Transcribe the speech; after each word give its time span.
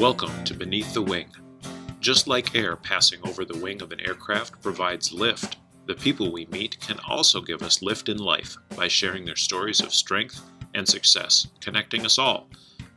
Welcome 0.00 0.44
to 0.44 0.54
Beneath 0.54 0.94
the 0.94 1.02
Wing. 1.02 1.28
Just 2.00 2.26
like 2.26 2.54
air 2.54 2.74
passing 2.74 3.20
over 3.22 3.44
the 3.44 3.58
wing 3.58 3.82
of 3.82 3.92
an 3.92 4.00
aircraft 4.00 4.62
provides 4.62 5.12
lift, 5.12 5.58
the 5.84 5.94
people 5.94 6.32
we 6.32 6.46
meet 6.46 6.80
can 6.80 6.98
also 7.06 7.42
give 7.42 7.60
us 7.60 7.82
lift 7.82 8.08
in 8.08 8.16
life 8.16 8.56
by 8.74 8.88
sharing 8.88 9.26
their 9.26 9.36
stories 9.36 9.82
of 9.82 9.92
strength 9.92 10.40
and 10.72 10.88
success, 10.88 11.48
connecting 11.60 12.06
us 12.06 12.16
all. 12.16 12.48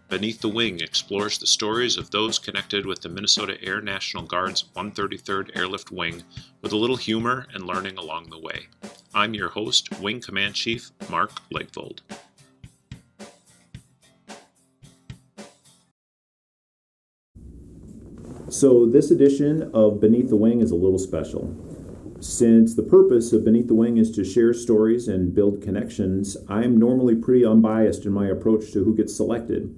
Beneath 0.07 0.39
the 0.39 0.47
Wing 0.47 0.79
explores 0.79 1.37
the 1.37 1.45
stories 1.45 1.97
of 1.97 2.09
those 2.09 2.39
connected 2.39 2.85
with 2.85 3.01
the 3.01 3.09
Minnesota 3.09 3.61
Air 3.61 3.81
National 3.81 4.23
Guard's 4.23 4.63
133rd 4.73 5.57
Airlift 5.57 5.91
Wing 5.91 6.23
with 6.61 6.71
a 6.71 6.77
little 6.77 6.95
humor 6.95 7.47
and 7.53 7.67
learning 7.67 7.97
along 7.97 8.29
the 8.29 8.39
way. 8.39 8.67
I'm 9.13 9.33
your 9.33 9.49
host, 9.49 9.99
Wing 9.99 10.21
Command 10.21 10.55
Chief 10.55 10.89
Mark 11.09 11.33
Legvold. 11.53 11.99
So, 18.53 18.85
this 18.85 19.09
edition 19.09 19.71
of 19.73 19.99
Beneath 19.99 20.29
the 20.29 20.35
Wing 20.35 20.61
is 20.61 20.69
a 20.69 20.75
little 20.75 20.99
special. 20.99 21.55
Since 22.19 22.75
the 22.75 22.83
purpose 22.83 23.33
of 23.33 23.43
Beneath 23.43 23.67
the 23.67 23.73
Wing 23.73 23.97
is 23.97 24.11
to 24.11 24.23
share 24.23 24.53
stories 24.53 25.07
and 25.07 25.33
build 25.33 25.63
connections, 25.63 26.37
I'm 26.47 26.77
normally 26.77 27.15
pretty 27.15 27.43
unbiased 27.43 28.05
in 28.05 28.11
my 28.11 28.27
approach 28.27 28.71
to 28.73 28.83
who 28.83 28.95
gets 28.95 29.17
selected 29.17 29.75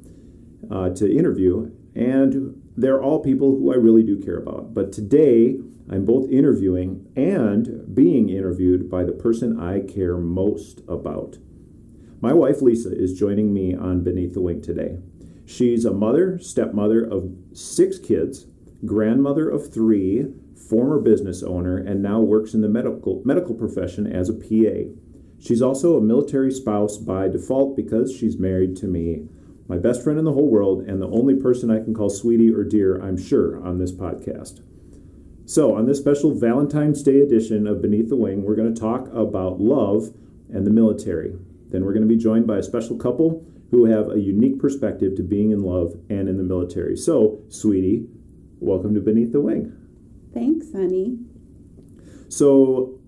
uh, 0.70 0.90
to 0.90 1.10
interview, 1.10 1.72
and 1.96 2.62
they're 2.76 3.02
all 3.02 3.22
people 3.22 3.52
who 3.52 3.72
I 3.72 3.78
really 3.78 4.04
do 4.04 4.22
care 4.22 4.40
about. 4.40 4.74
But 4.74 4.92
today, 4.92 5.56
I'm 5.90 6.04
both 6.04 6.30
interviewing 6.30 7.08
and 7.16 7.96
being 7.96 8.28
interviewed 8.28 8.92
by 8.92 9.06
the 9.06 9.14
person 9.14 9.58
I 9.58 9.90
care 9.90 10.18
most 10.18 10.82
about. 10.90 11.38
My 12.20 12.34
wife 12.34 12.62
Lisa 12.62 12.92
is 12.94 13.18
joining 13.18 13.54
me 13.54 13.74
on 13.74 14.04
Beneath 14.04 14.34
the 14.34 14.42
Wing 14.42 14.62
today. 14.62 14.98
She's 15.46 15.86
a 15.86 15.94
mother, 15.94 16.40
stepmother 16.40 17.06
of 17.06 17.32
six 17.54 18.00
kids, 18.00 18.48
grandmother 18.86 19.50
of 19.50 19.74
three, 19.74 20.26
former 20.70 21.00
business 21.00 21.44
owner, 21.44 21.78
and 21.78 22.02
now 22.02 22.20
works 22.20 22.54
in 22.54 22.62
the 22.62 22.70
medical 22.70 23.22
medical 23.26 23.56
profession 23.56 24.08
as 24.08 24.30
a 24.30 24.34
PA. 24.34 24.92
She's 25.40 25.62
also 25.62 25.98
a 25.98 26.02
military 26.02 26.52
spouse 26.52 26.98
by 26.98 27.28
default 27.28 27.76
because 27.76 28.16
she's 28.16 28.38
married 28.38 28.76
to 28.78 28.88
me, 28.88 29.28
my 29.68 29.78
best 29.78 30.04
friend 30.04 30.18
in 30.18 30.26
the 30.26 30.34
whole 30.34 30.50
world, 30.50 30.82
and 30.82 31.02
the 31.02 31.10
only 31.10 31.36
person 31.36 31.70
I 31.70 31.84
can 31.84 31.94
call 31.94 32.10
sweetie 32.10 32.54
or 32.54 32.64
dear, 32.64 33.02
I'm 33.02 33.18
sure, 33.18 33.64
on 33.66 33.78
this 33.78 33.92
podcast. 33.92 34.62
So, 35.46 35.76
on 35.76 35.86
this 35.86 36.00
special 36.00 36.34
Valentine's 36.34 37.04
Day 37.04 37.20
edition 37.20 37.68
of 37.68 37.82
Beneath 37.82 38.10
the 38.10 38.16
Wing, 38.16 38.44
we're 38.44 38.56
going 38.56 38.74
to 38.74 38.80
talk 38.80 39.08
about 39.14 39.62
love 39.62 40.12
and 40.52 40.66
the 40.66 40.72
military. 40.72 41.36
Then 41.70 41.86
we're 41.86 41.94
going 41.94 42.08
to 42.08 42.14
be 42.14 42.18
joined 42.18 42.48
by 42.48 42.58
a 42.58 42.64
special 42.64 42.98
couple 42.98 43.46
who 43.70 43.86
have 43.86 44.10
a 44.10 44.20
unique 44.20 44.60
perspective 44.60 45.16
to 45.16 45.24
being 45.24 45.52
in 45.52 45.62
love 45.62 45.94
and 46.10 46.30
in 46.30 46.38
the 46.38 46.44
military. 46.44 46.96
So, 46.96 47.42
sweetie, 47.50 48.08
welcome 48.60 48.94
to 48.94 49.02
Beneath 49.02 49.32
the 49.32 49.42
Wing. 49.42 49.76
Thanks, 50.34 50.72
honey. 50.72 51.20
So, 52.30 53.00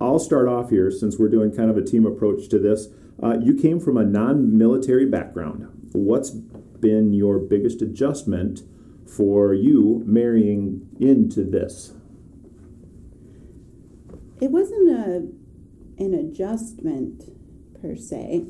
I'll 0.00 0.18
start 0.18 0.48
off 0.48 0.70
here 0.70 0.90
since 0.90 1.18
we're 1.18 1.28
doing 1.28 1.54
kind 1.54 1.70
of 1.70 1.76
a 1.76 1.82
team 1.82 2.04
approach 2.06 2.48
to 2.48 2.58
this. 2.58 2.88
Uh, 3.22 3.38
you 3.40 3.54
came 3.54 3.78
from 3.78 3.96
a 3.96 4.04
non 4.04 4.56
military 4.56 5.06
background. 5.06 5.68
What's 5.92 6.30
been 6.30 7.12
your 7.12 7.38
biggest 7.38 7.82
adjustment 7.82 8.62
for 9.06 9.54
you 9.54 10.02
marrying 10.04 10.88
into 10.98 11.44
this? 11.44 11.92
It 14.40 14.50
wasn't 14.50 14.90
a 14.90 15.28
an 16.02 16.14
adjustment 16.14 17.22
per 17.80 17.94
se, 17.94 18.44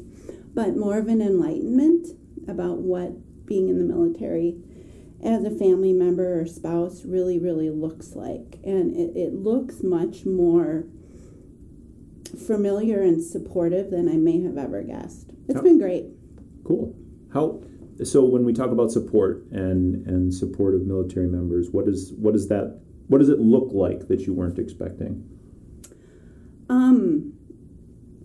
but 0.55 0.77
more 0.77 0.97
of 0.97 1.09
an 1.09 1.21
enlightenment 1.21 2.09
about 2.49 2.79
what 2.79 3.47
being 3.47 3.69
in 3.69 3.79
the 3.79 3.85
military 3.85 4.57
as 5.23 5.45
a 5.45 5.51
family 5.51 5.93
member 5.93 6.41
or 6.41 6.47
spouse 6.47 7.05
really, 7.05 7.39
really 7.39 7.71
looks 7.71 8.15
like. 8.15 8.59
And 8.65 8.95
it, 8.97 9.17
it 9.17 9.35
looks 9.35 9.83
much 9.83 10.25
more 10.27 10.85
familiar 12.47 13.03
and 13.03 13.23
supportive 13.23 13.91
than 13.91 14.09
I 14.09 14.17
may 14.17 14.43
have 14.43 14.59
ever 14.59 14.83
guessed. 14.83 15.31
It's 15.49 15.57
How- 15.57 15.63
been 15.63 15.79
great. 15.79 16.07
Cool. 16.65 16.95
How 17.33 17.63
so 18.05 18.25
when 18.25 18.45
we 18.45 18.53
talk 18.53 18.71
about 18.71 18.91
support 18.91 19.45
and 19.53 20.07
and 20.07 20.33
support 20.33 20.75
of 20.75 20.83
military 20.83 21.29
members, 21.29 21.71
what 21.71 21.87
is 21.87 22.13
what 22.17 22.35
is 22.35 22.49
that 22.49 22.81
what 23.09 23.19
does 23.19 23.29
it 23.29 23.39
look 23.39 23.71
like 23.73 24.09
that 24.09 24.23
you 24.23 24.33
weren't 24.33 24.59
expecting? 24.59 25.29
Um, 26.69 27.35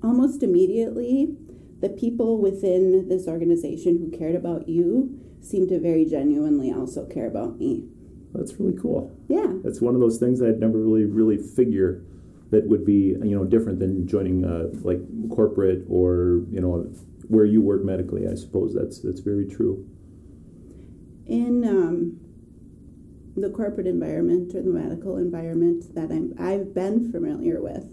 almost 0.03 0.41
immediately, 0.41 1.35
the 1.81 1.89
people 1.89 2.39
within 2.39 3.09
this 3.09 3.27
organization 3.27 3.97
who 3.97 4.17
cared 4.17 4.35
about 4.35 4.69
you 4.69 5.19
seemed 5.41 5.69
to 5.69 5.79
very 5.79 6.05
genuinely 6.05 6.71
also 6.71 7.05
care 7.05 7.27
about 7.27 7.57
me. 7.57 7.87
That's 8.33 8.53
really 8.59 8.77
cool. 8.79 9.15
Yeah. 9.27 9.53
That's 9.63 9.81
one 9.81 9.95
of 9.95 10.01
those 10.01 10.17
things 10.17 10.41
I'd 10.41 10.59
never 10.59 10.77
really 10.77 11.05
really 11.05 11.37
figure 11.37 12.03
that 12.51 12.67
would 12.67 12.85
be 12.85 13.15
you 13.23 13.35
know 13.35 13.43
different 13.43 13.79
than 13.79 14.07
joining 14.07 14.45
uh, 14.45 14.67
like 14.81 14.99
corporate 15.29 15.85
or 15.89 16.43
you 16.51 16.61
know 16.61 16.89
where 17.27 17.45
you 17.45 17.61
work 17.61 17.83
medically. 17.83 18.27
I 18.27 18.35
suppose 18.35 18.73
that's 18.73 18.99
that's 18.99 19.19
very 19.19 19.47
true. 19.47 19.87
In 21.25 21.65
um, 21.67 22.19
the 23.35 23.49
corporate 23.49 23.87
environment 23.87 24.55
or 24.55 24.63
the 24.63 24.69
medical 24.69 25.17
environment 25.17 25.93
that 25.93 26.09
I'm, 26.09 26.33
I've 26.39 26.73
been 26.73 27.11
familiar 27.11 27.61
with, 27.61 27.85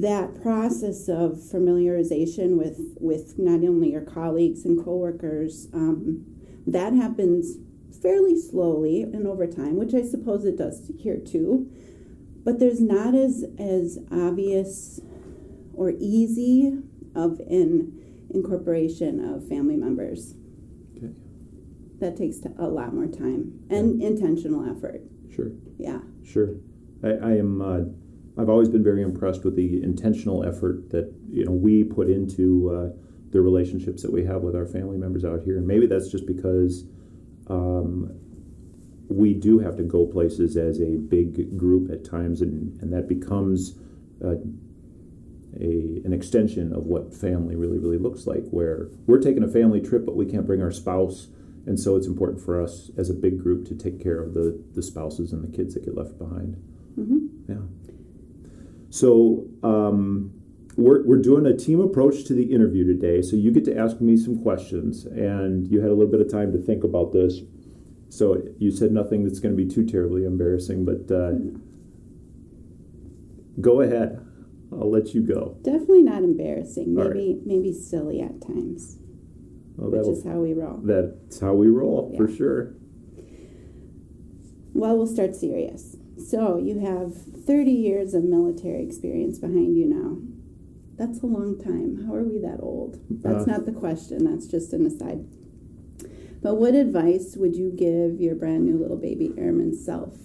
that 0.00 0.42
process 0.42 1.08
of 1.08 1.34
familiarization 1.34 2.56
with, 2.56 2.96
with 3.00 3.38
not 3.38 3.66
only 3.66 3.92
your 3.92 4.02
colleagues 4.02 4.64
and 4.64 4.82
coworkers, 4.84 5.68
um, 5.72 6.24
that 6.66 6.92
happens 6.94 7.58
fairly 8.02 8.38
slowly 8.38 9.02
and 9.02 9.26
over 9.26 9.46
time, 9.46 9.76
which 9.76 9.94
I 9.94 10.02
suppose 10.02 10.44
it 10.44 10.58
does 10.58 10.90
here 10.98 11.18
too. 11.18 11.70
But 12.44 12.58
there's 12.58 12.80
not 12.80 13.14
as 13.14 13.44
as 13.58 13.98
obvious 14.10 15.00
or 15.72 15.92
easy 15.98 16.78
of 17.14 17.40
an 17.40 18.26
incorporation 18.34 19.24
of 19.24 19.48
family 19.48 19.76
members. 19.76 20.34
Okay. 20.96 21.12
That 22.00 22.16
takes 22.16 22.40
a 22.58 22.66
lot 22.66 22.92
more 22.92 23.06
time 23.06 23.60
and 23.70 24.02
intentional 24.02 24.68
effort. 24.68 25.02
Sure. 25.34 25.52
Yeah. 25.78 26.00
Sure. 26.24 26.56
I, 27.02 27.08
I 27.08 27.30
am. 27.36 27.62
Uh, 27.62 28.03
I've 28.36 28.48
always 28.48 28.68
been 28.68 28.82
very 28.82 29.02
impressed 29.02 29.44
with 29.44 29.54
the 29.54 29.82
intentional 29.82 30.44
effort 30.44 30.90
that 30.90 31.12
you 31.30 31.44
know 31.44 31.52
we 31.52 31.84
put 31.84 32.08
into 32.08 32.70
uh, 32.70 32.96
the 33.30 33.40
relationships 33.40 34.02
that 34.02 34.12
we 34.12 34.24
have 34.24 34.42
with 34.42 34.56
our 34.56 34.66
family 34.66 34.98
members 34.98 35.24
out 35.24 35.42
here, 35.42 35.56
and 35.56 35.66
maybe 35.66 35.86
that's 35.86 36.08
just 36.08 36.26
because 36.26 36.84
um, 37.48 38.12
we 39.08 39.34
do 39.34 39.58
have 39.58 39.76
to 39.76 39.82
go 39.82 40.06
places 40.06 40.56
as 40.56 40.80
a 40.80 40.96
big 40.96 41.56
group 41.56 41.90
at 41.90 42.04
times, 42.04 42.40
and, 42.40 42.80
and 42.80 42.92
that 42.92 43.08
becomes 43.08 43.74
uh, 44.24 44.36
a 45.60 46.00
an 46.04 46.12
extension 46.12 46.72
of 46.72 46.86
what 46.86 47.14
family 47.14 47.54
really 47.54 47.78
really 47.78 47.98
looks 47.98 48.26
like. 48.26 48.44
Where 48.50 48.88
we're 49.06 49.20
taking 49.20 49.44
a 49.44 49.48
family 49.48 49.80
trip, 49.80 50.04
but 50.04 50.16
we 50.16 50.26
can't 50.26 50.46
bring 50.46 50.62
our 50.62 50.72
spouse. 50.72 51.28
And 51.66 51.80
so 51.80 51.96
it's 51.96 52.06
important 52.06 52.42
for 52.44 52.60
us 52.60 52.90
as 52.98 53.08
a 53.08 53.14
big 53.14 53.42
group 53.42 53.66
to 53.68 53.74
take 53.74 54.02
care 54.02 54.20
of 54.22 54.34
the, 54.34 54.62
the 54.74 54.82
spouses 54.82 55.32
and 55.32 55.42
the 55.42 55.56
kids 55.56 55.72
that 55.72 55.84
get 55.86 55.96
left 55.96 56.18
behind. 56.18 56.56
hmm 56.94 57.26
Yeah. 57.48 57.62
So 58.94 59.48
um, 59.64 60.30
we're, 60.76 61.04
we're 61.04 61.20
doing 61.20 61.46
a 61.46 61.56
team 61.56 61.80
approach 61.80 62.22
to 62.26 62.32
the 62.32 62.44
interview 62.44 62.86
today. 62.86 63.22
So 63.22 63.34
you 63.34 63.50
get 63.50 63.64
to 63.64 63.76
ask 63.76 64.00
me 64.00 64.16
some 64.16 64.40
questions, 64.40 65.04
and 65.04 65.66
you 65.66 65.80
had 65.80 65.90
a 65.90 65.94
little 65.94 66.12
bit 66.12 66.20
of 66.20 66.30
time 66.30 66.52
to 66.52 66.58
think 66.58 66.84
about 66.84 67.12
this. 67.12 67.40
So 68.08 68.40
you 68.60 68.70
said 68.70 68.92
nothing 68.92 69.24
that's 69.24 69.40
going 69.40 69.56
to 69.56 69.60
be 69.60 69.68
too 69.68 69.84
terribly 69.84 70.24
embarrassing, 70.24 70.84
but 70.84 71.12
uh, 71.12 71.32
go 73.60 73.80
ahead. 73.80 74.24
I'll 74.70 74.92
let 74.92 75.12
you 75.12 75.22
go. 75.22 75.56
Definitely 75.62 76.04
not 76.04 76.22
embarrassing. 76.22 76.94
All 76.96 77.08
Maybe 77.08 77.40
maybe 77.44 77.72
silly 77.72 78.20
at 78.20 78.40
times, 78.40 78.98
Well, 79.74 79.90
which 79.90 80.18
is 80.18 80.24
how 80.24 80.38
we 80.38 80.52
roll. 80.52 80.78
that's 80.84 81.40
how 81.40 81.54
we 81.54 81.66
roll 81.66 82.14
for 82.16 82.28
sure. 82.28 82.74
Well, 84.72 84.96
we'll 84.96 85.08
start 85.08 85.34
serious. 85.34 85.96
So 86.18 86.56
you 86.58 86.78
have 86.80 87.14
30 87.46 87.70
years 87.70 88.14
of 88.14 88.24
military 88.24 88.82
experience 88.82 89.38
behind 89.38 89.76
you 89.76 89.86
now. 89.86 90.18
That's 90.96 91.20
a 91.22 91.26
long 91.26 91.58
time. 91.60 92.06
How 92.06 92.14
are 92.14 92.22
we 92.22 92.38
that 92.38 92.60
old? 92.60 92.98
That's 93.10 93.48
Uh, 93.48 93.52
not 93.52 93.66
the 93.66 93.72
question. 93.72 94.24
That's 94.24 94.46
just 94.46 94.72
an 94.72 94.86
aside. 94.86 95.24
But 96.40 96.56
what 96.60 96.74
advice 96.74 97.36
would 97.36 97.56
you 97.56 97.70
give 97.70 98.20
your 98.20 98.34
brand 98.34 98.64
new 98.64 98.76
little 98.76 98.96
baby 98.98 99.32
airman 99.36 99.74
self, 99.74 100.16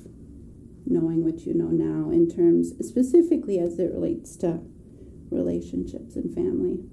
knowing 0.85 1.23
what 1.23 1.45
you 1.47 1.53
know 1.53 1.69
now, 1.69 2.11
in 2.11 2.27
terms 2.27 2.73
specifically 2.85 3.57
as 3.57 3.79
it 3.79 3.91
relates 3.93 4.35
to 4.37 4.59
relationships 5.31 6.15
and 6.15 6.33
family? 6.33 6.83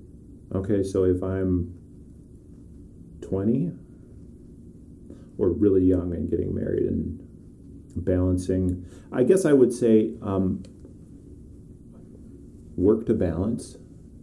Okay, 0.54 0.82
so 0.82 1.04
if 1.04 1.22
I'm 1.22 1.74
20 3.20 3.72
or 5.38 5.50
really 5.50 5.84
young 5.84 6.14
and 6.14 6.30
getting 6.30 6.54
married 6.54 6.84
and 6.84 7.20
balancing, 7.96 8.84
I 9.12 9.22
guess 9.22 9.44
I 9.44 9.52
would 9.52 9.72
say 9.72 10.12
um, 10.22 10.62
work 12.76 13.06
to 13.06 13.14
balance. 13.14 13.76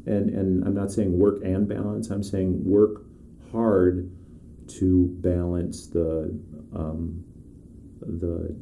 And, 0.05 0.29
and 0.29 0.65
I'm 0.65 0.73
not 0.73 0.91
saying 0.91 1.17
work 1.17 1.41
and 1.43 1.67
balance, 1.67 2.09
I'm 2.09 2.23
saying 2.23 2.63
work 2.65 3.03
hard 3.51 4.11
to 4.67 5.07
balance 5.21 5.87
the 5.87 6.37
um, 6.73 7.23
the 8.01 8.55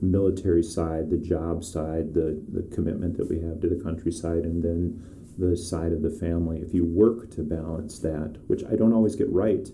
military 0.00 0.62
side, 0.62 1.10
the 1.10 1.16
job 1.16 1.62
side, 1.62 2.12
the, 2.12 2.42
the 2.52 2.62
commitment 2.74 3.16
that 3.16 3.28
we 3.28 3.40
have 3.40 3.60
to 3.60 3.68
the 3.68 3.80
countryside, 3.82 4.44
and 4.44 4.62
then 4.62 5.00
the 5.38 5.56
side 5.56 5.92
of 5.92 6.02
the 6.02 6.10
family. 6.10 6.60
If 6.60 6.74
you 6.74 6.84
work 6.84 7.30
to 7.32 7.42
balance 7.42 8.00
that, 8.00 8.36
which 8.48 8.64
I 8.64 8.74
don't 8.74 8.92
always 8.92 9.14
get 9.14 9.30
right, 9.30 9.68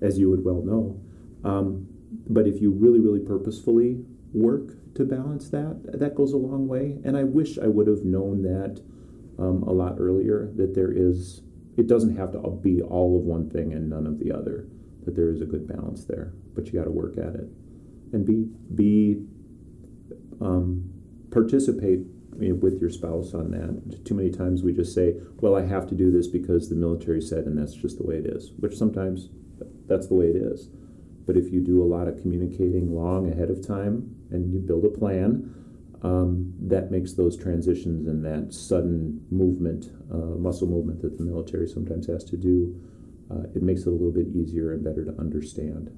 as 0.00 0.18
you 0.18 0.30
would 0.30 0.44
well 0.44 0.62
know, 0.62 1.00
um, 1.44 1.86
but 2.28 2.46
if 2.46 2.60
you 2.60 2.70
really, 2.70 3.00
really 3.00 3.20
purposefully 3.20 4.04
work 4.36 4.94
to 4.94 5.04
balance 5.04 5.48
that, 5.50 5.98
that 5.98 6.14
goes 6.14 6.32
a 6.32 6.36
long 6.36 6.68
way. 6.68 6.98
And 7.04 7.16
I 7.16 7.24
wish 7.24 7.58
I 7.58 7.66
would 7.66 7.86
have 7.86 8.04
known 8.04 8.42
that 8.42 8.82
um, 9.38 9.62
a 9.62 9.72
lot 9.72 9.96
earlier. 9.98 10.50
That 10.54 10.74
there 10.74 10.92
is, 10.92 11.42
it 11.76 11.86
doesn't 11.86 12.16
have 12.16 12.32
to 12.32 12.38
be 12.62 12.82
all 12.82 13.18
of 13.18 13.24
one 13.24 13.50
thing 13.50 13.72
and 13.72 13.88
none 13.90 14.06
of 14.06 14.18
the 14.18 14.32
other. 14.32 14.68
That 15.04 15.14
there 15.14 15.30
is 15.30 15.40
a 15.40 15.44
good 15.44 15.68
balance 15.68 16.04
there, 16.04 16.32
but 16.54 16.66
you 16.66 16.72
got 16.72 16.84
to 16.84 16.90
work 16.90 17.16
at 17.16 17.34
it 17.34 17.48
and 18.12 18.24
be 18.24 18.48
be 18.74 19.24
um, 20.40 20.90
participate 21.30 22.00
with 22.32 22.80
your 22.80 22.90
spouse 22.90 23.32
on 23.34 23.50
that. 23.50 24.04
Too 24.04 24.14
many 24.14 24.30
times 24.30 24.62
we 24.62 24.72
just 24.72 24.94
say, 24.94 25.14
"Well, 25.40 25.54
I 25.54 25.64
have 25.64 25.86
to 25.88 25.94
do 25.94 26.10
this 26.10 26.26
because 26.26 26.68
the 26.68 26.74
military 26.74 27.20
said, 27.20 27.46
and 27.46 27.56
that's 27.56 27.74
just 27.74 27.98
the 27.98 28.04
way 28.04 28.16
it 28.16 28.26
is." 28.26 28.52
Which 28.58 28.74
sometimes 28.74 29.28
that's 29.86 30.08
the 30.08 30.14
way 30.14 30.26
it 30.26 30.36
is. 30.36 30.68
But 31.26 31.36
if 31.36 31.52
you 31.52 31.60
do 31.60 31.82
a 31.82 31.84
lot 31.84 32.08
of 32.08 32.20
communicating 32.22 32.94
long 32.94 33.30
ahead 33.30 33.50
of 33.50 33.66
time 33.66 34.14
and 34.30 34.52
you 34.52 34.60
build 34.60 34.84
a 34.84 34.88
plan, 34.88 35.52
um, 36.02 36.54
that 36.60 36.90
makes 36.90 37.14
those 37.14 37.36
transitions 37.36 38.06
and 38.06 38.24
that 38.24 38.54
sudden 38.54 39.26
movement, 39.30 39.90
uh, 40.12 40.38
muscle 40.38 40.68
movement 40.68 41.02
that 41.02 41.18
the 41.18 41.24
military 41.24 41.66
sometimes 41.66 42.06
has 42.06 42.22
to 42.24 42.36
do, 42.36 42.80
uh, 43.30 43.42
it 43.54 43.62
makes 43.62 43.82
it 43.82 43.88
a 43.88 43.90
little 43.90 44.12
bit 44.12 44.28
easier 44.28 44.72
and 44.72 44.84
better 44.84 45.04
to 45.04 45.18
understand. 45.18 45.90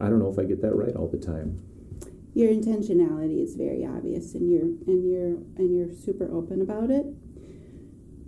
I 0.00 0.08
don't 0.08 0.18
know 0.18 0.32
if 0.32 0.38
I 0.38 0.44
get 0.44 0.62
that 0.62 0.74
right 0.74 0.96
all 0.96 1.08
the 1.08 1.18
time. 1.18 1.62
Your 2.34 2.50
intentionality 2.50 3.42
is 3.42 3.54
very 3.54 3.84
obvious, 3.84 4.34
and 4.34 4.50
you're 4.50 4.62
and 4.62 5.04
you're 5.04 5.36
and 5.56 5.76
you're 5.76 5.92
super 5.92 6.30
open 6.32 6.62
about 6.62 6.90
it, 6.90 7.06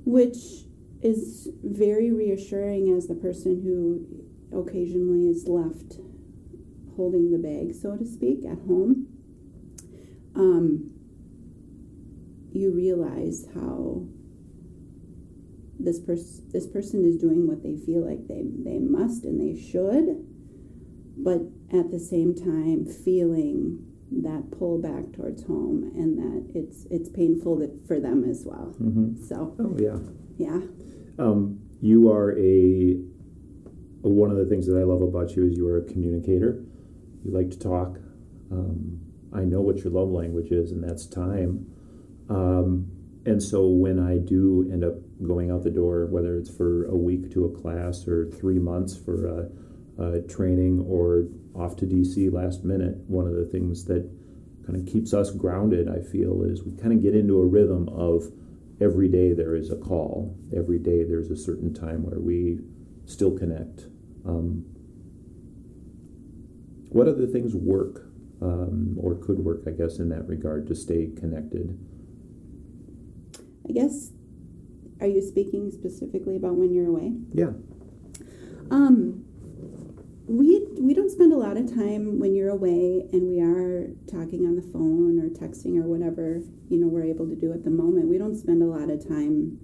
which 0.04 0.66
is 1.02 1.48
very 1.64 2.12
reassuring 2.12 2.94
as 2.96 3.06
the 3.06 3.14
person 3.14 3.62
who 3.62 4.21
occasionally 4.54 5.28
is 5.28 5.46
left 5.49 5.99
holding 6.96 7.31
the 7.31 7.38
bag, 7.38 7.75
so 7.75 7.96
to 7.96 8.04
speak, 8.04 8.44
at 8.44 8.58
home. 8.66 9.06
Um, 10.34 10.90
you 12.52 12.72
realize 12.72 13.46
how 13.54 14.06
this 15.78 15.99
person 16.00 16.49
this 16.52 16.66
person 16.66 17.04
is 17.04 17.16
doing 17.16 17.46
what 17.46 17.62
they 17.62 17.76
feel 17.76 18.06
like 18.06 18.28
they 18.28 18.44
they 18.62 18.78
must 18.78 19.25
and 19.25 19.40
they 19.40 19.60
should 19.60 20.25
but 21.16 21.40
at 21.76 21.90
the 21.90 21.98
same 21.98 22.34
time 22.34 22.87
feeling 22.87 23.84
that 24.10 24.50
pull 24.56 24.78
back 24.78 25.12
towards 25.12 25.44
home 25.44 25.90
and 25.94 26.19
that 26.19 26.52
it's 26.55 26.87
it's 26.90 27.08
painful 27.08 27.56
that, 27.56 27.87
for 27.87 27.98
them 27.98 28.25
as 28.25 28.44
well 28.44 28.75
mm-hmm. 28.81 29.20
so 29.25 29.56
oh 29.58 29.75
yeah 29.78 29.98
yeah 30.37 30.60
um, 31.19 31.58
you 31.81 32.10
are 32.10 32.38
a 32.38 32.96
one 34.10 34.31
of 34.31 34.37
the 34.37 34.46
things 34.46 34.66
that 34.66 34.76
i 34.76 34.82
love 34.82 35.02
about 35.02 35.37
you 35.37 35.46
is 35.46 35.56
you 35.56 35.66
are 35.69 35.78
a 35.78 35.84
communicator. 35.84 36.64
You 37.25 37.31
like 37.32 37.50
to 37.50 37.58
talk. 37.58 37.99
Um, 38.50 39.00
i 39.32 39.44
know 39.44 39.60
what 39.60 39.78
your 39.78 39.93
love 39.93 40.10
language 40.10 40.50
is 40.50 40.72
and 40.72 40.82
that's 40.82 41.06
time. 41.06 41.66
Um, 42.28 42.90
and 43.25 43.43
so 43.43 43.66
when 43.66 43.99
i 43.99 44.19
do 44.19 44.69
end 44.72 44.84
up 44.84 44.94
going 45.26 45.50
out 45.50 45.62
the 45.62 45.70
door 45.70 46.06
whether 46.06 46.37
it's 46.37 46.50
for 46.50 46.87
a 46.87 46.96
week 46.96 47.32
to 47.32 47.44
a 47.44 47.60
class 47.60 48.06
or 48.08 48.26
three 48.26 48.58
months 48.58 48.96
for 48.96 49.26
a 49.26 49.49
uh, 49.99 50.19
training 50.28 50.84
or 50.88 51.26
off 51.55 51.76
to 51.76 51.87
DC 51.87 52.32
last 52.32 52.64
minute, 52.64 52.96
one 53.06 53.26
of 53.26 53.34
the 53.34 53.44
things 53.44 53.84
that 53.84 54.08
kind 54.66 54.76
of 54.76 54.93
keeps 54.93 55.12
us 55.12 55.31
grounded, 55.31 55.88
I 55.88 56.00
feel, 56.00 56.43
is 56.44 56.62
we 56.62 56.72
kind 56.72 56.93
of 56.93 57.02
get 57.02 57.14
into 57.14 57.40
a 57.40 57.46
rhythm 57.46 57.88
of 57.88 58.32
every 58.81 59.08
day 59.08 59.32
there 59.32 59.55
is 59.55 59.70
a 59.70 59.76
call, 59.76 60.37
every 60.56 60.78
day 60.78 61.05
there's 61.05 61.31
a 61.31 61.37
certain 61.37 61.75
time 61.75 62.05
where 62.05 62.20
we 62.20 62.60
still 63.06 63.37
connect. 63.37 63.87
Um, 64.26 64.64
what 66.88 67.08
other 67.08 67.26
things 67.26 67.54
work 67.54 68.06
um, 68.40 68.96
or 69.00 69.14
could 69.14 69.38
work, 69.38 69.62
I 69.66 69.70
guess, 69.70 69.98
in 69.98 70.08
that 70.10 70.28
regard 70.28 70.66
to 70.69 70.74
stay 70.74 71.10
connected? 71.16 71.78
I 73.69 73.72
guess, 73.72 74.10
are 75.00 75.06
you 75.06 75.22
speaking 75.22 75.70
specifically 75.70 76.36
about 76.36 76.56
when 76.56 76.72
you're 76.72 76.88
away? 76.88 77.14
Yeah. 77.32 77.52
Um, 78.70 79.24
we 80.26 80.66
we 80.78 80.94
don't 80.94 81.10
spend 81.10 81.32
a 81.32 81.36
lot 81.36 81.56
of 81.56 81.74
time 81.74 82.19
when 82.19 82.34
you're 82.34 82.50
away 82.50 83.04
and 83.12 83.28
we 83.28 83.40
are 83.40 83.90
talking 84.10 84.46
on 84.46 84.56
the 84.56 84.62
phone 84.72 85.19
or 85.19 85.28
texting 85.28 85.76
or 85.76 85.82
whatever 85.82 86.40
you 86.70 86.78
know 86.78 86.86
we're 86.86 87.04
able 87.04 87.26
to 87.26 87.34
do 87.34 87.52
at 87.52 87.64
the 87.64 87.70
moment 87.70 88.08
we 88.08 88.19
don't 88.19 88.36
spend 88.36 88.62
a 88.62 88.66
lot 88.66 88.88
of 88.88 89.06
time 89.06 89.58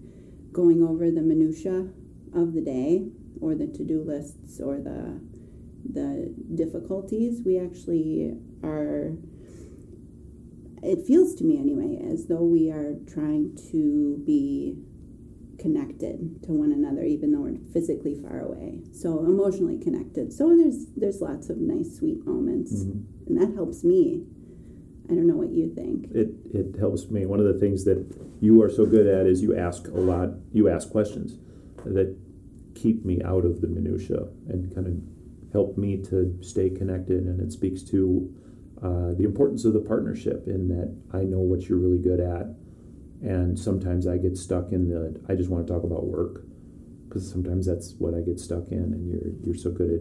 going 0.53 0.83
over 0.83 1.11
the 1.11 1.23
minutia 1.23 1.89
of 2.35 2.53
the 2.55 2.61
day 2.61 3.07
or 3.41 3.55
the 3.55 3.67
to-do 3.67 4.03
lists 4.03 4.61
or 4.61 4.79
the 4.79 5.21
the 5.91 6.35
difficulties 6.55 7.41
we 7.45 7.59
actually 7.59 8.35
are 8.63 9.13
it 10.83 11.07
feels 11.07 11.35
to 11.35 11.45
me 11.45 11.59
anyway 11.59 11.99
as 12.11 12.27
though 12.27 12.43
we 12.43 12.71
are 12.71 12.95
trying 13.13 13.57
to 13.71 14.23
be 14.25 14.77
connected 15.59 16.43
to 16.45 16.53
one 16.53 16.73
another 16.73 17.03
even 17.03 17.33
though 17.33 17.41
we're 17.41 17.59
physically 17.73 18.17
far 18.23 18.41
away. 18.41 18.81
So 18.93 19.25
emotionally 19.25 19.79
connected. 19.79 20.33
So 20.33 20.57
there's 20.57 20.87
there's 20.97 21.21
lots 21.21 21.51
of 21.51 21.59
nice 21.59 21.97
sweet 21.99 22.25
moments. 22.25 22.73
Mm-hmm. 22.85 23.27
and 23.27 23.41
that 23.41 23.55
helps 23.55 23.85
me. 23.85 24.25
I 25.11 25.15
don't 25.15 25.27
know 25.27 25.37
what 25.37 25.51
you 25.51 25.73
think. 25.75 26.07
It 26.15 26.31
it 26.53 26.79
helps 26.79 27.11
me. 27.11 27.27
One 27.27 27.41
of 27.41 27.47
the 27.47 27.59
things 27.59 27.85
that 27.85 28.07
you 28.41 28.63
are 28.63 28.71
so 28.71 28.87
good 28.87 29.07
at 29.07 29.27
is 29.27 29.43
you 29.43 29.57
ask 29.57 29.89
a 29.89 30.01
lot 30.01 30.31
you 30.53 30.69
ask 30.69 30.91
questions 30.91 31.39
that 31.85 32.17
keep 32.81 33.05
me 33.05 33.21
out 33.25 33.45
of 33.45 33.61
the 33.61 33.67
minutia 33.67 34.29
and 34.49 34.75
kind 34.75 34.87
of 34.87 35.53
help 35.53 35.79
me 35.79 35.97
to 35.97 36.37
stay 36.43 36.69
connected 36.71 37.25
and 37.25 37.41
it 37.41 37.53
speaks 37.53 37.83
to 37.83 38.33
uh, 38.83 39.13
the 39.15 39.25
importance 39.25 39.65
of 39.65 39.73
the 39.73 39.81
partnership 39.81 40.47
in 40.47 40.69
that 40.69 40.95
i 41.17 41.23
know 41.23 41.39
what 41.39 41.69
you're 41.69 41.79
really 41.79 41.99
good 41.99 42.21
at 42.21 42.47
and 43.23 43.59
sometimes 43.59 44.07
I 44.07 44.17
get 44.17 44.37
stuck 44.37 44.73
in 44.73 44.89
the 44.89 45.21
I 45.29 45.35
just 45.35 45.51
want 45.51 45.67
to 45.67 45.73
talk 45.73 45.83
about 45.83 46.07
work 46.07 46.45
because 47.09 47.29
sometimes 47.29 47.67
that's 47.67 47.95
what 47.99 48.15
I 48.15 48.21
get 48.21 48.39
stuck 48.39 48.69
in 48.69 48.79
and 48.79 49.09
you're 49.09 49.33
you're 49.45 49.61
so 49.61 49.71
good 49.71 49.91
at 49.91 50.01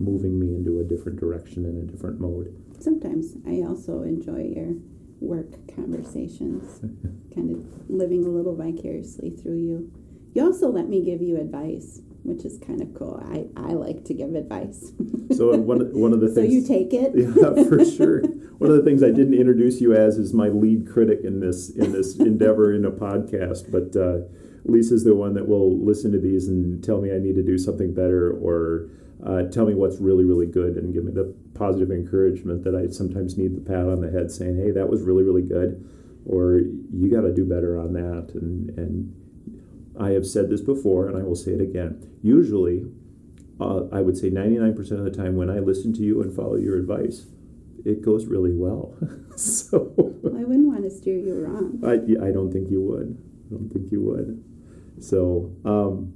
moving 0.00 0.38
me 0.38 0.54
into 0.54 0.80
a 0.80 0.84
different 0.84 1.18
direction 1.18 1.64
and 1.64 1.88
a 1.88 1.92
different 1.92 2.20
mode. 2.20 2.54
Sometimes 2.80 3.34
I 3.46 3.66
also 3.66 4.02
enjoy 4.02 4.52
your 4.54 4.74
work 5.20 5.52
conversations, 5.74 6.80
kind 7.34 7.50
of 7.50 7.90
living 7.90 8.24
a 8.24 8.28
little 8.28 8.54
vicariously 8.54 9.30
through 9.30 9.58
you. 9.58 9.92
You 10.34 10.44
also 10.46 10.70
let 10.70 10.88
me 10.88 11.04
give 11.04 11.20
you 11.20 11.36
advice, 11.38 12.00
which 12.22 12.44
is 12.44 12.58
kind 12.58 12.80
of 12.80 12.94
cool. 12.94 13.22
I, 13.28 13.46
I 13.60 13.72
like 13.72 14.04
to 14.06 14.14
give 14.14 14.34
advice. 14.34 14.92
so 15.36 15.56
one 15.56 15.92
one 15.92 16.12
of 16.12 16.20
the 16.20 16.28
things. 16.28 16.36
So 16.36 16.42
you 16.42 16.66
take 16.66 16.94
it. 16.94 17.12
yeah, 17.16 17.64
for 17.64 17.84
sure. 17.84 18.22
One 18.58 18.70
of 18.70 18.76
the 18.76 18.82
things 18.82 19.02
I 19.02 19.10
didn't 19.10 19.34
introduce 19.34 19.80
you 19.80 19.94
as 19.94 20.16
is 20.16 20.32
my 20.32 20.48
lead 20.48 20.88
critic 20.90 21.20
in 21.24 21.40
this 21.40 21.70
in 21.70 21.92
this 21.92 22.16
endeavor 22.18 22.72
in 22.72 22.84
a 22.84 22.90
podcast, 22.90 23.70
but 23.70 23.98
uh, 24.00 24.26
Lisa's 24.64 25.04
the 25.04 25.14
one 25.14 25.34
that 25.34 25.46
will 25.46 25.76
listen 25.78 26.12
to 26.12 26.18
these 26.18 26.48
and 26.48 26.82
tell 26.82 27.00
me 27.00 27.12
I 27.12 27.18
need 27.18 27.34
to 27.34 27.42
do 27.42 27.58
something 27.58 27.92
better 27.92 28.32
or 28.32 28.88
uh, 29.24 29.42
tell 29.50 29.66
me 29.66 29.74
what's 29.74 29.98
really 29.98 30.24
really 30.24 30.46
good 30.46 30.76
and 30.76 30.94
give 30.94 31.04
me 31.04 31.12
the 31.12 31.34
positive 31.54 31.90
encouragement 31.90 32.64
that 32.64 32.74
I 32.74 32.90
sometimes 32.90 33.36
need 33.36 33.54
the 33.54 33.60
pat 33.60 33.86
on 33.86 34.00
the 34.00 34.10
head 34.10 34.30
saying, 34.30 34.56
"Hey, 34.56 34.70
that 34.70 34.88
was 34.88 35.02
really 35.02 35.24
really 35.24 35.42
good," 35.42 35.84
or 36.24 36.58
"You 36.58 37.10
got 37.10 37.20
to 37.22 37.34
do 37.34 37.44
better 37.44 37.78
on 37.78 37.92
that," 37.92 38.30
and 38.34 38.70
and 38.78 39.14
I 39.98 40.10
have 40.10 40.26
said 40.26 40.48
this 40.48 40.60
before 40.60 41.08
and 41.08 41.16
I 41.16 41.22
will 41.22 41.36
say 41.36 41.52
it 41.52 41.60
again. 41.60 42.10
Usually, 42.22 42.86
uh, 43.60 43.84
I 43.92 44.00
would 44.00 44.16
say 44.16 44.30
99% 44.30 44.78
of 44.92 45.04
the 45.04 45.10
time 45.10 45.36
when 45.36 45.50
I 45.50 45.58
listen 45.58 45.92
to 45.94 46.00
you 46.00 46.22
and 46.22 46.34
follow 46.34 46.56
your 46.56 46.76
advice, 46.76 47.26
it 47.84 48.04
goes 48.04 48.26
really 48.26 48.54
well. 48.54 48.94
so 49.36 49.92
well, 49.96 50.36
I 50.36 50.44
wouldn't 50.44 50.68
want 50.68 50.84
to 50.84 50.90
steer 50.90 51.18
you 51.18 51.34
wrong. 51.34 51.80
I, 51.84 52.26
I 52.26 52.30
don't 52.30 52.52
think 52.52 52.70
you 52.70 52.80
would. 52.80 53.18
I 53.46 53.54
don't 53.54 53.70
think 53.70 53.92
you 53.92 54.00
would. 54.02 54.42
So, 55.00 55.52
um, 55.64 56.14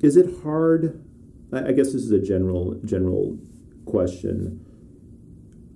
is 0.00 0.16
it 0.16 0.42
hard? 0.42 1.04
I 1.52 1.72
guess 1.72 1.92
this 1.92 2.02
is 2.02 2.12
a 2.12 2.20
general 2.20 2.80
general 2.84 3.38
question. 3.84 4.64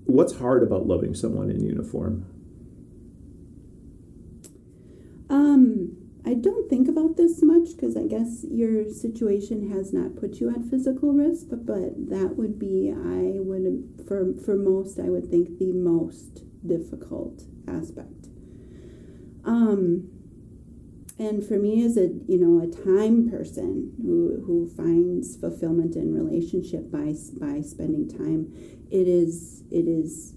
What's 0.04 0.38
hard 0.38 0.62
about 0.62 0.86
loving 0.86 1.14
someone 1.14 1.50
in 1.50 1.64
uniform? 1.64 2.26
Um, 5.28 5.96
I 6.24 6.34
don't 6.34 6.70
think 6.70 6.88
about 6.88 7.12
this 7.24 7.42
much 7.42 7.74
because 7.74 7.96
I 7.96 8.06
guess 8.06 8.44
your 8.50 8.90
situation 8.90 9.70
has 9.70 9.92
not 9.92 10.16
put 10.16 10.40
you 10.40 10.50
at 10.50 10.64
physical 10.70 11.12
risk, 11.12 11.46
but, 11.48 11.64
but 11.64 12.10
that 12.10 12.34
would 12.36 12.58
be, 12.58 12.92
I 12.92 13.40
would, 13.40 14.04
for, 14.06 14.34
for 14.44 14.56
most, 14.56 14.98
I 14.98 15.08
would 15.08 15.30
think 15.30 15.58
the 15.58 15.72
most 15.72 16.42
difficult 16.66 17.44
aspect. 17.66 18.28
Um, 19.44 20.10
and 21.18 21.46
for 21.46 21.54
me 21.54 21.84
as 21.84 21.96
a 21.96 22.08
you 22.26 22.38
know 22.40 22.60
a 22.60 22.66
time 22.66 23.30
person 23.30 23.92
who 24.02 24.42
who 24.44 24.68
finds 24.76 25.36
fulfillment 25.36 25.94
in 25.94 26.12
relationship 26.12 26.90
by 26.90 27.14
by 27.38 27.60
spending 27.60 28.08
time 28.08 28.52
it 28.90 29.06
is 29.06 29.62
it 29.70 29.86
is 29.86 30.34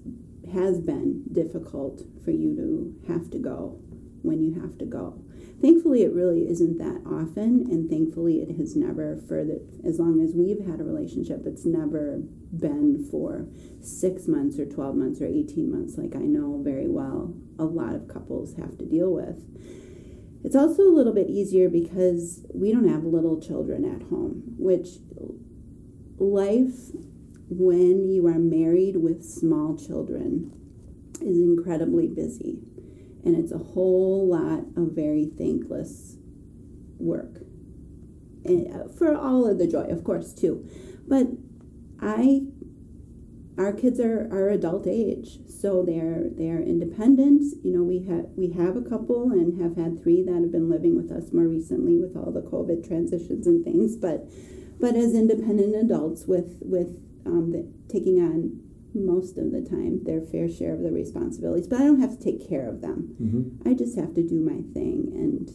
has 0.54 0.80
been 0.80 1.24
difficult 1.32 2.04
for 2.24 2.30
you 2.30 2.56
to 2.56 3.12
have 3.12 3.28
to 3.32 3.40
go 3.40 3.80
when 4.22 4.44
you 4.44 4.62
have 4.62 4.78
to 4.78 4.86
go 4.86 5.20
thankfully 5.62 6.04
it 6.04 6.14
really 6.14 6.48
isn't 6.48 6.78
that 6.78 7.02
often 7.06 7.66
and 7.70 7.90
thankfully 7.90 8.42
it 8.42 8.58
has 8.58 8.76
never 8.76 9.18
for 9.28 9.44
the 9.44 9.62
as 9.86 10.00
long 10.00 10.22
as 10.22 10.34
we've 10.34 10.66
had 10.66 10.80
a 10.80 10.84
relationship 10.84 11.42
it's 11.46 11.66
never 11.66 12.20
been 12.60 13.08
for 13.10 13.48
six 13.82 14.28
months 14.28 14.60
or 14.60 14.66
12 14.66 14.96
months 14.96 15.22
or 15.22 15.26
18 15.26 15.72
months 15.72 15.98
like 15.98 16.16
i 16.16 16.26
know 16.26 16.62
very 16.64 16.88
well 16.88 17.34
a 17.58 17.64
lot 17.64 17.96
of 17.96 18.08
couples 18.08 18.56
have 18.56 18.78
to 18.78 18.86
deal 18.86 19.12
with 19.12 19.42
it's 20.44 20.56
also 20.56 20.84
a 20.84 20.96
little 20.96 21.14
bit 21.14 21.30
easier 21.30 21.70
because 21.70 22.46
we 22.54 22.72
don't 22.72 22.88
have 22.88 23.04
little 23.04 23.42
children 23.42 23.84
at 23.84 24.08
home, 24.08 24.44
which 24.58 24.88
life 26.18 26.92
when 27.50 28.10
you 28.10 28.28
are 28.28 28.40
married 28.40 28.98
with 28.98 29.26
small 29.26 29.76
children 29.78 30.54
is 31.22 31.40
incredibly 31.40 32.08
busy. 32.08 32.60
And 33.28 33.36
it's 33.36 33.52
a 33.52 33.58
whole 33.58 34.30
lot 34.30 34.60
of 34.78 34.96
very 34.96 35.26
thankless 35.38 36.16
work. 36.98 37.42
And 38.46 38.74
uh, 38.74 38.88
for 38.88 39.14
all 39.14 39.46
of 39.46 39.58
the 39.58 39.68
joy, 39.68 39.84
of 39.90 40.06
course, 40.06 40.34
too. 40.34 40.66
But 41.06 41.28
I 42.02 42.44
our 43.58 43.74
kids 43.74 44.00
are, 44.00 44.30
are 44.32 44.50
adult 44.50 44.88
age 44.88 45.40
so 45.50 45.84
they're 45.84 46.26
they're 46.38 46.62
independent 46.62 47.44
you 47.64 47.74
know 47.74 47.84
we 47.84 48.06
have 48.06 48.26
we 48.38 48.52
have 48.52 48.78
a 48.78 48.82
couple 48.82 49.32
and 49.32 49.60
have 49.60 49.76
had 49.76 50.02
three 50.02 50.22
that 50.24 50.36
have 50.36 50.52
been 50.52 50.70
living 50.70 50.96
with 50.96 51.12
us 51.12 51.34
more 51.34 51.48
recently 51.48 51.98
with 51.98 52.16
all 52.16 52.32
the 52.32 52.42
covid 52.42 52.88
transitions 52.88 53.48
and 53.48 53.64
things 53.66 53.96
but 53.96 54.30
but 54.80 54.96
as 54.96 55.14
independent 55.14 55.76
adults 55.76 56.28
with 56.28 56.60
with 56.62 57.02
um, 57.26 57.52
the, 57.52 57.68
taking 57.92 58.22
on 58.22 58.62
most 59.06 59.38
of 59.38 59.52
the 59.52 59.62
time 59.62 60.04
their 60.04 60.22
fair 60.22 60.48
share 60.50 60.74
of 60.74 60.82
the 60.82 60.92
responsibilities 60.92 61.68
but 61.68 61.80
i 61.82 61.86
don't 61.86 62.00
have 62.02 62.18
to 62.18 62.24
take 62.24 62.48
care 62.50 62.68
of 62.68 62.82
them 62.82 63.16
Mm-hmm. 63.22 63.68
i 63.70 63.74
just 63.74 63.98
have 63.98 64.14
to 64.16 64.24
do 64.28 64.40
my 64.40 64.62
thing 64.74 65.12
and 65.14 65.50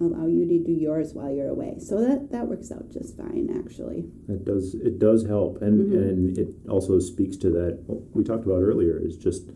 allow 0.00 0.26
you 0.26 0.46
to 0.46 0.58
do 0.62 0.70
yours 0.72 1.12
while 1.12 1.30
you're 1.34 1.48
away 1.48 1.74
so 1.80 2.00
that 2.00 2.30
that 2.30 2.46
works 2.46 2.70
out 2.70 2.88
just 2.92 3.16
fine 3.16 3.48
actually 3.58 4.04
It 4.28 4.44
does. 4.44 4.74
It 4.74 4.98
does 5.00 5.26
help, 5.26 5.60
and 5.60 5.90
Mhm. 5.92 6.08
and 6.10 6.38
it 6.38 6.48
also 6.68 6.98
speaks 7.00 7.36
to 7.38 7.50
that 7.50 7.80
what 7.86 8.00
we 8.14 8.22
talked 8.22 8.44
about 8.46 8.62
earlier 8.62 8.96
is 8.98 9.16
just 9.16 9.50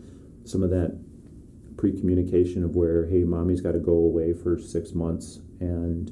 some 0.44 0.62
of 0.64 0.70
that 0.70 0.98
pre-communication 1.76 2.64
of 2.64 2.74
where 2.76 3.06
hey, 3.06 3.22
mommy's 3.24 3.60
got 3.60 3.72
to 3.72 3.78
go 3.78 3.92
away 3.94 4.32
for 4.32 4.58
six 4.58 4.94
months, 4.94 5.40
and 5.60 6.10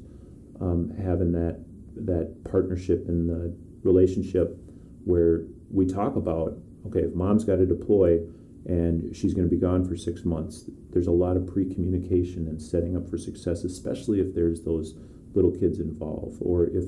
um, 0.60 0.90
having 0.90 1.32
that 1.32 1.58
that 1.96 2.44
partnership 2.44 3.08
in 3.08 3.26
the 3.26 3.52
relationship 3.82 4.56
where 5.04 5.42
we 5.70 5.86
talk 5.86 6.16
about 6.16 6.58
okay, 6.86 7.00
if 7.00 7.14
mom's 7.14 7.44
got 7.44 7.56
to 7.56 7.66
deploy 7.66 8.20
and 8.66 9.14
she's 9.14 9.34
going 9.34 9.48
to 9.48 9.54
be 9.54 9.60
gone 9.60 9.86
for 9.86 9.96
six 9.96 10.24
months, 10.24 10.64
there's 10.90 11.06
a 11.06 11.12
lot 11.12 11.36
of 11.36 11.46
pre-communication 11.46 12.46
and 12.48 12.60
setting 12.60 12.96
up 12.96 13.08
for 13.08 13.16
success, 13.16 13.64
especially 13.64 14.20
if 14.20 14.34
there's 14.34 14.62
those 14.62 14.94
little 15.34 15.50
kids 15.50 15.80
involved, 15.80 16.38
or 16.40 16.66
if 16.66 16.84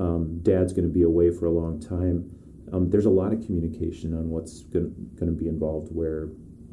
um, 0.00 0.40
dad's 0.42 0.72
going 0.72 0.86
to 0.86 0.92
be 0.92 1.02
away 1.02 1.30
for 1.30 1.46
a 1.46 1.50
long 1.50 1.80
time. 1.80 2.30
Um, 2.72 2.90
there's 2.90 3.06
a 3.06 3.10
lot 3.10 3.32
of 3.32 3.44
communication 3.44 4.14
on 4.14 4.30
what's 4.30 4.62
going 4.62 5.14
to 5.20 5.26
be 5.26 5.46
involved 5.46 5.94
where 5.94 6.24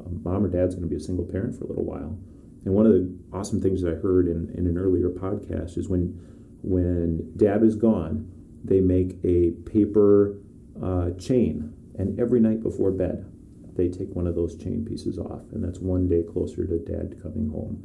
um, 0.04 0.20
mom 0.24 0.44
or 0.44 0.48
dad's 0.48 0.74
going 0.74 0.88
to 0.88 0.90
be 0.90 0.96
a 0.96 1.00
single 1.00 1.24
parent 1.24 1.56
for 1.56 1.64
a 1.64 1.68
little 1.68 1.84
while. 1.84 2.18
And 2.64 2.74
one 2.74 2.86
of 2.86 2.92
the 2.92 3.14
awesome 3.32 3.60
things 3.60 3.82
that 3.82 3.92
I 3.92 3.96
heard 3.96 4.26
in, 4.26 4.52
in 4.56 4.66
an 4.66 4.78
earlier 4.78 5.08
podcast 5.08 5.76
is 5.78 5.88
when 5.88 6.18
when 6.62 7.32
dad 7.36 7.62
is 7.64 7.74
gone, 7.74 8.30
they 8.64 8.80
make 8.80 9.16
a 9.24 9.50
paper 9.68 10.36
uh, 10.80 11.10
chain, 11.18 11.72
and 11.98 12.18
every 12.20 12.40
night 12.40 12.62
before 12.62 12.90
bed, 12.90 13.26
they 13.74 13.88
take 13.88 14.08
one 14.14 14.26
of 14.26 14.34
those 14.34 14.56
chain 14.56 14.84
pieces 14.84 15.18
off, 15.18 15.42
and 15.52 15.64
that's 15.64 15.78
one 15.78 16.08
day 16.08 16.22
closer 16.22 16.66
to 16.66 16.78
dad 16.78 17.16
coming 17.22 17.48
home. 17.50 17.82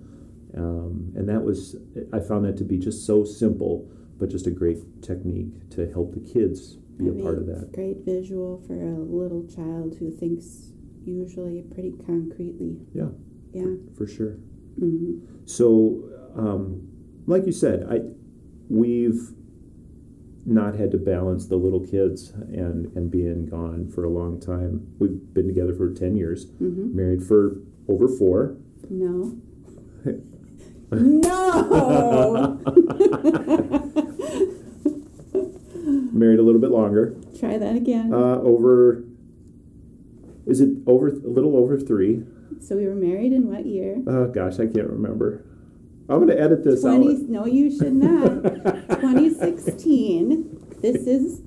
Um, 0.55 1.11
and 1.15 1.27
that 1.29 1.43
was, 1.43 1.75
I 2.13 2.19
found 2.19 2.45
that 2.45 2.57
to 2.57 2.63
be 2.63 2.77
just 2.77 3.05
so 3.05 3.23
simple, 3.23 3.89
but 4.17 4.29
just 4.29 4.47
a 4.47 4.51
great 4.51 5.01
technique 5.01 5.69
to 5.71 5.89
help 5.91 6.13
the 6.13 6.19
kids 6.19 6.75
be 6.97 7.05
I 7.05 7.09
a 7.09 7.21
part 7.23 7.37
of 7.37 7.45
that. 7.47 7.71
Great 7.73 7.99
visual 8.05 8.63
for 8.65 8.73
a 8.73 8.99
little 8.99 9.45
child 9.47 9.95
who 9.99 10.09
thinks 10.11 10.71
usually 11.05 11.61
pretty 11.61 11.93
concretely. 12.05 12.77
Yeah, 12.93 13.09
Yeah. 13.53 13.75
for 13.95 14.07
sure. 14.07 14.33
hmm 14.79 15.19
So, 15.45 16.03
um, 16.35 16.87
like 17.27 17.45
you 17.45 17.51
said, 17.51 17.85
I 17.89 18.01
we've 18.69 19.31
not 20.47 20.75
had 20.75 20.89
to 20.91 20.97
balance 20.97 21.45
the 21.47 21.57
little 21.57 21.81
kids 21.85 22.29
and 22.31 22.87
and 22.95 23.11
being 23.11 23.45
gone 23.45 23.89
for 23.93 24.03
a 24.05 24.09
long 24.09 24.39
time. 24.39 24.87
We've 24.97 25.19
been 25.33 25.45
together 25.47 25.73
for 25.75 25.93
ten 25.93 26.15
years, 26.15 26.45
hmm 26.57 26.95
married 26.95 27.23
for 27.23 27.57
over 27.87 28.07
four. 28.07 28.55
No. 28.89 29.35
no. 30.91 32.59
married 36.13 36.39
a 36.39 36.43
little 36.43 36.61
bit 36.61 36.71
longer. 36.71 37.15
Try 37.39 37.57
that 37.57 37.75
again. 37.75 38.13
Uh, 38.13 38.39
over. 38.41 39.03
Is 40.45 40.61
it 40.61 40.69
over 40.87 41.09
a 41.09 41.11
little 41.11 41.57
over 41.57 41.77
three? 41.77 42.23
so 42.61 42.75
we 42.75 42.87
were 42.87 42.95
married 42.95 43.33
in 43.33 43.49
what 43.49 43.65
year? 43.65 44.01
Oh 44.07 44.27
gosh, 44.27 44.53
I 44.55 44.65
can't 44.67 44.89
remember. 44.89 45.43
I'm 46.09 46.19
gonna 46.19 46.35
edit 46.35 46.63
this 46.63 46.81
Twenty. 46.81 47.15
out. 47.15 47.21
No, 47.23 47.45
you 47.45 47.69
should 47.75 47.93
not. 47.93 48.43
2016. 49.01 50.65
This 50.81 51.05
is 51.07 51.41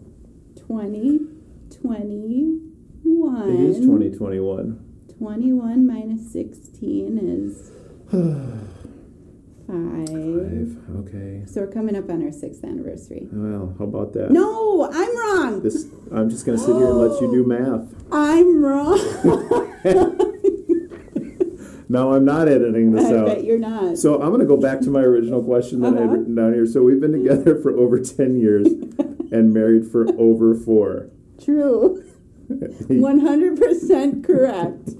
2021. 0.57 3.49
It 3.49 3.61
is 3.61 3.77
2021. 3.79 4.87
21 5.19 5.87
minus 5.87 6.33
16 6.33 7.19
is 7.19 7.71
five. 9.67 9.67
Five. 9.67 10.77
Okay. 11.07 11.43
So 11.47 11.61
we're 11.63 11.71
coming 11.73 11.97
up 11.97 12.11
on 12.11 12.23
our 12.25 12.33
sixth 12.33 12.65
anniversary. 12.65 13.29
Well, 13.33 13.75
how 13.79 13.85
about 13.85 14.13
that? 14.15 14.31
No, 14.31 14.91
I'm 14.93 15.17
wrong. 15.17 15.63
This 15.63 15.87
I'm 16.13 16.29
just 16.29 16.45
gonna 16.45 16.59
sit 16.59 16.75
here 16.75 16.87
and 16.89 16.99
let 16.99 17.21
you 17.21 17.31
do 17.31 17.45
math. 17.47 17.87
I'm 18.13 18.63
wrong. 18.63 18.99
No, 21.91 22.13
I'm 22.15 22.25
not 22.25 22.47
editing 22.49 22.93
this 22.93 23.05
I 23.11 23.17
out. 23.19 23.27
bet 23.27 23.43
you're 23.45 23.59
not. 23.59 23.99
So 23.99 24.23
I'm 24.23 24.31
gonna 24.31 24.45
go 24.45 24.57
back 24.57 24.79
to 24.83 24.91
my 24.91 25.01
original 25.03 25.43
question 25.43 25.81
that 25.81 25.89
I 25.95 25.97
had 25.97 26.03
Uh-huh. 26.05 26.13
written 26.19 26.35
down 26.37 26.53
here. 26.55 26.65
So 26.67 26.83
we've 26.83 27.01
been 27.01 27.13
together 27.13 27.61
for 27.61 27.73
over 27.77 27.99
ten 27.99 28.39
years 28.39 28.67
and 29.33 29.53
married 29.53 29.87
for 29.89 30.07
over 30.17 30.55
four. 30.55 31.09
True. 31.43 32.05
100% 32.51 34.25
correct. 34.25 34.91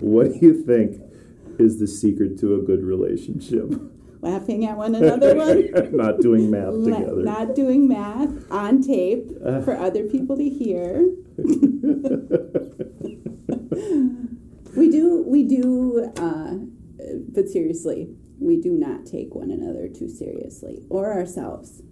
what 0.00 0.32
do 0.32 0.38
you 0.46 0.62
think 0.62 1.00
is 1.58 1.78
the 1.78 1.86
secret 1.86 2.38
to 2.40 2.54
a 2.54 2.58
good 2.58 2.82
relationship? 2.84 3.70
Laughing 4.22 4.64
at 4.66 4.76
one 4.76 4.94
another 4.94 5.34
one. 5.36 5.96
not 5.96 6.20
doing 6.20 6.50
math 6.50 6.72
together. 6.84 7.22
not 7.22 7.54
doing 7.54 7.86
math 7.88 8.30
on 8.50 8.80
tape 8.82 9.30
Uh. 9.44 9.60
for 9.62 9.76
other 9.76 10.04
people 10.04 10.36
to 10.36 10.48
hear. 10.48 11.06
We 14.76 14.90
do, 14.90 15.22
we 15.26 15.42
do, 15.42 16.10
uh, 16.16 16.54
but 17.34 17.48
seriously, 17.48 18.14
we 18.38 18.60
do 18.60 18.72
not 18.72 19.06
take 19.06 19.34
one 19.34 19.50
another 19.50 19.88
too 19.88 20.08
seriously 20.08 20.82
or 20.88 21.12
ourselves. 21.12 21.82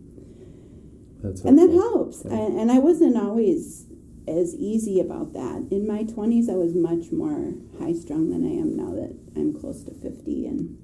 That's 1.22 1.42
and 1.42 1.58
that 1.58 1.70
helps. 1.70 2.22
Yeah. 2.25 2.32
And, 2.32 2.58
and 2.60 2.72
I 2.72 2.78
wasn't 2.78 3.16
always 3.16 3.87
as 4.26 4.54
easy 4.54 5.00
about 5.00 5.32
that. 5.34 5.68
In 5.70 5.87
my 5.87 6.04
20s, 6.04 6.49
I 6.49 6.54
was 6.54 6.75
much 6.75 7.12
more 7.12 7.52
high 7.78 7.92
strung 7.92 8.30
than 8.30 8.44
I 8.46 8.52
am 8.60 8.76
now 8.76 8.94
that 8.94 9.14
I'm 9.37 9.52
close 9.58 9.82
to 9.84 9.92
50. 9.92 10.46
And 10.46 10.78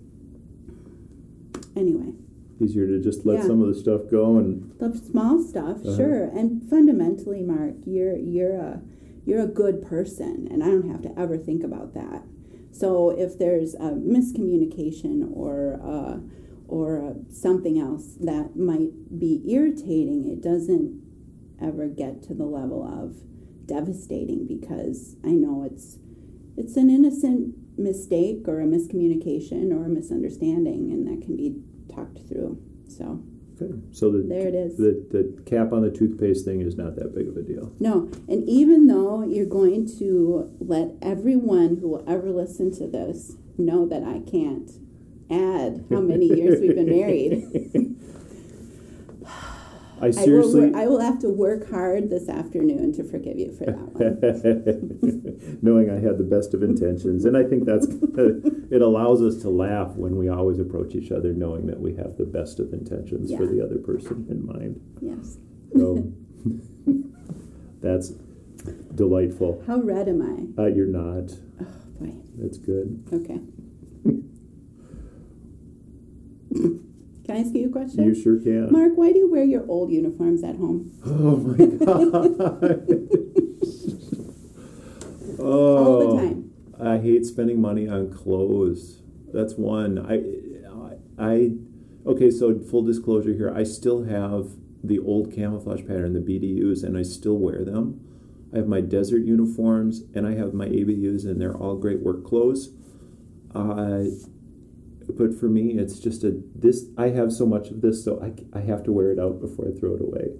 anyway, 1.77 2.13
Easier 2.59 2.87
to 2.87 2.99
just 2.99 3.27
let 3.27 3.41
Yeah. 3.41 3.47
some 3.49 3.61
of 3.61 3.69
the 3.69 3.75
stuff 3.75 4.09
go 4.11 4.39
and 4.39 4.73
the 4.79 4.91
small 4.97 5.43
stuff, 5.43 5.85
Uh-huh. 5.85 5.95
sure. 5.97 6.23
And 6.25 6.63
fundamentally, 6.71 7.43
Mark, 7.43 7.75
you're 7.85 8.17
you're 8.17 8.53
a 8.53 8.81
you're 9.27 9.43
a 9.43 9.49
good 9.49 9.83
person, 9.83 10.49
and 10.51 10.63
I 10.63 10.69
don't 10.69 10.89
have 10.89 11.03
to 11.03 11.19
ever 11.19 11.37
think 11.37 11.63
about 11.65 11.93
that. 11.95 12.23
So 12.71 13.11
if 13.11 13.39
there's 13.39 13.75
a 13.75 13.91
miscommunication 13.91 15.29
or 15.35 15.81
uh, 15.83 16.19
or 16.69 17.03
uh, 17.03 17.33
something 17.33 17.79
else 17.79 18.15
that 18.21 18.57
might 18.57 19.19
be 19.19 19.43
irritating, 19.49 20.29
it 20.31 20.43
doesn't 20.43 21.03
ever 21.61 21.89
get 21.89 22.23
to 22.25 22.35
the 22.35 22.45
level 22.45 22.83
of 22.83 23.17
devastating 23.67 24.47
because 24.47 25.17
I 25.25 25.31
know 25.31 25.65
it's 25.65 25.99
it's 26.57 26.77
an 26.77 26.89
innocent 26.89 27.55
mistake 27.79 28.47
or 28.47 28.61
a 28.61 28.65
miscommunication 28.65 29.73
or 29.73 29.85
a 29.85 29.89
misunderstanding, 29.89 30.93
and 30.93 31.07
that 31.07 31.25
can 31.25 31.37
be 31.37 31.57
talked 31.93 32.21
through. 32.29 32.63
So 32.89 33.23
okay. 33.61 33.73
So 33.93 34.11
the 34.13 34.23
there 34.23 34.49
it 34.49 34.55
is. 34.55 34.77
the 34.77 35.07
the 35.11 35.43
cap 35.43 35.73
on 35.73 35.83
the 35.83 35.91
toothpaste 35.91 36.45
thing 36.45 36.61
is 36.61 36.77
not 36.77 36.97
that 36.97 37.15
big 37.15 37.29
of 37.29 37.37
a 37.37 37.43
deal. 37.43 37.73
No, 37.81 38.11
and 38.29 38.49
even 38.49 38.87
though 38.87 39.23
you're 39.23 39.47
going 39.47 39.87
to 39.99 40.51
let 40.61 40.93
everyone 41.03 41.77
who 41.81 41.89
will 41.89 42.05
ever 42.09 42.31
listen 42.31 42.71
to 42.77 42.87
this 42.87 43.33
know 43.59 43.87
that 43.87 44.03
I 44.03 44.21
can't 44.31 44.71
add 45.31 45.85
how 45.91 46.01
many 46.01 46.27
years 46.27 46.61
we've 46.61 46.75
been 46.75 46.91
married. 46.91 47.93
I 50.01 50.07
I 50.09 50.11
seriously. 50.11 50.71
will, 50.71 50.77
I 50.77 50.87
will 50.87 51.01
have 51.01 51.19
to 51.21 51.29
work 51.31 51.71
hard 51.71 52.11
this 52.11 52.29
afternoon 52.29 52.93
to 52.95 53.05
forgive 53.05 53.39
you 53.39 53.53
for 53.57 53.65
that 53.67 53.77
one. 55.39 55.59
knowing 55.63 55.91
I 55.91 55.99
had 55.99 56.19
the 56.19 56.25
best 56.25 56.53
of 56.55 56.63
intentions. 56.63 57.25
And 57.25 57.37
I 57.37 57.43
think 57.45 57.65
that's 57.65 57.87
it 58.71 58.83
allows 58.83 59.23
us 59.23 59.41
to 59.43 59.49
laugh 59.49 59.93
when 59.97 60.17
we 60.17 60.29
always 60.29 60.59
approach 60.59 60.95
each 60.95 61.11
other 61.13 61.33
knowing 61.33 61.67
that 61.67 61.81
we 61.81 61.95
have 61.97 62.17
the 62.19 62.27
best 62.27 62.61
of 62.61 62.73
intentions 62.73 63.33
for 63.35 63.47
the 63.47 63.63
other 63.65 63.79
person 63.79 64.27
in 64.29 64.45
mind. 64.47 64.81
yes. 65.01 65.39
So 65.75 66.13
that's 67.81 68.11
delightful. 68.95 69.63
How 69.67 69.79
red 69.81 70.09
am 70.09 70.23
I? 70.59 70.63
Uh, 70.63 70.67
you're 70.67 70.87
not. 70.87 71.31
Oh 71.61 71.67
boy. 72.01 72.13
That's 72.37 72.59
good. 72.59 73.03
Okay. 73.13 73.41
Can 77.27 77.37
I 77.37 77.41
ask 77.41 77.53
you 77.55 77.67
a 77.69 77.73
question? 77.73 78.05
You 78.05 78.15
sure 78.15 78.39
can. 78.39 78.71
Mark, 78.71 78.93
why 78.95 79.11
do 79.11 79.19
you 79.19 79.29
wear 79.29 79.43
your 79.43 79.67
old 79.69 79.91
uniforms 79.91 80.45
at 80.45 80.57
home? 80.57 80.93
Oh 81.05 81.37
my 81.39 81.57
god. 81.67 82.37
oh. 85.41 85.77
All 85.85 85.99
the 85.99 86.23
time. 86.23 86.51
I 86.81 86.99
hate 86.99 87.27
spending 87.27 87.61
money 87.61 87.89
on 87.89 88.13
clothes. 88.13 89.03
That's 89.33 89.55
one. 89.55 89.99
I, 89.99 90.23
I, 91.21 91.57
okay. 92.09 92.31
So 92.31 92.61
full 92.61 92.83
disclosure 92.83 93.33
here, 93.33 93.53
I 93.53 93.65
still 93.65 94.05
have 94.05 94.51
the 94.85 95.01
old 95.01 95.35
camouflage 95.35 95.81
pattern, 95.81 96.13
the 96.13 96.21
BDUs, 96.21 96.85
and 96.85 96.97
I 96.97 97.03
still 97.03 97.39
wear 97.39 97.65
them. 97.65 98.01
I 98.53 98.59
have 98.59 98.69
my 98.69 98.81
desert 98.81 99.25
uniforms 99.25 100.03
and 100.15 100.29
I 100.29 100.35
have 100.35 100.55
my 100.55 100.67
ABUs, 100.67 101.25
and 101.25 101.41
they're 101.41 101.57
all 101.57 101.75
great 101.77 102.01
work 102.01 102.25
clothes. 102.25 102.71
Uh, 103.53 104.05
but 105.07 105.35
for 105.39 105.49
me, 105.49 105.73
it's 105.79 105.99
just 105.99 106.25
a 106.25 106.35
this. 106.55 106.87
I 106.99 107.09
have 107.11 107.33
so 107.33 107.47
much 107.47 107.69
of 107.71 107.81
this, 107.81 108.05
so 108.05 108.21
I, 108.23 108.33
I 108.59 108.63
have 108.63 108.83
to 108.85 108.93
wear 108.93 109.11
it 109.13 109.19
out 109.19 109.41
before 109.41 109.69
I 109.69 109.79
throw 109.79 109.95
it 109.95 110.01
away. 110.03 110.31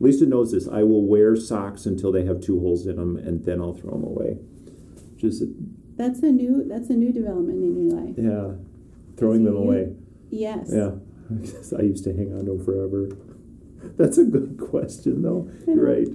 Lisa 0.00 0.26
knows 0.26 0.52
this. 0.52 0.68
I 0.68 0.82
will 0.84 1.04
wear 1.06 1.34
socks 1.36 1.84
until 1.86 2.12
they 2.12 2.24
have 2.24 2.40
two 2.40 2.60
holes 2.60 2.86
in 2.86 2.96
them, 2.96 3.16
and 3.16 3.44
then 3.44 3.60
I'll 3.60 3.74
throw 3.74 3.92
them 3.92 4.04
away. 4.04 4.38
Just 5.16 5.42
That's 5.96 6.20
a 6.22 6.30
new 6.30 6.64
that's 6.68 6.90
a 6.90 6.94
new 6.94 7.12
development 7.12 7.62
in 7.64 7.88
your 7.88 8.00
life. 8.00 8.14
yeah, 8.16 8.54
throwing 9.16 9.44
them 9.44 9.56
away. 9.56 9.92
Yes. 10.30 10.70
Yeah, 10.72 10.92
I 11.78 11.82
used 11.82 12.04
to 12.04 12.12
hang 12.14 12.32
on 12.32 12.44
to 12.46 12.52
them 12.52 12.64
forever. 12.64 13.08
That's 13.96 14.18
a 14.18 14.24
good 14.24 14.58
question, 14.58 15.22
though. 15.22 15.50
You're 15.66 15.84
right. 15.84 16.08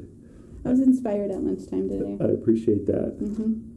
I 0.65 0.69
was 0.69 0.79
inspired 0.79 1.31
at 1.31 1.41
lunchtime 1.43 1.89
today. 1.89 2.17
I 2.21 2.27
appreciate 2.27 2.85
that. 2.87 3.15
hmm 3.19 3.71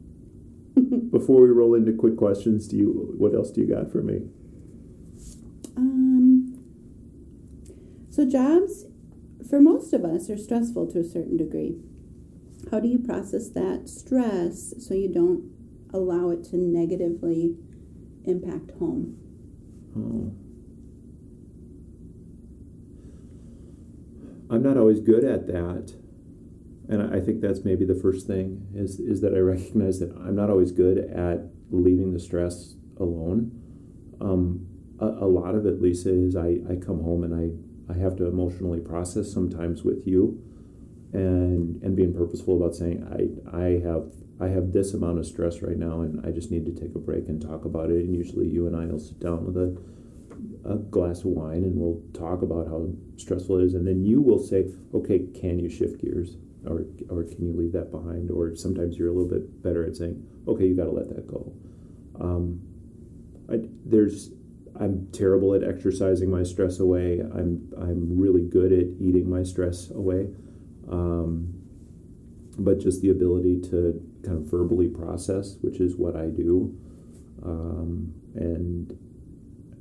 Before 1.11 1.41
we 1.41 1.49
roll 1.49 1.73
into 1.73 1.93
quick 1.93 2.17
questions, 2.17 2.67
do 2.67 2.77
you? 2.77 3.13
What 3.17 3.33
else 3.33 3.51
do 3.51 3.61
you 3.61 3.67
got 3.67 3.91
for 3.91 4.03
me? 4.03 4.27
Um, 5.75 6.59
so 8.11 8.25
jobs, 8.29 8.85
for 9.49 9.59
most 9.59 9.93
of 9.93 10.05
us, 10.05 10.29
are 10.29 10.37
stressful 10.37 10.91
to 10.91 10.99
a 10.99 11.03
certain 11.03 11.37
degree. 11.37 11.77
How 12.69 12.79
do 12.79 12.87
you 12.87 12.99
process 12.99 13.49
that 13.49 13.89
stress 13.89 14.73
so 14.79 14.93
you 14.93 15.11
don't 15.11 15.51
allow 15.93 16.29
it 16.29 16.43
to 16.45 16.57
negatively 16.57 17.55
impact 18.25 18.71
home? 18.77 19.17
Oh. 19.95 20.33
I'm 24.53 24.63
not 24.63 24.77
always 24.77 24.99
good 24.99 25.23
at 25.23 25.47
that. 25.47 25.95
And 26.89 27.13
I 27.13 27.19
think 27.19 27.41
that's 27.41 27.65
maybe 27.65 27.85
the 27.85 27.95
first 27.95 28.27
thing 28.27 28.67
is 28.73 28.99
is 28.99 29.21
that 29.21 29.33
I 29.33 29.39
recognize 29.39 29.99
that 29.99 30.11
I'm 30.11 30.35
not 30.35 30.49
always 30.49 30.71
good 30.71 30.97
at 30.97 31.41
leaving 31.69 32.13
the 32.13 32.19
stress 32.19 32.75
alone. 32.97 33.51
Um, 34.21 34.65
a, 34.99 35.05
a 35.05 35.27
lot 35.27 35.55
of 35.55 35.65
it, 35.65 35.81
Lisa, 35.81 36.09
is 36.09 36.35
I, 36.35 36.59
I 36.69 36.75
come 36.75 37.03
home 37.03 37.23
and 37.23 37.33
I, 37.35 37.93
I 37.93 37.97
have 37.97 38.15
to 38.17 38.25
emotionally 38.25 38.79
process 38.79 39.31
sometimes 39.31 39.83
with 39.83 40.07
you 40.07 40.41
and 41.13 41.81
and 41.83 41.95
being 41.95 42.13
purposeful 42.13 42.57
about 42.57 42.75
saying 42.75 43.03
I 43.11 43.57
I 43.57 43.81
have 43.85 44.11
I 44.39 44.47
have 44.47 44.71
this 44.71 44.93
amount 44.93 45.19
of 45.19 45.25
stress 45.25 45.61
right 45.61 45.77
now 45.77 46.01
and 46.01 46.25
I 46.25 46.31
just 46.31 46.51
need 46.51 46.65
to 46.67 46.71
take 46.71 46.95
a 46.95 46.99
break 46.99 47.27
and 47.27 47.41
talk 47.41 47.65
about 47.65 47.89
it. 47.89 48.05
And 48.05 48.15
usually 48.15 48.47
you 48.47 48.67
and 48.67 48.75
I 48.75 48.85
will 48.85 48.99
sit 48.99 49.19
down 49.19 49.45
with 49.45 49.57
a 49.57 49.77
a 50.65 50.75
glass 50.75 51.19
of 51.19 51.27
wine 51.27 51.63
and 51.63 51.75
we'll 51.75 52.01
talk 52.13 52.41
about 52.41 52.67
how 52.67 52.89
stressful 53.17 53.59
it 53.59 53.65
is. 53.65 53.73
And 53.73 53.85
then 53.85 54.05
you 54.05 54.21
will 54.21 54.39
say 54.39 54.67
okay 54.93 55.27
can 55.39 55.59
you 55.59 55.69
shift 55.69 55.99
gears 56.01 56.37
or 56.67 56.85
or 57.09 57.23
can 57.23 57.45
you 57.45 57.53
leave 57.53 57.71
that 57.73 57.91
behind? 57.91 58.31
Or 58.31 58.55
sometimes 58.55 58.97
you're 58.97 59.09
a 59.09 59.11
little 59.11 59.29
bit 59.29 59.63
better 59.63 59.85
at 59.85 59.95
saying 59.95 60.25
okay 60.47 60.65
you 60.65 60.75
got 60.75 60.85
to 60.85 60.91
let 60.91 61.09
that 61.09 61.27
go. 61.27 61.53
Um, 62.19 62.61
I, 63.49 63.59
there's 63.85 64.31
I'm 64.79 65.07
terrible 65.11 65.53
at 65.55 65.63
exercising 65.63 66.29
my 66.29 66.43
stress 66.43 66.79
away. 66.79 67.19
I'm 67.19 67.73
I'm 67.77 68.19
really 68.19 68.43
good 68.43 68.71
at 68.71 68.85
eating 68.99 69.29
my 69.29 69.43
stress 69.43 69.89
away. 69.89 70.27
Um, 70.89 71.53
but 72.59 72.79
just 72.79 73.01
the 73.01 73.09
ability 73.09 73.61
to 73.69 74.01
kind 74.23 74.37
of 74.37 74.49
verbally 74.49 74.87
process 74.87 75.57
which 75.61 75.79
is 75.79 75.95
what 75.95 76.15
I 76.15 76.25
do 76.27 76.75
um, 77.43 78.13
and 78.35 78.97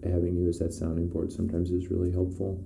having 0.05 0.37
you 0.37 0.49
as 0.49 0.59
that 0.59 0.72
sounding 0.72 1.09
board 1.09 1.33
sometimes 1.33 1.70
is 1.70 1.90
really 1.90 2.12
helpful. 2.12 2.62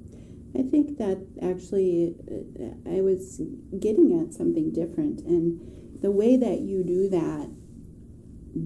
I 0.59 0.63
think 0.63 0.99
that 0.99 1.27
actually 1.43 2.17
uh, 2.29 2.91
I 2.91 3.01
was 3.01 3.41
getting 3.79 4.21
at 4.21 4.35
something 4.35 4.73
different, 4.73 5.21
and 5.21 6.01
the 6.03 6.11
way 6.11 6.37
that 6.37 6.61
you 6.61 6.83
do 6.83 7.09
that 7.11 7.51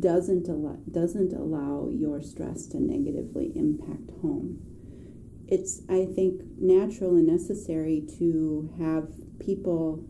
doesn't 0.01 0.49
allow 0.49 0.79
doesn't 0.91 1.33
allow 1.33 1.89
your 1.91 2.23
stress 2.23 2.67
to 2.69 2.81
negatively 2.81 3.53
impact 3.55 4.11
home. 4.23 4.61
It's 5.47 5.83
I 5.91 6.07
think 6.07 6.43
natural 6.59 7.17
and 7.17 7.27
necessary 7.27 8.03
to 8.19 8.71
have 8.79 9.09
people 9.39 10.05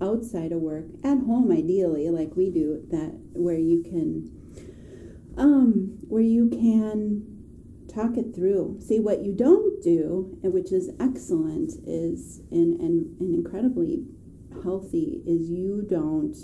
outside 0.00 0.52
of 0.52 0.60
work 0.60 0.84
at 1.04 1.18
home 1.18 1.50
ideally 1.50 2.10
like 2.10 2.36
we 2.36 2.50
do 2.50 2.84
that 2.90 3.18
where 3.32 3.58
you 3.58 3.82
can 3.82 4.30
um 5.38 5.98
where 6.08 6.22
you 6.22 6.48
can 6.48 7.35
talk 7.96 8.16
it 8.16 8.34
through. 8.34 8.78
See 8.80 9.00
what 9.00 9.22
you 9.22 9.32
don't 9.32 9.82
do, 9.82 10.38
and 10.42 10.52
which 10.52 10.70
is 10.70 10.90
excellent, 11.00 11.72
is 11.86 12.40
and 12.50 12.78
and, 12.80 13.18
and 13.20 13.34
incredibly 13.34 14.04
healthy 14.62 15.22
is 15.26 15.48
you 15.48 15.84
don't 15.88 16.36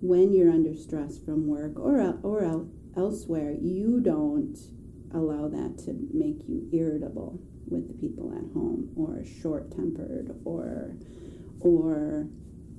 when 0.00 0.34
you're 0.34 0.50
under 0.50 0.74
stress 0.74 1.18
from 1.18 1.46
work 1.46 1.78
or 1.78 2.18
or 2.22 2.66
elsewhere, 2.96 3.56
you 3.60 4.00
don't 4.00 4.56
allow 5.12 5.48
that 5.48 5.78
to 5.78 5.94
make 6.12 6.46
you 6.48 6.68
irritable 6.72 7.40
with 7.66 7.88
the 7.88 7.94
people 7.94 8.30
at 8.32 8.52
home 8.52 8.90
or 8.96 9.24
short-tempered 9.24 10.36
or 10.44 10.96
or 11.60 12.28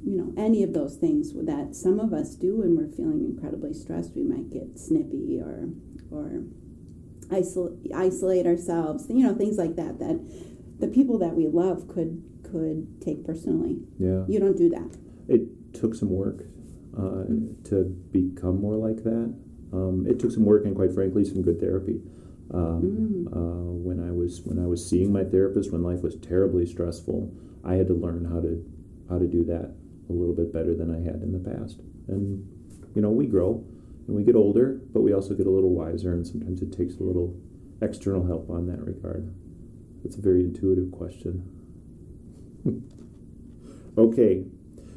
you 0.03 0.15
know 0.15 0.31
any 0.37 0.61
of 0.61 0.73
those 0.73 0.97
things 0.97 1.33
that 1.33 1.75
some 1.75 1.99
of 1.99 2.13
us 2.13 2.35
do 2.35 2.57
when 2.57 2.77
we're 2.77 2.95
feeling 2.95 3.25
incredibly 3.25 3.73
stressed 3.73 4.11
we 4.15 4.23
might 4.23 4.51
get 4.51 4.77
snippy 4.77 5.39
or 5.41 5.69
or 6.11 6.43
isolate, 7.31 7.91
isolate 7.93 8.45
ourselves 8.45 9.05
you 9.09 9.23
know 9.25 9.33
things 9.35 9.57
like 9.57 9.75
that 9.75 9.99
that 9.99 10.19
the 10.79 10.87
people 10.87 11.17
that 11.17 11.33
we 11.35 11.47
love 11.47 11.87
could 11.87 12.21
could 12.51 13.01
take 13.01 13.25
personally 13.25 13.77
Yeah, 13.97 14.23
you 14.27 14.39
don't 14.39 14.57
do 14.57 14.69
that 14.69 14.97
it 15.27 15.73
took 15.73 15.95
some 15.95 16.09
work 16.09 16.43
uh, 16.97 17.25
to 17.65 17.83
become 18.11 18.61
more 18.61 18.75
like 18.75 19.03
that. 19.03 19.33
Um, 19.73 20.05
it 20.07 20.17
took 20.19 20.31
some 20.31 20.45
work 20.45 20.63
and, 20.65 20.73
quite 20.75 20.93
frankly, 20.93 21.25
some 21.25 21.41
good 21.41 21.59
therapy. 21.59 21.99
Um, 22.51 22.81
Mm. 22.81 23.35
uh, 23.35 23.71
when 23.73 23.99
I 23.99 24.11
was 24.11 24.41
when 24.45 24.59
I 24.59 24.67
was 24.67 24.87
seeing 24.87 25.11
my 25.11 25.23
therapist 25.25 25.71
when 25.73 25.83
life 25.83 26.01
was 26.03 26.15
terribly 26.15 26.65
stressful, 26.65 27.33
I 27.65 27.75
had 27.75 27.87
to 27.87 27.93
learn 27.95 28.23
how 28.25 28.39
to 28.39 28.63
how 29.09 29.17
to 29.17 29.27
do 29.27 29.43
that 29.45 29.73
a 30.09 30.13
little 30.13 30.33
bit 30.35 30.53
better 30.53 30.73
than 30.75 30.89
I 30.91 31.01
had 31.01 31.21
in 31.23 31.31
the 31.33 31.39
past. 31.39 31.81
And 32.07 32.47
you 32.93 33.01
know, 33.01 33.09
we 33.09 33.25
grow 33.25 33.65
and 34.07 34.15
we 34.15 34.23
get 34.23 34.35
older, 34.35 34.79
but 34.93 35.01
we 35.01 35.13
also 35.13 35.33
get 35.33 35.47
a 35.47 35.49
little 35.49 35.73
wiser, 35.73 36.13
and 36.13 36.25
sometimes 36.25 36.61
it 36.61 36.71
takes 36.71 36.95
a 36.95 37.03
little 37.03 37.35
external 37.81 38.25
help 38.25 38.49
on 38.49 38.67
that 38.67 38.79
regard. 38.81 39.33
It's 40.03 40.17
a 40.17 40.21
very 40.21 40.41
intuitive 40.41 40.91
question. 40.91 41.51
okay, 43.97 44.45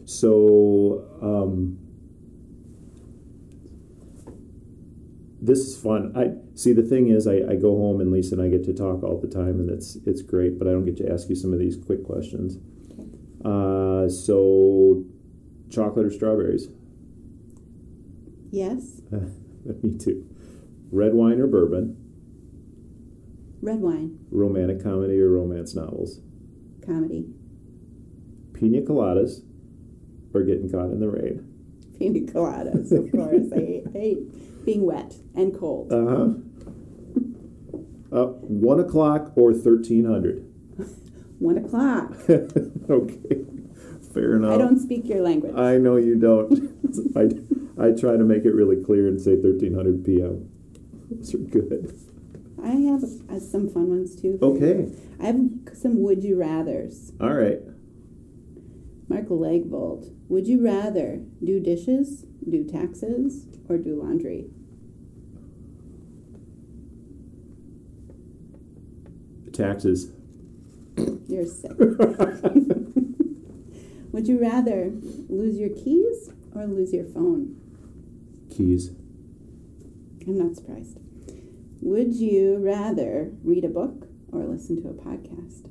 so 0.05 1.05
um, 1.23 1.79
this 5.41 5.61
is 5.61 5.81
fun. 5.81 6.13
I 6.17 6.33
see. 6.57 6.73
The 6.73 6.83
thing 6.83 7.09
is, 7.09 7.27
I, 7.27 7.37
I 7.49 7.57
go 7.57 7.77
home 7.77 8.01
and 8.01 8.11
Lisa 8.11 8.35
and 8.35 8.43
I 8.43 8.49
get 8.49 8.65
to 8.65 8.75
talk 8.75 9.03
all 9.03 9.19
the 9.19 9.29
time, 9.29 9.61
and 9.61 9.71
it's 9.71 9.97
it's 10.07 10.23
great. 10.23 10.59
But 10.59 10.69
I 10.69 10.73
don't 10.73 10.85
get 10.85 10.97
to 10.99 11.11
ask 11.11 11.29
you 11.29 11.35
some 11.35 11.53
of 11.53 11.59
these 11.59 11.77
quick 11.77 12.05
questions. 12.05 12.59
Uh, 13.45 14.09
so, 14.09 15.05
chocolate 15.71 16.07
or 16.07 16.11
strawberries? 16.11 16.69
Yes 18.51 19.01
Me 19.83 19.99
too. 19.99 20.25
Red 20.91 21.15
wine 21.15 21.41
or 21.41 21.47
bourbon? 21.47 21.97
red 23.61 23.81
wine 23.81 24.19
Romantic 24.31 24.83
comedy 24.83 25.21
or 25.21 25.29
romance 25.31 25.75
novels? 25.75 26.21
comedy 26.87 27.27
Pina 28.55 28.81
coladas 28.83 29.43
or 30.35 30.43
getting 30.43 30.71
caught 30.71 30.91
in 30.91 31.01
the 31.01 31.09
rain? 31.09 31.45
pina 31.99 32.21
coladas 32.21 32.93
of 32.93 33.11
course 33.13 33.53
I, 33.53 33.57
hate, 33.59 33.85
I 33.95 33.99
hate 33.99 34.65
being 34.65 34.87
wet 34.87 35.15
and 35.35 35.59
cold 35.59 35.93
Uh 35.93 36.07
huh. 36.07 36.29
Uh, 38.11 38.27
one 38.41 38.81
o'clock 38.81 39.33
or 39.37 39.53
thirteen 39.53 40.05
hundred. 40.07 40.45
One 41.41 41.59
o'clock. 41.59 42.15
okay, 42.91 43.45
fair 44.15 44.37
enough. 44.37 44.55
I 44.55 44.59
don't 44.59 44.79
speak 44.81 45.07
your 45.07 45.21
language. 45.21 45.55
I 45.57 45.77
know 45.77 45.97
you 45.97 46.17
don't. 46.17 46.53
I, 47.15 47.29
I 47.81 47.93
try 47.93 48.17
to 48.17 48.25
make 48.25 48.45
it 48.45 48.55
really 48.55 48.83
clear 48.83 49.07
and 49.07 49.21
say 49.21 49.35
1300 49.37 50.05
p.m. 50.05 50.51
Those 51.11 51.35
are 51.35 51.39
good. 51.39 51.99
I 52.63 52.71
have 52.71 53.05
uh, 53.31 53.39
some 53.39 53.69
fun 53.71 53.89
ones 53.89 54.21
too. 54.21 54.39
Okay. 54.43 54.89
I 55.21 55.27
have 55.27 55.41
some 55.75 56.03
would 56.03 56.25
you 56.25 56.37
rather's. 56.37 57.13
All 57.21 57.35
right. 57.35 57.61
Michael 59.09 59.39
Legvold. 59.39 60.13
Would 60.29 60.47
you 60.49 60.63
rather 60.65 61.21
do 61.43 61.61
dishes, 61.61 62.25
do 62.49 62.65
taxes, 62.65 63.47
or 63.69 63.79
do 63.79 64.03
laundry? 64.03 64.47
Taxes. 69.53 70.11
You're 71.29 71.47
sick. 71.47 71.71
would 74.13 74.27
you 74.29 74.41
rather 74.41 74.93
lose 75.29 75.57
your 75.59 75.71
keys 75.71 76.33
or 76.55 76.67
lose 76.67 76.93
your 76.93 77.07
phone? 77.07 77.58
Keys. 78.59 78.91
I'm 80.27 80.37
not 80.37 80.57
surprised. 80.57 80.99
Would 81.81 82.13
you 82.15 82.57
rather 82.59 83.31
read 83.45 83.65
a 83.65 83.69
book 83.69 84.09
or 84.33 84.43
listen 84.45 84.83
to 84.83 84.89
a 84.89 84.93
podcast? 84.95 85.71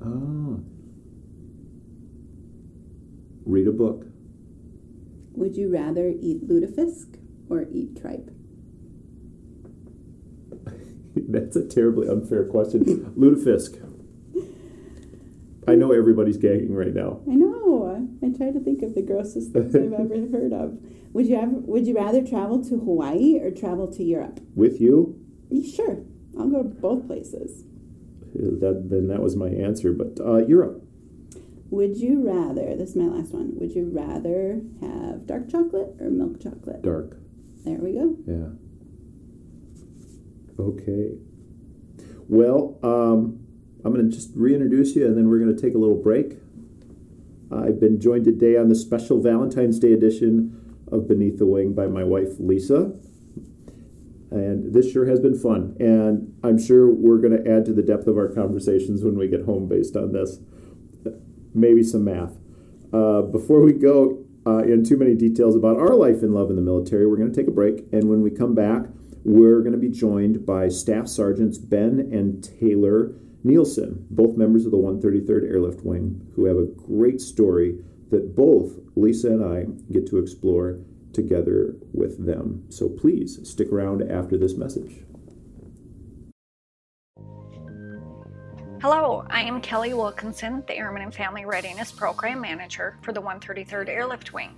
Oh. 0.00 0.62
Read 3.44 3.66
a 3.66 3.72
book. 3.72 4.06
Would 5.32 5.56
you 5.56 5.72
rather 5.72 6.08
eat 6.08 6.48
lutefisk 6.48 7.18
or 7.50 7.66
eat 7.72 8.00
tripe? 8.00 8.30
That's 11.16 11.56
a 11.56 11.66
terribly 11.66 12.06
unfair 12.08 12.44
question. 12.44 12.84
Lutefisk. 13.18 13.84
I 15.66 15.74
know 15.74 15.90
everybody's 15.90 16.36
gagging 16.36 16.72
right 16.72 16.94
now. 16.94 17.20
I 17.28 17.34
know. 17.34 17.48
I 18.22 18.36
try 18.36 18.50
to 18.50 18.60
think 18.60 18.82
of 18.82 18.94
the 18.94 19.02
grossest 19.02 19.52
things 19.52 19.74
I've 19.74 19.92
ever 19.92 20.28
heard 20.30 20.52
of. 20.52 20.78
Would 21.12 21.26
you 21.26 21.36
ever, 21.36 21.50
Would 21.52 21.86
you 21.86 21.94
rather 21.96 22.22
travel 22.24 22.62
to 22.64 22.78
Hawaii 22.78 23.38
or 23.40 23.50
travel 23.50 23.88
to 23.92 24.02
Europe? 24.04 24.40
With 24.54 24.80
you, 24.80 25.18
Sure, 25.74 25.98
I'll 26.38 26.48
go 26.50 26.62
to 26.62 26.68
both 26.68 27.06
places. 27.06 27.64
that 28.34 28.88
then 28.90 29.08
that 29.08 29.22
was 29.22 29.34
my 29.34 29.48
answer. 29.48 29.92
But 29.92 30.20
uh, 30.20 30.46
Europe. 30.46 30.84
Would 31.70 31.96
you 31.96 32.26
rather? 32.26 32.76
This 32.76 32.90
is 32.90 32.96
my 32.96 33.06
last 33.06 33.32
one. 33.32 33.52
Would 33.58 33.74
you 33.74 33.90
rather 33.92 34.60
have 34.80 35.26
dark 35.26 35.48
chocolate 35.50 35.96
or 36.00 36.10
milk 36.10 36.40
chocolate? 36.42 36.82
Dark. 36.82 37.16
There 37.64 37.78
we 37.78 37.92
go. 37.94 38.16
Yeah. 38.26 38.48
Okay. 40.58 41.12
Well, 42.28 42.78
um, 42.82 43.40
I'm 43.84 43.94
going 43.94 44.08
to 44.10 44.14
just 44.14 44.30
reintroduce 44.34 44.94
you 44.96 45.06
and 45.06 45.16
then 45.16 45.28
we're 45.28 45.38
going 45.38 45.54
to 45.54 45.60
take 45.60 45.74
a 45.74 45.78
little 45.78 46.00
break. 46.00 46.38
I've 47.50 47.80
been 47.80 47.98
joined 48.00 48.24
today 48.26 48.56
on 48.58 48.68
the 48.68 48.74
special 48.74 49.22
Valentine's 49.22 49.78
Day 49.78 49.92
edition 49.94 50.57
of 50.92 51.08
Beneath 51.08 51.38
the 51.38 51.46
Wing 51.46 51.74
by 51.74 51.86
my 51.86 52.04
wife, 52.04 52.34
Lisa. 52.38 52.92
And 54.30 54.74
this 54.74 54.92
sure 54.92 55.06
has 55.06 55.20
been 55.20 55.38
fun. 55.38 55.76
And 55.80 56.34
I'm 56.42 56.58
sure 56.58 56.90
we're 56.90 57.18
going 57.18 57.42
to 57.42 57.50
add 57.50 57.64
to 57.66 57.72
the 57.72 57.82
depth 57.82 58.06
of 58.06 58.16
our 58.16 58.28
conversations 58.28 59.02
when 59.02 59.16
we 59.16 59.28
get 59.28 59.44
home 59.44 59.68
based 59.68 59.96
on 59.96 60.12
this. 60.12 60.38
Maybe 61.54 61.82
some 61.82 62.04
math. 62.04 62.36
Uh, 62.92 63.22
before 63.22 63.62
we 63.62 63.72
go 63.72 64.24
uh, 64.46 64.58
in 64.58 64.84
too 64.84 64.96
many 64.96 65.14
details 65.14 65.56
about 65.56 65.78
our 65.78 65.94
life 65.94 66.22
and 66.22 66.34
love 66.34 66.50
in 66.50 66.56
the 66.56 66.62
military, 66.62 67.06
we're 67.06 67.16
going 67.16 67.32
to 67.32 67.38
take 67.38 67.48
a 67.48 67.54
break. 67.54 67.84
And 67.92 68.08
when 68.08 68.22
we 68.22 68.30
come 68.30 68.54
back, 68.54 68.82
we're 69.24 69.60
going 69.60 69.72
to 69.72 69.78
be 69.78 69.90
joined 69.90 70.46
by 70.46 70.68
Staff 70.68 71.08
Sergeants 71.08 71.58
Ben 71.58 71.98
and 72.12 72.42
Taylor 72.42 73.12
Nielsen, 73.44 74.06
both 74.10 74.36
members 74.36 74.64
of 74.64 74.72
the 74.72 74.78
133rd 74.78 75.50
Airlift 75.50 75.84
Wing, 75.84 76.30
who 76.34 76.46
have 76.46 76.56
a 76.56 76.64
great 76.64 77.20
story 77.20 77.78
that 78.10 78.34
both 78.34 78.74
Lisa 78.96 79.28
and 79.28 79.44
I 79.44 79.66
get 79.92 80.06
to 80.08 80.18
explore 80.18 80.78
together 81.12 81.76
with 81.92 82.24
them. 82.24 82.64
So 82.68 82.88
please 82.88 83.38
stick 83.48 83.72
around 83.72 84.02
after 84.10 84.36
this 84.38 84.56
message. 84.56 85.04
Hello, 88.80 89.24
I 89.28 89.42
am 89.42 89.60
Kelly 89.60 89.92
Wilkinson, 89.92 90.62
the 90.68 90.76
Airman 90.76 91.02
and 91.02 91.12
Family 91.12 91.44
Readiness 91.44 91.90
Program 91.90 92.40
Manager 92.40 92.96
for 93.02 93.12
the 93.12 93.20
133rd 93.20 93.88
Airlift 93.88 94.32
Wing. 94.32 94.54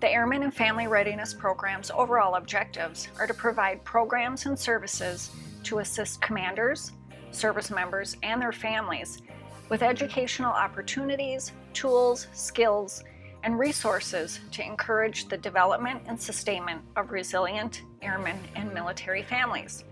The 0.00 0.10
Airman 0.10 0.42
and 0.42 0.52
Family 0.52 0.88
Readiness 0.88 1.32
Program's 1.32 1.92
overall 1.92 2.34
objectives 2.34 3.06
are 3.20 3.26
to 3.28 3.32
provide 3.32 3.84
programs 3.84 4.46
and 4.46 4.58
services 4.58 5.30
to 5.62 5.78
assist 5.78 6.20
commanders, 6.20 6.90
service 7.30 7.70
members, 7.70 8.16
and 8.24 8.42
their 8.42 8.52
families 8.52 9.22
with 9.68 9.82
educational 9.82 10.52
opportunities, 10.52 11.52
tools, 11.76 12.26
skills, 12.32 13.04
and 13.44 13.58
resources 13.58 14.40
to 14.50 14.64
encourage 14.64 15.28
the 15.28 15.36
development 15.36 16.02
and 16.06 16.20
sustainment 16.20 16.82
of 16.96 17.12
resilient 17.12 17.82
airmen 18.02 18.40
and 18.56 18.74
military 18.74 19.22
families 19.22 19.84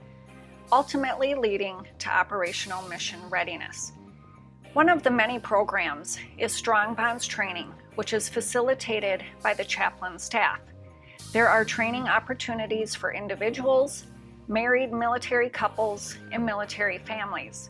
ultimately 0.73 1.35
leading 1.35 1.87
to 1.99 2.09
operational 2.09 2.83
mission 2.89 3.21
readiness. 3.31 3.93
One 4.73 4.89
of 4.89 5.03
the 5.03 5.11
many 5.11 5.39
programs 5.39 6.19
is 6.37 6.53
Strong 6.53 6.95
Bonds 6.95 7.27
Training, 7.27 7.73
which 7.95 8.13
is 8.13 8.29
facilitated 8.29 9.23
by 9.43 9.55
the 9.55 9.65
chaplain 9.65 10.19
staff. 10.19 10.59
There 11.33 11.49
are 11.49 11.65
training 11.65 12.09
opportunities 12.09 12.95
for 12.95 13.13
individuals, 13.13 14.07
married 14.49 14.93
military 14.93 15.49
couples, 15.49 16.17
and 16.33 16.45
military 16.45 16.99
families. 16.99 17.69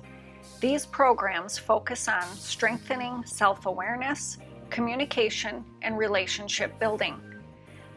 These 0.60 0.86
programs 0.86 1.58
focus 1.58 2.08
on 2.08 2.22
strengthening 2.36 3.24
self 3.26 3.66
awareness, 3.66 4.38
communication, 4.70 5.64
and 5.82 5.98
relationship 5.98 6.78
building. 6.78 7.20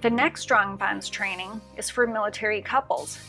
The 0.02 0.10
next 0.10 0.42
Strong 0.42 0.78
Bonds 0.78 1.10
training 1.10 1.62
is 1.78 1.90
for 1.90 2.06
military 2.06 2.62
couples 2.62 3.20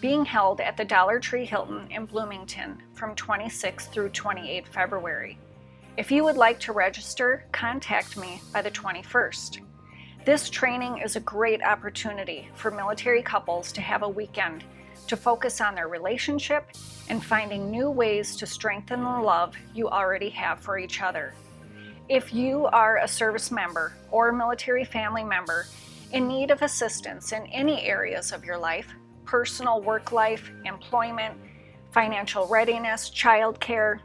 being 0.00 0.24
held 0.24 0.60
at 0.60 0.76
the 0.76 0.84
DoubleTree 0.84 1.46
Hilton 1.46 1.88
in 1.90 2.06
Bloomington 2.06 2.82
from 2.92 3.14
26 3.16 3.86
through 3.86 4.10
28 4.10 4.68
February. 4.68 5.38
If 5.96 6.12
you 6.12 6.22
would 6.22 6.36
like 6.36 6.60
to 6.60 6.72
register, 6.72 7.44
contact 7.50 8.16
me 8.16 8.40
by 8.52 8.62
the 8.62 8.70
21st. 8.70 9.60
This 10.24 10.48
training 10.50 10.98
is 10.98 11.16
a 11.16 11.20
great 11.20 11.62
opportunity 11.62 12.48
for 12.54 12.70
military 12.70 13.22
couples 13.22 13.72
to 13.72 13.80
have 13.80 14.02
a 14.02 14.08
weekend 14.08 14.62
to 15.08 15.16
focus 15.16 15.60
on 15.60 15.74
their 15.74 15.88
relationship 15.88 16.66
and 17.08 17.24
finding 17.24 17.70
new 17.70 17.90
ways 17.90 18.36
to 18.36 18.46
strengthen 18.46 19.02
the 19.02 19.20
love 19.20 19.54
you 19.74 19.88
already 19.88 20.28
have 20.30 20.60
for 20.60 20.78
each 20.78 21.02
other. 21.02 21.34
If 22.08 22.32
you 22.32 22.66
are 22.66 22.98
a 22.98 23.08
service 23.08 23.50
member 23.50 23.92
or 24.10 24.32
military 24.32 24.84
family 24.84 25.24
member 25.24 25.66
in 26.12 26.26
need 26.26 26.50
of 26.50 26.62
assistance 26.62 27.32
in 27.32 27.46
any 27.46 27.82
areas 27.82 28.32
of 28.32 28.44
your 28.44 28.58
life, 28.58 28.88
personal 29.24 29.82
work 29.82 30.12
life, 30.12 30.50
employment, 30.64 31.34
financial 31.90 32.46
readiness, 32.46 33.10
childcare, 33.10 34.00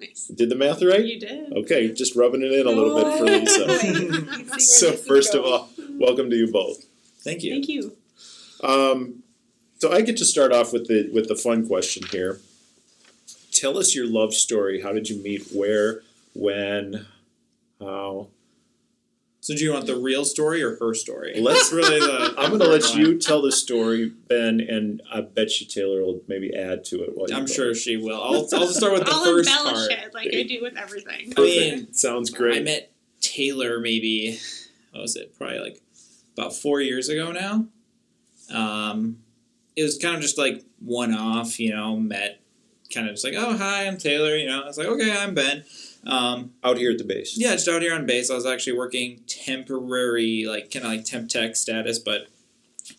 Nice. 0.00 0.26
Did 0.28 0.48
the 0.48 0.54
math 0.54 0.82
right? 0.82 1.04
You 1.04 1.18
did. 1.18 1.52
Okay, 1.52 1.92
just 1.92 2.14
rubbing 2.14 2.42
it 2.42 2.52
in 2.52 2.66
a 2.66 2.70
little 2.70 2.94
bit 2.94 3.18
for 3.18 3.24
Lisa. 3.24 4.58
so, 4.60 4.92
first 4.92 5.34
of 5.34 5.44
all, 5.44 5.68
welcome 5.98 6.30
to 6.30 6.36
you 6.36 6.50
both. 6.52 6.84
Thank 7.22 7.42
you. 7.42 7.52
Thank 7.52 7.68
you. 7.68 7.96
Um, 8.62 9.22
So 9.78 9.92
I 9.92 10.00
get 10.02 10.16
to 10.18 10.24
start 10.24 10.52
off 10.52 10.72
with 10.72 10.86
the 10.88 11.08
with 11.12 11.28
the 11.28 11.36
fun 11.36 11.66
question 11.66 12.04
here. 12.10 12.40
Tell 13.52 13.76
us 13.78 13.94
your 13.94 14.06
love 14.06 14.34
story. 14.34 14.82
How 14.82 14.92
did 14.92 15.08
you 15.08 15.22
meet? 15.22 15.48
Where? 15.52 16.02
When? 16.34 17.06
How? 17.80 18.28
So 19.48 19.54
do 19.56 19.64
you 19.64 19.72
want 19.72 19.86
the 19.86 19.96
real 19.96 20.26
story 20.26 20.62
or 20.62 20.76
her 20.76 20.92
story? 20.92 21.40
Let's- 21.40 21.70
That's 21.70 21.72
really 21.88 22.00
the. 22.00 22.34
I'm 22.36 22.50
going 22.50 22.60
to 22.60 22.68
let 22.68 22.94
you 22.94 23.18
tell 23.18 23.40
the 23.40 23.50
story, 23.50 24.12
Ben, 24.28 24.60
and 24.60 25.00
I 25.10 25.22
bet 25.22 25.58
you 25.58 25.66
Taylor 25.66 26.02
will 26.02 26.20
maybe 26.28 26.54
add 26.54 26.84
to 26.84 27.02
it. 27.02 27.16
While 27.16 27.32
I'm 27.32 27.46
go. 27.46 27.52
sure 27.54 27.74
she 27.74 27.96
will. 27.96 28.22
I'll, 28.22 28.46
I'll 28.52 28.66
just 28.66 28.76
start 28.76 28.92
with 28.92 29.06
the 29.06 29.10
I'll 29.10 29.24
first 29.24 29.48
embellish 29.48 29.88
part. 29.88 30.04
it 30.04 30.12
like 30.12 30.28
I 30.34 30.42
do 30.42 30.58
with 30.60 30.76
everything. 30.76 31.32
I 31.34 31.40
mean, 31.40 31.94
Sounds 31.94 32.28
great. 32.28 32.58
I 32.58 32.60
met 32.62 32.92
Taylor 33.22 33.80
maybe 33.80 34.38
what 34.92 35.00
was 35.00 35.16
it? 35.16 35.34
Probably 35.38 35.60
like 35.60 35.80
about 36.36 36.52
four 36.52 36.82
years 36.82 37.08
ago 37.08 37.32
now. 37.32 37.64
Um, 38.52 39.20
it 39.76 39.82
was 39.82 39.96
kind 39.96 40.14
of 40.16 40.20
just 40.20 40.36
like 40.36 40.62
one 40.78 41.14
off, 41.14 41.58
you 41.58 41.74
know. 41.74 41.96
Met 41.96 42.42
kind 42.92 43.08
of 43.08 43.14
just 43.14 43.24
like, 43.24 43.32
oh 43.34 43.56
hi, 43.56 43.86
I'm 43.86 43.96
Taylor. 43.96 44.36
You 44.36 44.46
know, 44.48 44.62
I 44.64 44.66
was 44.66 44.76
like, 44.76 44.88
okay, 44.88 45.16
I'm 45.16 45.34
Ben. 45.34 45.64
Um, 46.06 46.52
Out 46.64 46.78
here 46.78 46.90
at 46.92 46.98
the 46.98 47.04
base. 47.04 47.36
yeah, 47.36 47.52
just 47.52 47.68
out 47.68 47.82
here 47.82 47.94
on 47.94 48.06
base. 48.06 48.30
I 48.30 48.34
was 48.34 48.46
actually 48.46 48.78
working 48.78 49.20
temporary, 49.26 50.44
like 50.46 50.70
kind 50.70 50.84
of 50.84 50.92
like 50.92 51.04
temp 51.04 51.28
tech 51.28 51.56
status, 51.56 51.98
but 51.98 52.28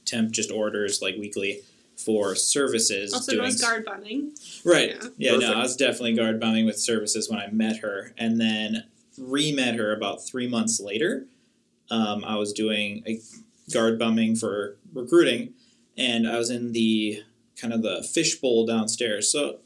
temp 0.05 0.31
just 0.31 0.51
orders 0.51 1.01
like 1.01 1.15
weekly 1.17 1.62
for 1.97 2.35
services. 2.35 3.13
Also 3.13 3.31
doing 3.31 3.43
known 3.43 3.47
as 3.53 3.62
guard 3.62 3.85
bumming. 3.85 4.33
Right. 4.63 4.95
Yeah. 5.17 5.33
Yeah, 5.33 5.38
no, 5.38 5.53
I 5.53 5.62
was 5.62 5.75
definitely 5.75 6.15
guard 6.15 6.39
bumming 6.39 6.65
with 6.65 6.77
services 6.79 7.29
when 7.29 7.39
I 7.39 7.47
met 7.47 7.77
her, 7.77 8.13
and 8.17 8.39
then 8.39 8.85
re-met 9.17 9.75
her 9.75 9.93
about 9.93 10.25
three 10.25 10.47
months 10.47 10.79
later. 10.79 11.25
Um, 11.91 12.23
I 12.23 12.35
was 12.35 12.53
doing 12.53 13.03
a 13.07 13.19
guard 13.73 13.97
bumming 13.99 14.35
for 14.35 14.77
recruiting, 14.93 15.53
and 15.97 16.27
I 16.27 16.38
was 16.38 16.49
in 16.49 16.71
the 16.73 17.23
kind 17.59 17.73
of 17.73 17.81
the 17.81 18.07
fishbowl 18.13 18.65
downstairs. 18.65 19.31
So, 19.31 19.57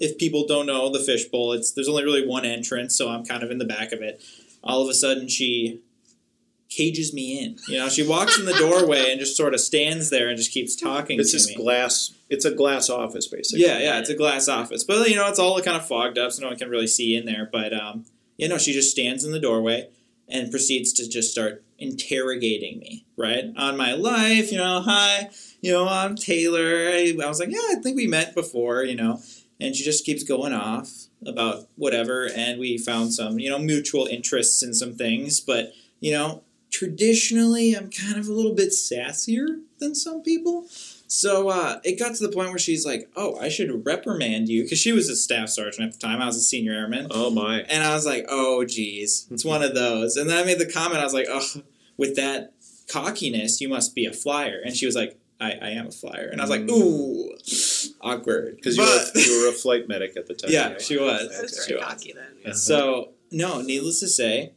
if 0.00 0.18
people 0.18 0.46
don't 0.46 0.66
know 0.66 0.90
the 0.90 0.98
fishbowl, 0.98 1.52
it's 1.52 1.70
there's 1.72 1.88
only 1.88 2.02
really 2.04 2.26
one 2.26 2.44
entrance, 2.44 2.96
so 2.96 3.08
I'm 3.10 3.24
kind 3.24 3.42
of 3.42 3.50
in 3.50 3.58
the 3.58 3.64
back 3.64 3.92
of 3.92 4.00
it. 4.00 4.22
All 4.64 4.82
of 4.82 4.88
a 4.88 4.94
sudden, 4.94 5.28
she 5.28 5.80
cages 6.68 7.12
me 7.12 7.42
in. 7.42 7.56
You 7.68 7.78
know, 7.78 7.88
she 7.88 8.06
walks 8.06 8.38
in 8.38 8.46
the 8.46 8.52
doorway 8.58 9.10
and 9.10 9.20
just 9.20 9.36
sort 9.36 9.54
of 9.54 9.60
stands 9.60 10.08
there 10.10 10.28
and 10.28 10.36
just 10.36 10.52
keeps 10.52 10.74
talking 10.76 11.18
It's 11.20 11.32
to 11.32 11.36
this 11.36 11.48
me. 11.48 11.54
glass. 11.56 12.12
It's 12.28 12.44
a 12.44 12.50
glass 12.52 12.88
office, 12.88 13.26
basically. 13.26 13.64
Yeah, 13.66 13.78
yeah, 13.78 13.98
it's 13.98 14.08
a 14.10 14.14
glass 14.14 14.48
office, 14.48 14.84
but 14.84 15.08
you 15.08 15.16
know 15.16 15.28
it's 15.28 15.38
all 15.38 15.60
kind 15.60 15.76
of 15.76 15.86
fogged 15.86 16.16
up, 16.18 16.32
so 16.32 16.42
no 16.42 16.48
one 16.48 16.56
can 16.56 16.70
really 16.70 16.86
see 16.86 17.14
in 17.14 17.26
there. 17.26 17.48
But 17.50 17.72
um, 17.72 18.06
you 18.36 18.48
know, 18.48 18.56
she 18.58 18.72
just 18.72 18.90
stands 18.90 19.24
in 19.24 19.32
the 19.32 19.40
doorway 19.40 19.88
and 20.28 20.50
proceeds 20.50 20.92
to 20.94 21.08
just 21.08 21.32
start 21.32 21.64
interrogating 21.78 22.78
me, 22.78 23.04
right, 23.16 23.44
on 23.56 23.76
my 23.76 23.94
life. 23.94 24.52
You 24.52 24.58
know, 24.58 24.80
hi, 24.80 25.30
you 25.60 25.72
know, 25.72 25.88
I'm 25.88 26.14
Taylor. 26.14 26.88
I, 26.88 27.14
I 27.22 27.26
was 27.28 27.40
like, 27.40 27.50
yeah, 27.50 27.58
I 27.70 27.76
think 27.82 27.96
we 27.96 28.06
met 28.06 28.34
before, 28.34 28.84
you 28.84 28.94
know, 28.94 29.20
and 29.60 29.74
she 29.76 29.84
just 29.84 30.04
keeps 30.04 30.22
going 30.22 30.52
off 30.52 30.90
about 31.26 31.68
whatever, 31.76 32.28
and 32.34 32.58
we 32.58 32.78
found 32.78 33.12
some, 33.12 33.38
you 33.38 33.50
know, 33.50 33.58
mutual 33.58 34.06
interests 34.06 34.62
in 34.62 34.72
some 34.74 34.94
things, 34.94 35.40
but 35.40 35.72
you 36.00 36.12
know, 36.12 36.42
traditionally, 36.70 37.74
I'm 37.74 37.90
kind 37.90 38.16
of 38.16 38.26
a 38.28 38.32
little 38.32 38.54
bit 38.54 38.70
sassier 38.70 39.60
than 39.78 39.94
some 39.94 40.22
people. 40.22 40.66
So 41.06 41.48
uh, 41.48 41.80
it 41.84 41.98
got 41.98 42.14
to 42.14 42.26
the 42.26 42.32
point 42.32 42.50
where 42.50 42.58
she's 42.58 42.86
like, 42.86 43.10
"Oh, 43.16 43.36
I 43.38 43.48
should 43.48 43.84
reprimand 43.84 44.48
you," 44.48 44.62
because 44.62 44.78
she 44.78 44.92
was 44.92 45.08
a 45.08 45.16
staff 45.16 45.48
sergeant 45.48 45.88
at 45.88 45.92
the 45.92 45.98
time. 45.98 46.22
I 46.22 46.26
was 46.26 46.36
a 46.36 46.40
senior 46.40 46.72
airman, 46.72 47.08
Oh 47.10 47.30
my. 47.30 47.60
and 47.62 47.82
I 47.82 47.94
was 47.94 48.06
like, 48.06 48.26
"Oh, 48.28 48.64
geez, 48.64 49.26
it's 49.30 49.44
one 49.44 49.62
of 49.62 49.74
those." 49.74 50.16
And 50.16 50.30
then 50.30 50.38
I 50.38 50.44
made 50.46 50.58
the 50.60 50.70
comment. 50.70 51.00
I 51.00 51.04
was 51.04 51.12
like, 51.14 51.26
"Oh, 51.28 51.44
with 51.96 52.14
that 52.16 52.52
cockiness, 52.88 53.60
you 53.60 53.68
must 53.68 53.94
be 53.94 54.06
a 54.06 54.12
flyer." 54.12 54.60
And 54.64 54.76
she 54.76 54.86
was 54.86 54.94
like, 54.94 55.18
"I, 55.40 55.52
I 55.52 55.68
am 55.70 55.86
a 55.88 55.90
flyer," 55.90 56.28
and 56.30 56.40
I 56.40 56.44
was 56.44 56.50
like, 56.50 56.62
Mm. 56.62 56.70
"Ooh, 56.70 57.36
awkward," 58.00 58.56
Because 58.56 58.76
you, 58.76 58.82
were- 58.82 59.20
you 59.20 59.42
were 59.42 59.48
a 59.48 59.52
flight 59.64 59.88
medic 59.88 60.16
at 60.16 60.26
the 60.26 60.34
time. 60.34 60.50
yeah, 60.50 60.72
right? 60.72 60.80
she 60.82 60.98
was. 60.98 61.22
I 61.38 61.42
was 61.42 61.64
She 61.66 61.72
very 61.72 61.80
was. 61.84 61.88
cocky 61.92 62.12
then. 62.12 62.24
Uh-huh. 62.44 62.54
So 62.54 63.10
no, 63.30 63.60
needless 63.62 64.00
to 64.00 64.08
say, 64.08 64.52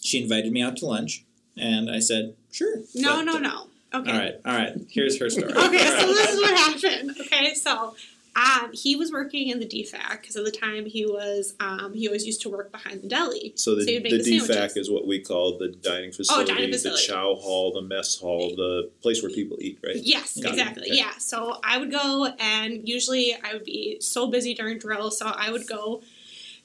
she 0.00 0.22
invited 0.22 0.52
me 0.52 0.62
out 0.62 0.76
to 0.78 0.86
lunch, 0.86 1.24
and 1.56 1.90
I 1.90 1.98
said, 2.00 2.34
"Sure." 2.50 2.76
No, 2.94 3.16
But- 3.16 3.22
no, 3.24 3.38
no. 3.38 3.66
Okay. 3.94 4.10
All 4.10 4.16
right, 4.18 4.34
all 4.46 4.56
right. 4.56 4.72
Here's 4.88 5.18
her 5.20 5.28
story. 5.28 5.52
Okay, 5.52 5.58
All 5.60 5.68
so 5.68 5.74
right. 5.76 6.06
this 6.06 6.30
is 6.30 6.40
what 6.40 6.54
happened. 6.56 7.10
Okay, 7.20 7.52
so 7.54 7.94
um, 8.34 8.70
he 8.72 8.96
was 8.96 9.12
working 9.12 9.48
in 9.48 9.58
the 9.58 9.66
DFAC 9.66 10.20
because 10.20 10.36
at 10.36 10.44
the 10.44 10.50
time 10.50 10.86
he 10.86 11.04
was 11.04 11.54
um, 11.60 11.92
he 11.92 12.06
always 12.08 12.24
used 12.26 12.40
to 12.42 12.48
work 12.48 12.72
behind 12.72 13.02
the 13.02 13.08
deli. 13.08 13.52
So 13.56 13.74
the, 13.74 13.82
So 13.82 13.86
the 13.86 13.98
the 14.00 14.08
DFAC 14.08 14.46
sandwiches. 14.46 14.76
is 14.76 14.90
what 14.90 15.06
we 15.06 15.20
call 15.20 15.58
the 15.58 15.68
dining 15.68 16.12
facility, 16.12 16.52
the 16.66 16.72
facility. 16.72 17.02
the 17.02 17.12
chow 17.12 17.34
hall, 17.34 17.72
the 17.72 17.82
mess 17.82 18.18
hall, 18.18 18.54
the 18.56 18.90
place 19.02 19.22
where 19.22 19.30
people 19.30 19.58
eat, 19.60 19.78
right? 19.84 19.96
Yes, 19.96 20.38
Got 20.40 20.52
exactly. 20.52 20.84
Okay. 20.84 20.96
Yeah. 20.96 21.12
So 21.18 21.58
I 21.62 21.78
would 21.78 21.90
go, 21.90 22.28
and 22.38 22.88
usually 22.88 23.34
I 23.42 23.52
would 23.54 23.64
be 23.64 23.98
so 24.00 24.28
busy 24.28 24.54
during 24.54 24.78
drill, 24.78 25.10
so 25.10 25.26
I 25.26 25.50
would 25.50 25.66
go 25.66 26.02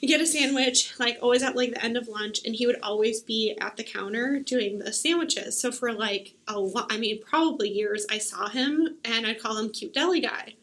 get 0.02 0.22
a 0.22 0.28
sandwich, 0.28 0.94
like 1.00 1.18
always 1.22 1.42
at 1.42 1.56
like 1.56 1.72
the 1.74 1.84
end 1.84 1.98
of 1.98 2.08
lunch, 2.08 2.40
and 2.46 2.56
he 2.56 2.68
would 2.68 2.80
always 2.82 3.22
be 3.22 3.58
at 3.60 3.78
the 3.78 3.84
counter 3.84 4.40
doing 4.40 4.80
the 4.80 4.94
sandwiches. 4.94 5.60
So 5.60 5.72
for 5.72 5.92
like 5.92 6.36
a 6.48 6.60
lot, 6.60 6.88
I 6.92 6.98
mean, 6.98 7.20
probably 7.24 7.70
years, 7.70 8.06
I 8.10 8.20
saw 8.20 8.48
him, 8.48 8.98
and 9.04 9.26
I'd 9.26 9.42
call 9.42 9.58
him 9.58 9.70
cute 9.70 9.94
deli 9.94 10.22
guy. 10.22 10.54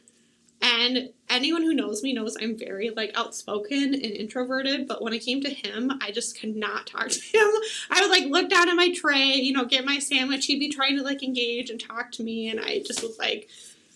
And 0.64 1.10
anyone 1.28 1.62
who 1.62 1.74
knows 1.74 2.02
me 2.02 2.14
knows 2.14 2.38
I'm 2.40 2.56
very 2.56 2.88
like 2.88 3.12
outspoken 3.14 3.92
and 3.92 4.02
introverted, 4.02 4.88
but 4.88 5.02
when 5.02 5.12
it 5.12 5.18
came 5.18 5.42
to 5.42 5.50
him, 5.50 5.92
I 6.00 6.10
just 6.10 6.40
could 6.40 6.56
not 6.56 6.86
talk 6.86 7.10
to 7.10 7.20
him. 7.20 7.50
I 7.90 8.00
would 8.00 8.10
like 8.10 8.24
look 8.30 8.48
down 8.48 8.70
at 8.70 8.74
my 8.74 8.90
tray, 8.90 9.34
you 9.34 9.52
know, 9.52 9.66
get 9.66 9.84
my 9.84 9.98
sandwich. 9.98 10.46
He'd 10.46 10.58
be 10.58 10.70
trying 10.70 10.96
to 10.96 11.02
like 11.02 11.22
engage 11.22 11.68
and 11.68 11.78
talk 11.78 12.12
to 12.12 12.22
me, 12.22 12.48
and 12.48 12.58
I 12.58 12.78
just 12.78 13.02
was 13.02 13.18
like, 13.18 13.50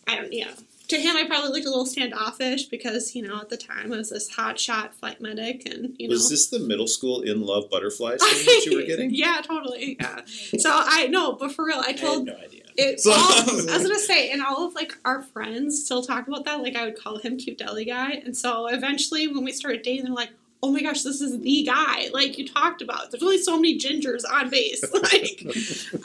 I 0.06 0.16
don't, 0.16 0.32
you 0.32 0.44
know. 0.44 0.52
To 0.88 0.96
him, 0.96 1.16
I 1.16 1.26
probably 1.26 1.50
looked 1.50 1.66
a 1.66 1.70
little 1.70 1.84
standoffish 1.84 2.64
because, 2.64 3.14
you 3.14 3.26
know, 3.26 3.38
at 3.40 3.50
the 3.50 3.58
time 3.58 3.92
I 3.92 3.98
was 3.98 4.08
this 4.08 4.30
hot 4.30 4.58
shot 4.58 4.94
flight 4.94 5.22
medic, 5.22 5.66
and 5.66 5.94
you 5.98 6.08
know. 6.08 6.12
Was 6.12 6.28
this 6.28 6.48
the 6.48 6.58
middle 6.58 6.86
school 6.86 7.22
in 7.22 7.42
love 7.42 7.70
butterflies 7.70 8.20
thing 8.22 8.44
that 8.44 8.66
you 8.66 8.76
were 8.76 8.86
getting? 8.86 9.10
yeah, 9.14 9.40
totally. 9.42 9.96
Yeah. 9.98 10.20
So 10.58 10.70
I 10.70 11.06
no, 11.06 11.32
but 11.32 11.52
for 11.52 11.64
real, 11.64 11.78
I 11.78 11.88
I 11.88 11.90
had 11.92 11.98
told 11.98 12.26
no 12.26 12.36
idea. 12.36 12.64
It, 12.78 13.00
So- 13.00 13.10
all, 13.12 13.18
I 13.50 13.52
was 13.52 13.66
gonna 13.66 13.98
say, 13.98 14.30
and 14.30 14.42
all 14.42 14.66
of 14.66 14.74
like 14.74 14.96
our 15.04 15.22
friends 15.22 15.84
still 15.84 16.02
talk 16.02 16.26
about 16.28 16.44
that. 16.46 16.62
Like 16.62 16.76
I 16.76 16.84
would 16.84 16.98
call 16.98 17.18
him 17.18 17.36
cute 17.36 17.58
deli 17.58 17.84
guy, 17.84 18.12
and 18.12 18.36
so 18.36 18.66
eventually 18.68 19.28
when 19.28 19.44
we 19.44 19.52
started 19.52 19.82
dating, 19.82 20.04
they're 20.04 20.14
like, 20.14 20.30
"Oh 20.62 20.72
my 20.72 20.80
gosh, 20.82 21.02
this 21.02 21.20
is 21.20 21.38
the 21.40 21.62
guy!" 21.64 22.08
Like 22.12 22.38
you 22.38 22.46
talked 22.48 22.80
about. 22.82 23.10
There's 23.10 23.22
only 23.22 23.38
so 23.38 23.56
many 23.56 23.78
gingers 23.78 24.22
on 24.30 24.48
base. 24.50 24.82
Like, 24.94 25.46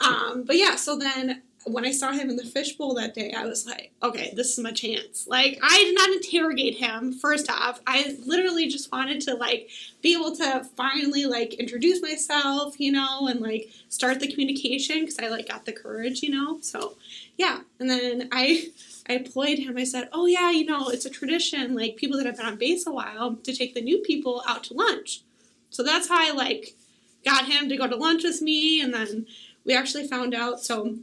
um, 0.06 0.44
but 0.44 0.56
yeah. 0.56 0.76
So 0.76 0.96
then 0.98 1.42
when 1.66 1.86
I 1.86 1.92
saw 1.92 2.12
him 2.12 2.28
in 2.28 2.36
the 2.36 2.44
fishbowl 2.44 2.94
that 2.94 3.14
day, 3.14 3.32
I 3.32 3.46
was 3.46 3.66
like, 3.66 3.92
"Okay, 4.02 4.32
this 4.36 4.52
is 4.52 4.58
my 4.58 4.72
chance." 4.72 5.26
Like 5.26 5.58
I 5.62 5.78
did 5.78 5.94
not 5.94 6.10
interrogate 6.10 6.76
him. 6.76 7.12
First 7.12 7.50
off, 7.50 7.80
I 7.86 8.16
literally 8.24 8.68
just 8.68 8.92
wanted 8.92 9.20
to 9.22 9.34
like 9.34 9.70
be 10.02 10.14
able 10.14 10.36
to 10.36 10.64
finally 10.76 11.24
like 11.26 11.54
introduce 11.54 12.02
myself, 12.02 12.78
you 12.78 12.92
know, 12.92 13.28
and 13.28 13.40
like 13.40 13.70
start 13.88 14.20
the 14.20 14.28
communication 14.28 15.00
because 15.00 15.18
I 15.18 15.28
like 15.28 15.48
got 15.48 15.64
the 15.64 15.72
courage, 15.72 16.22
you 16.22 16.30
know. 16.30 16.58
So 16.60 16.96
yeah, 17.38 17.60
and 17.80 17.88
then 17.88 18.28
I 18.30 18.68
I 19.08 19.14
employed 19.14 19.58
him. 19.58 19.78
I 19.78 19.84
said, 19.84 20.08
oh 20.12 20.26
yeah, 20.26 20.50
you 20.50 20.66
know, 20.66 20.88
it's 20.88 21.06
a 21.06 21.10
tradition 21.10 21.74
like 21.74 21.96
people 21.96 22.18
that 22.18 22.26
have 22.26 22.36
been 22.36 22.46
on 22.46 22.56
base 22.56 22.86
a 22.86 22.92
while 22.92 23.36
to 23.36 23.54
take 23.54 23.74
the 23.74 23.80
new 23.80 23.98
people 23.98 24.42
out 24.46 24.64
to 24.64 24.74
lunch. 24.74 25.22
So 25.70 25.82
that's 25.82 26.08
how 26.08 26.18
I 26.18 26.32
like 26.32 26.74
got 27.24 27.46
him 27.46 27.70
to 27.70 27.76
go 27.76 27.88
to 27.88 27.96
lunch 27.96 28.22
with 28.22 28.42
me, 28.42 28.82
and 28.82 28.92
then 28.92 29.26
we 29.64 29.74
actually 29.74 30.06
found 30.06 30.34
out. 30.34 30.60
So 30.60 30.98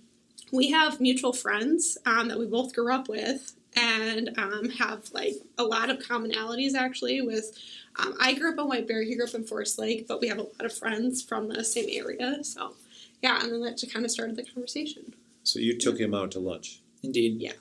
we 0.51 0.71
have 0.71 0.99
mutual 1.01 1.33
friends 1.33 1.97
um, 2.05 2.27
that 2.27 2.37
we 2.39 2.45
both 2.45 2.73
grew 2.73 2.93
up 2.93 3.07
with 3.07 3.53
and 3.75 4.31
um, 4.37 4.69
have 4.69 5.09
like 5.13 5.35
a 5.57 5.63
lot 5.63 5.89
of 5.89 5.97
commonalities 5.99 6.73
actually 6.75 7.21
with 7.21 7.57
um, 7.99 8.13
i 8.19 8.33
grew 8.33 8.51
up 8.51 8.59
in 8.59 8.67
white 8.67 8.87
bear 8.87 9.01
he 9.03 9.15
grew 9.15 9.25
up 9.25 9.33
in 9.33 9.43
forest 9.45 9.79
lake 9.79 10.07
but 10.07 10.19
we 10.19 10.27
have 10.27 10.37
a 10.39 10.43
lot 10.43 10.65
of 10.65 10.73
friends 10.73 11.23
from 11.23 11.47
the 11.47 11.63
same 11.63 11.85
area 11.89 12.43
so 12.43 12.73
yeah 13.21 13.41
and 13.41 13.51
then 13.51 13.61
that 13.61 13.77
just 13.77 13.93
kind 13.93 14.03
of 14.05 14.11
started 14.11 14.35
the 14.35 14.43
conversation 14.43 15.13
So 15.43 15.59
you 15.59 15.77
took 15.77 15.97
him 15.99 16.13
out 16.13 16.31
to 16.31 16.39
lunch 16.39 16.81
Indeed. 17.03 17.37
Yeah. 17.41 17.53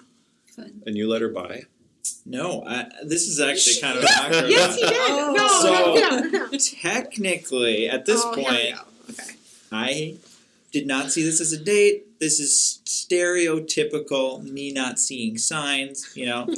and 0.58 0.96
you 0.98 1.08
let 1.08 1.22
her 1.22 1.28
buy. 1.30 1.62
No, 2.26 2.62
I, 2.66 2.86
this 3.04 3.26
is 3.28 3.40
actually 3.40 3.80
kind 3.80 3.96
of 3.98 4.04
an 4.04 4.10
awkward. 4.34 4.50
yes 4.50 4.74
he 4.74 4.82
did 4.82 4.92
Oh. 4.98 5.32
no 5.34 5.48
So- 5.48 5.94
no, 5.94 6.18
no, 6.28 6.46
no. 6.50 6.58
Technically, 6.58 7.88
at 7.88 8.04
this 8.04 8.20
Oh, 8.24 8.34
here 8.34 8.44
we 8.44 8.50
point, 8.50 8.74
go. 8.74 9.12
okay 9.12 9.32
I 9.72 10.14
did 10.72 10.86
not 10.86 11.10
see 11.10 11.22
this 11.22 11.40
as 11.40 11.52
a 11.52 11.62
date. 11.62 12.06
This 12.20 12.38
is 12.38 12.80
stereotypical 12.86 14.42
me 14.42 14.72
not 14.72 14.98
seeing 14.98 15.38
signs. 15.38 16.10
You 16.14 16.26
know, 16.26 16.46
par 16.46 16.52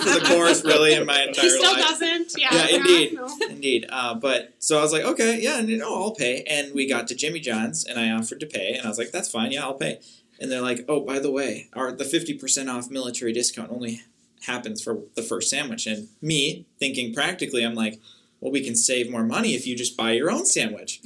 for 0.00 0.20
the 0.20 0.24
course, 0.26 0.64
really, 0.64 0.94
in 0.94 1.06
my 1.06 1.22
entire 1.22 1.44
life. 1.44 1.44
he 1.44 1.50
still 1.50 1.72
life. 1.72 1.80
doesn't 1.82 2.32
yeah 2.36 2.48
Yeah, 2.52 2.76
indeed. 2.76 3.14
no. 3.14 3.28
Indeed. 3.48 3.86
Uh, 3.88 4.14
but 4.14 4.52
so 4.58 4.78
I 4.78 4.82
was 4.82 4.92
like, 4.92 5.04
okay, 5.04 5.40
yeah, 5.40 5.58
and, 5.58 5.82
oh, 5.82 6.02
I'll 6.04 6.14
pay. 6.14 6.42
And 6.46 6.74
we 6.74 6.88
got 6.88 7.08
to 7.08 7.14
Jimmy 7.14 7.40
John's, 7.40 7.84
and 7.84 7.98
I 7.98 8.10
offered 8.10 8.40
to 8.40 8.46
pay, 8.46 8.74
and 8.74 8.84
I 8.84 8.88
was 8.88 8.98
like, 8.98 9.10
that's 9.12 9.30
fine, 9.30 9.52
yeah, 9.52 9.62
I'll 9.62 9.74
pay. 9.74 10.00
And 10.40 10.50
they're 10.50 10.62
like, 10.62 10.84
oh, 10.88 11.00
by 11.00 11.18
the 11.18 11.30
way, 11.30 11.68
our 11.74 11.92
the 11.92 12.04
fifty 12.04 12.34
percent 12.34 12.68
off 12.68 12.90
military 12.90 13.32
discount 13.32 13.70
only 13.70 14.02
happens 14.46 14.82
for 14.82 15.00
the 15.14 15.22
first 15.22 15.50
sandwich. 15.50 15.86
And 15.86 16.08
me 16.22 16.66
thinking 16.78 17.12
practically, 17.14 17.62
I'm 17.62 17.74
like, 17.74 18.00
well, 18.40 18.50
we 18.50 18.64
can 18.64 18.74
save 18.74 19.10
more 19.10 19.22
money 19.24 19.54
if 19.54 19.66
you 19.66 19.76
just 19.76 19.96
buy 19.96 20.12
your 20.12 20.30
own 20.30 20.46
sandwich. 20.46 21.00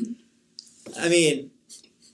I 0.99 1.09
mean, 1.09 1.51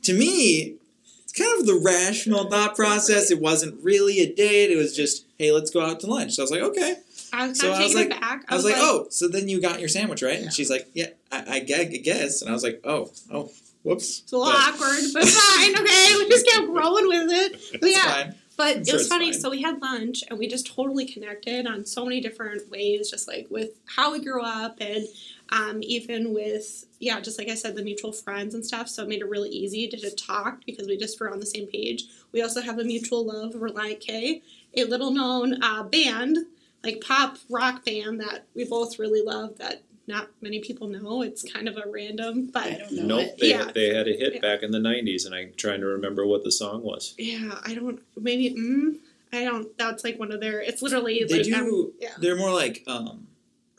to 0.02 0.12
me, 0.12 0.76
it's 1.22 1.32
kind 1.32 1.60
of 1.60 1.66
the 1.66 1.74
rational 1.84 2.48
thought 2.50 2.74
process. 2.74 3.30
It 3.30 3.40
wasn't 3.40 3.82
really 3.84 4.20
a 4.20 4.34
date. 4.34 4.70
It 4.70 4.76
was 4.76 4.96
just, 4.96 5.26
hey, 5.38 5.52
let's 5.52 5.70
go 5.70 5.80
out 5.84 6.00
to 6.00 6.06
lunch. 6.06 6.32
So 6.32 6.42
I 6.42 6.44
was 6.44 6.50
like, 6.50 6.62
okay. 6.62 6.96
I 7.32 7.46
was 7.48 7.58
So 7.60 7.70
kind 7.70 7.80
I 7.82 7.86
was 7.86 7.94
like- 7.94 8.06
aback. 8.08 8.44
I 8.48 8.54
was 8.56 8.64
like, 8.64 8.74
oh, 8.76 9.06
so 9.10 9.28
then 9.28 9.48
you 9.48 9.60
got 9.60 9.78
your 9.80 9.88
sandwich, 9.88 10.22
right? 10.22 10.40
And 10.40 10.52
she's 10.52 10.70
like, 10.70 10.88
yeah, 10.94 11.06
I, 11.30 11.38
I 11.70 11.74
I 11.78 11.84
guess. 11.84 12.42
And 12.42 12.50
I 12.50 12.52
was 12.52 12.64
like, 12.64 12.80
oh, 12.84 13.10
oh, 13.32 13.50
whoops. 13.84 14.20
It's 14.22 14.32
a 14.32 14.36
little 14.36 14.52
But 14.52 14.74
awkward, 14.74 15.00
but 15.14 15.24
fine. 15.28 15.72
Okay, 15.78 16.14
we 16.18 16.28
just 16.28 16.46
kept 16.46 16.66
rolling 16.68 17.06
with 17.06 17.30
it. 17.30 17.80
But 17.80 17.90
yeah, 17.90 18.00
fine. 18.00 18.34
but 18.56 18.76
I'm 18.76 18.82
it 18.82 18.88
sure 18.88 18.98
was 18.98 19.06
funny. 19.08 19.30
fine. 19.32 19.40
So 19.40 19.50
we 19.50 19.62
had 19.62 19.80
lunch, 19.80 20.24
and 20.28 20.38
we 20.40 20.48
just 20.48 20.66
totally 20.74 21.06
connected 21.06 21.68
on 21.68 21.86
so 21.86 22.04
many 22.04 22.20
different 22.20 22.68
ways, 22.68 23.08
just 23.08 23.28
like 23.28 23.46
with 23.48 23.70
how 23.86 24.10
we 24.12 24.18
grew 24.20 24.42
up, 24.42 24.78
and 24.80 25.06
um, 25.52 25.80
even 25.82 26.32
with 26.34 26.84
yeah, 27.00 27.18
just 27.20 27.38
like 27.38 27.48
I 27.48 27.54
said, 27.54 27.74
the 27.76 27.82
mutual 27.82 28.12
friends 28.12 28.54
and 28.54 28.64
stuff. 28.64 28.88
So 28.88 29.02
it 29.02 29.08
made 29.08 29.20
it 29.22 29.28
really 29.28 29.48
easy 29.50 29.88
to, 29.88 29.96
to 29.96 30.10
talk 30.10 30.60
because 30.66 30.86
we 30.86 30.96
just 30.98 31.18
were 31.20 31.32
on 31.32 31.40
the 31.40 31.46
same 31.46 31.66
page. 31.66 32.04
We 32.32 32.42
also 32.42 32.60
have 32.60 32.78
a 32.78 32.84
mutual 32.84 33.24
love 33.26 33.54
of 33.54 33.60
Relient 33.62 34.00
K, 34.00 34.42
a 34.76 34.84
little 34.84 35.10
known 35.10 35.62
uh, 35.62 35.82
band, 35.84 36.38
like 36.84 37.00
pop 37.00 37.38
rock 37.48 37.84
band 37.84 38.20
that 38.20 38.46
we 38.54 38.64
both 38.64 38.98
really 38.98 39.22
love. 39.22 39.56
That 39.58 39.82
not 40.06 40.28
many 40.40 40.60
people 40.60 40.88
know. 40.88 41.22
It's 41.22 41.42
kind 41.52 41.68
of 41.68 41.76
a 41.76 41.84
random, 41.88 42.50
but 42.52 42.64
I 42.66 42.78
don't 42.78 42.92
know 42.92 43.18
Nope, 43.18 43.38
they, 43.40 43.50
Yeah. 43.50 43.70
they 43.74 43.94
had 43.94 44.08
a 44.08 44.12
hit 44.12 44.34
Yeah. 44.34 44.40
back 44.40 44.62
in 44.62 44.72
the 44.72 44.78
90s, 44.78 45.24
and 45.24 45.34
I'm 45.34 45.52
trying 45.56 45.80
to 45.80 45.86
remember 45.86 46.26
what 46.26 46.42
the 46.44 46.50
song 46.52 46.82
was. 46.82 47.14
Yeah, 47.18 47.58
I 47.64 47.74
don't. 47.74 48.00
Maybe. 48.16 48.50
Mm, 48.54 48.96
I 49.32 49.44
don't. 49.44 49.76
That's 49.78 50.02
like 50.04 50.18
one 50.18 50.32
of 50.32 50.40
their. 50.40 50.60
It's 50.60 50.82
literally 50.82 51.24
They 51.28 51.36
like. 51.38 51.44
do. 51.46 51.54
um, 51.54 51.92
yeah. 52.00 52.10
They're 52.18 52.36
more 52.36 52.52
like 52.52 52.82
um, 52.88 53.28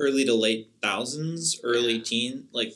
early 0.01 0.25
to 0.25 0.33
late 0.33 0.69
thousands, 0.81 1.59
early 1.63 1.99
teen, 1.99 2.47
like 2.51 2.73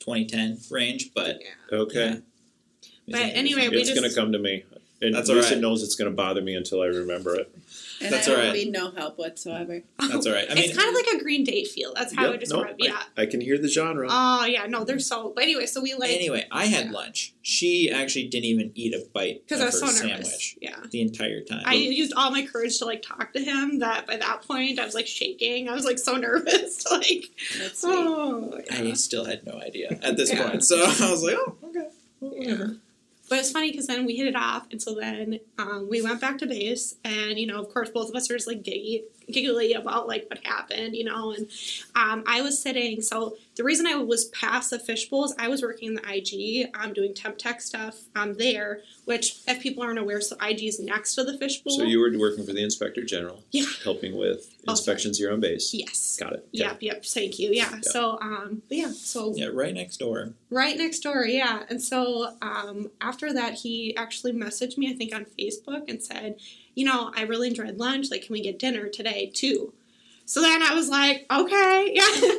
2010 0.00 0.58
range. 0.70 1.10
But 1.14 1.40
Yeah. 1.70 1.78
Okay. 1.78 2.06
yeah. 3.06 3.18
But 3.18 3.36
anyway, 3.36 3.68
we 3.68 3.78
It's 3.78 3.88
just- 3.88 3.98
going 4.00 4.10
to 4.10 4.14
come 4.14 4.32
to 4.32 4.38
me. 4.38 4.64
And 5.00 5.14
That's 5.14 5.28
Lisa 5.28 5.46
alright. 5.46 5.60
knows 5.60 5.84
it's 5.84 5.94
going 5.94 6.10
to 6.10 6.16
bother 6.16 6.42
me 6.42 6.54
until 6.56 6.80
I 6.82 6.86
remember 6.86 7.36
it. 7.36 7.48
And 8.00 8.12
That's 8.12 8.28
I 8.28 8.30
all 8.32 8.36
will 8.38 8.44
right. 8.44 8.52
be 8.52 8.70
no 8.70 8.90
help 8.92 9.18
whatsoever. 9.18 9.82
That's 9.98 10.26
all 10.26 10.32
right. 10.32 10.46
I 10.50 10.54
mean, 10.54 10.64
it's 10.64 10.76
kind 10.76 10.88
of 10.88 10.94
like 10.94 11.14
a 11.16 11.22
Green 11.22 11.42
Day 11.44 11.64
feel. 11.64 11.92
That's 11.94 12.14
how 12.14 12.20
I 12.22 12.24
Yep, 12.26 12.30
would 12.32 12.40
describe. 12.40 12.66
nope, 12.66 12.76
it. 12.78 12.84
Yeah. 12.86 13.02
I 13.16 13.26
can 13.26 13.40
hear 13.40 13.58
the 13.58 13.68
genre. 13.68 14.06
Oh 14.10 14.44
yeah, 14.44 14.66
no, 14.66 14.84
they're 14.84 14.98
so. 15.00 15.32
But 15.34 15.44
anyway, 15.44 15.66
so 15.66 15.80
we 15.80 15.94
like 15.94 16.10
anyway, 16.10 16.46
I 16.52 16.66
had 16.66 16.86
Yeah. 16.86 16.92
lunch. 16.92 17.34
She 17.42 17.90
actually 17.90 18.28
didn't 18.28 18.44
even 18.44 18.72
eat 18.74 18.94
a 18.94 19.04
bite 19.12 19.42
because 19.46 19.58
of 19.60 19.64
I 19.64 19.66
was 19.66 19.80
so 19.80 19.86
nervous. 19.86 20.00
sandwich 20.30 20.58
Yeah. 20.60 20.76
the 20.90 21.00
entire 21.00 21.40
time. 21.42 21.62
I 21.64 21.74
used 21.74 22.12
all 22.14 22.30
my 22.30 22.46
courage 22.46 22.78
to 22.78 22.84
like 22.84 23.02
talk 23.02 23.32
to 23.32 23.40
him. 23.42 23.80
That 23.80 24.06
by 24.06 24.16
that 24.16 24.42
point 24.42 24.78
I 24.78 24.84
was 24.84 24.94
like 24.94 25.06
shaking. 25.06 25.68
I 25.68 25.74
was 25.74 25.84
like 25.84 25.98
so 25.98 26.16
nervous. 26.28 26.84
like 26.90 27.30
That's 27.58 27.82
oh 27.84 28.60
I 28.70 28.92
still 28.92 29.24
had 29.24 29.44
no 29.46 29.58
idea 29.60 29.98
at 30.02 30.16
this 30.16 30.30
Yeah. 30.32 30.48
point. 30.48 30.62
So 30.64 30.76
I 30.84 31.10
was 31.10 31.22
like, 31.22 31.34
oh, 31.36 31.56
okay. 31.64 31.88
Well, 32.20 32.32
Yeah. 32.36 32.52
whatever. 32.52 32.76
But 33.28 33.40
it's 33.40 33.50
funny 33.50 33.70
because 33.70 33.86
then 33.86 34.06
we 34.06 34.16
hit 34.16 34.26
it 34.26 34.36
off, 34.36 34.66
and 34.70 34.80
so 34.80 34.94
then 34.94 35.40
um, 35.58 35.88
we 35.90 36.00
went 36.00 36.20
back 36.20 36.38
to 36.38 36.46
base, 36.46 36.96
and 37.04 37.38
you 37.38 37.46
know, 37.46 37.60
of 37.60 37.68
course, 37.72 37.90
both 37.90 38.08
of 38.08 38.14
us 38.14 38.30
are 38.30 38.36
just 38.36 38.46
like 38.46 38.62
giggy, 38.62 39.02
giggly 39.30 39.72
about 39.74 40.06
like 40.08 40.26
what 40.28 40.44
happened, 40.44 40.96
you 40.96 41.04
know. 41.04 41.32
And 41.32 41.48
um, 41.94 42.24
I 42.26 42.42
was 42.42 42.60
sitting, 42.60 43.00
so 43.02 43.36
the 43.56 43.64
reason 43.64 43.86
I 43.86 43.96
was 43.96 44.26
past 44.26 44.70
the 44.70 44.78
fishbowl 44.78 45.24
is 45.24 45.34
I 45.38 45.48
was 45.48 45.62
working 45.62 45.88
in 45.88 45.94
the 45.94 46.02
IG, 46.12 46.70
I'm 46.74 46.92
doing 46.92 47.14
temp 47.14 47.38
tech 47.38 47.60
stuff 47.60 47.96
um, 48.14 48.34
there, 48.34 48.80
which 49.04 49.38
if 49.46 49.60
people 49.60 49.82
aren't 49.82 49.98
aware, 49.98 50.20
so 50.20 50.36
IG 50.40 50.64
is 50.64 50.80
next 50.80 51.14
to 51.16 51.24
the 51.24 51.36
fishbowl. 51.38 51.76
So 51.76 51.84
you 51.84 51.98
were 52.00 52.10
working 52.18 52.44
for 52.46 52.52
the 52.52 52.62
Inspector 52.62 53.02
General, 53.04 53.42
Yeah. 53.50 53.64
helping 53.84 54.16
with 54.16 54.54
Oh, 54.66 54.72
inspections 54.72 55.16
here 55.18 55.32
on 55.32 55.40
base. 55.40 55.72
Yes. 55.72 56.16
Got 56.20 56.34
it. 56.34 56.48
Yep, 56.52 56.82
yep. 56.82 57.04
Thank 57.04 57.38
you. 57.38 57.50
Yeah. 57.52 57.80
So, 57.80 58.18
um, 58.20 58.60
but 58.68 58.76
yeah. 58.76 58.90
So 58.90 59.32
Yeah, 59.34 59.46
right 59.50 59.72
next 59.72 59.96
door. 59.96 60.34
Right 60.50 60.76
next 60.76 60.98
door, 61.00 61.24
yeah. 61.24 61.62
And 61.70 61.82
so 61.82 62.36
um, 62.42 62.90
after 63.00 63.32
that, 63.32 63.54
he 63.54 63.96
actually 63.96 64.32
messaged 64.32 64.76
me, 64.76 64.90
I 64.90 64.94
think, 64.94 65.14
on 65.14 65.24
Facebook 65.38 65.88
and 65.88 66.02
said, 66.02 66.36
you 66.78 66.84
know, 66.84 67.10
I 67.16 67.22
really 67.22 67.48
enjoyed 67.48 67.76
lunch. 67.76 68.08
Like, 68.08 68.22
can 68.22 68.32
we 68.34 68.40
get 68.40 68.56
dinner 68.60 68.86
today 68.88 69.32
too? 69.34 69.72
So 70.26 70.40
then 70.42 70.62
I 70.62 70.74
was 70.74 70.88
like, 70.88 71.26
okay, 71.28 71.90
yeah. 71.94 72.30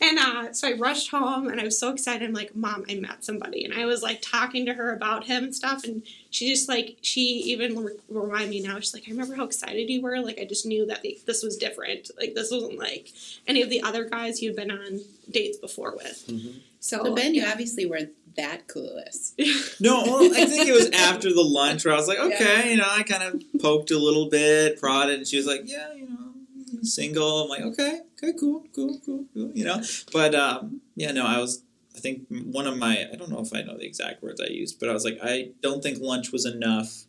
and 0.00 0.18
uh, 0.18 0.52
so 0.52 0.66
I 0.66 0.72
rushed 0.72 1.10
home 1.10 1.46
and 1.48 1.60
I 1.60 1.64
was 1.64 1.78
so 1.78 1.90
excited. 1.92 2.26
I'm 2.26 2.34
like, 2.34 2.56
Mom, 2.56 2.84
I 2.90 2.94
met 2.96 3.22
somebody. 3.22 3.64
And 3.64 3.72
I 3.72 3.84
was 3.84 4.02
like 4.02 4.20
talking 4.20 4.66
to 4.66 4.74
her 4.74 4.92
about 4.92 5.24
him 5.24 5.44
and 5.44 5.54
stuff. 5.54 5.84
And 5.84 6.02
she 6.30 6.48
just 6.48 6.68
like, 6.68 6.96
she 7.02 7.20
even 7.52 7.84
re- 7.84 7.92
reminded 8.08 8.50
me 8.50 8.62
now, 8.62 8.80
she's 8.80 8.94
like, 8.94 9.04
I 9.06 9.10
remember 9.12 9.36
how 9.36 9.44
excited 9.44 9.88
you 9.88 10.00
were. 10.02 10.18
Like, 10.20 10.40
I 10.40 10.44
just 10.44 10.66
knew 10.66 10.86
that 10.86 11.04
like, 11.04 11.20
this 11.26 11.44
was 11.44 11.56
different. 11.56 12.10
Like, 12.18 12.34
this 12.34 12.50
wasn't 12.50 12.78
like 12.78 13.10
any 13.46 13.62
of 13.62 13.70
the 13.70 13.82
other 13.82 14.06
guys 14.08 14.42
you'd 14.42 14.56
been 14.56 14.72
on 14.72 15.02
dates 15.30 15.58
before 15.58 15.94
with. 15.94 16.24
Mhm. 16.26 16.54
So, 16.84 17.02
So 17.02 17.14
Ben, 17.14 17.34
you 17.34 17.46
obviously 17.46 17.86
weren't 17.86 18.10
that 18.36 18.68
clueless. 18.68 19.32
No, 19.80 20.02
well, 20.04 20.34
I 20.34 20.44
think 20.44 20.68
it 20.68 20.72
was 20.72 20.90
after 20.90 21.32
the 21.32 21.42
lunch 21.42 21.84
where 21.84 21.94
I 21.94 21.96
was 21.96 22.06
like, 22.06 22.18
okay, 22.18 22.72
you 22.72 22.76
know, 22.76 22.86
I 22.86 23.02
kind 23.02 23.22
of 23.22 23.42
poked 23.60 23.90
a 23.90 23.98
little 23.98 24.28
bit, 24.28 24.78
prodded, 24.78 25.18
and 25.18 25.26
she 25.26 25.38
was 25.38 25.46
like, 25.46 25.62
yeah, 25.64 25.94
you 25.94 26.08
know, 26.08 26.34
I'm 26.72 26.84
single. 26.84 27.44
I'm 27.44 27.48
like, 27.48 27.62
okay, 27.62 28.00
okay, 28.22 28.36
cool, 28.38 28.64
cool, 28.74 29.00
cool, 29.04 29.24
cool, 29.32 29.50
you 29.54 29.64
know. 29.64 29.82
But 30.12 30.34
um, 30.34 30.82
yeah, 30.94 31.12
no, 31.12 31.26
I 31.26 31.38
was. 31.38 31.62
I 31.96 32.00
think 32.00 32.26
one 32.28 32.66
of 32.66 32.76
my, 32.76 33.06
I 33.12 33.16
don't 33.16 33.30
know 33.30 33.40
if 33.40 33.54
I 33.54 33.62
know 33.62 33.78
the 33.78 33.86
exact 33.86 34.22
words 34.22 34.40
I 34.40 34.48
used, 34.48 34.78
but 34.80 34.90
I 34.90 34.92
was 34.92 35.04
like, 35.04 35.18
I 35.22 35.50
don't 35.62 35.82
think 35.82 36.00
lunch 36.00 36.32
was 36.32 36.44
enough. 36.44 37.04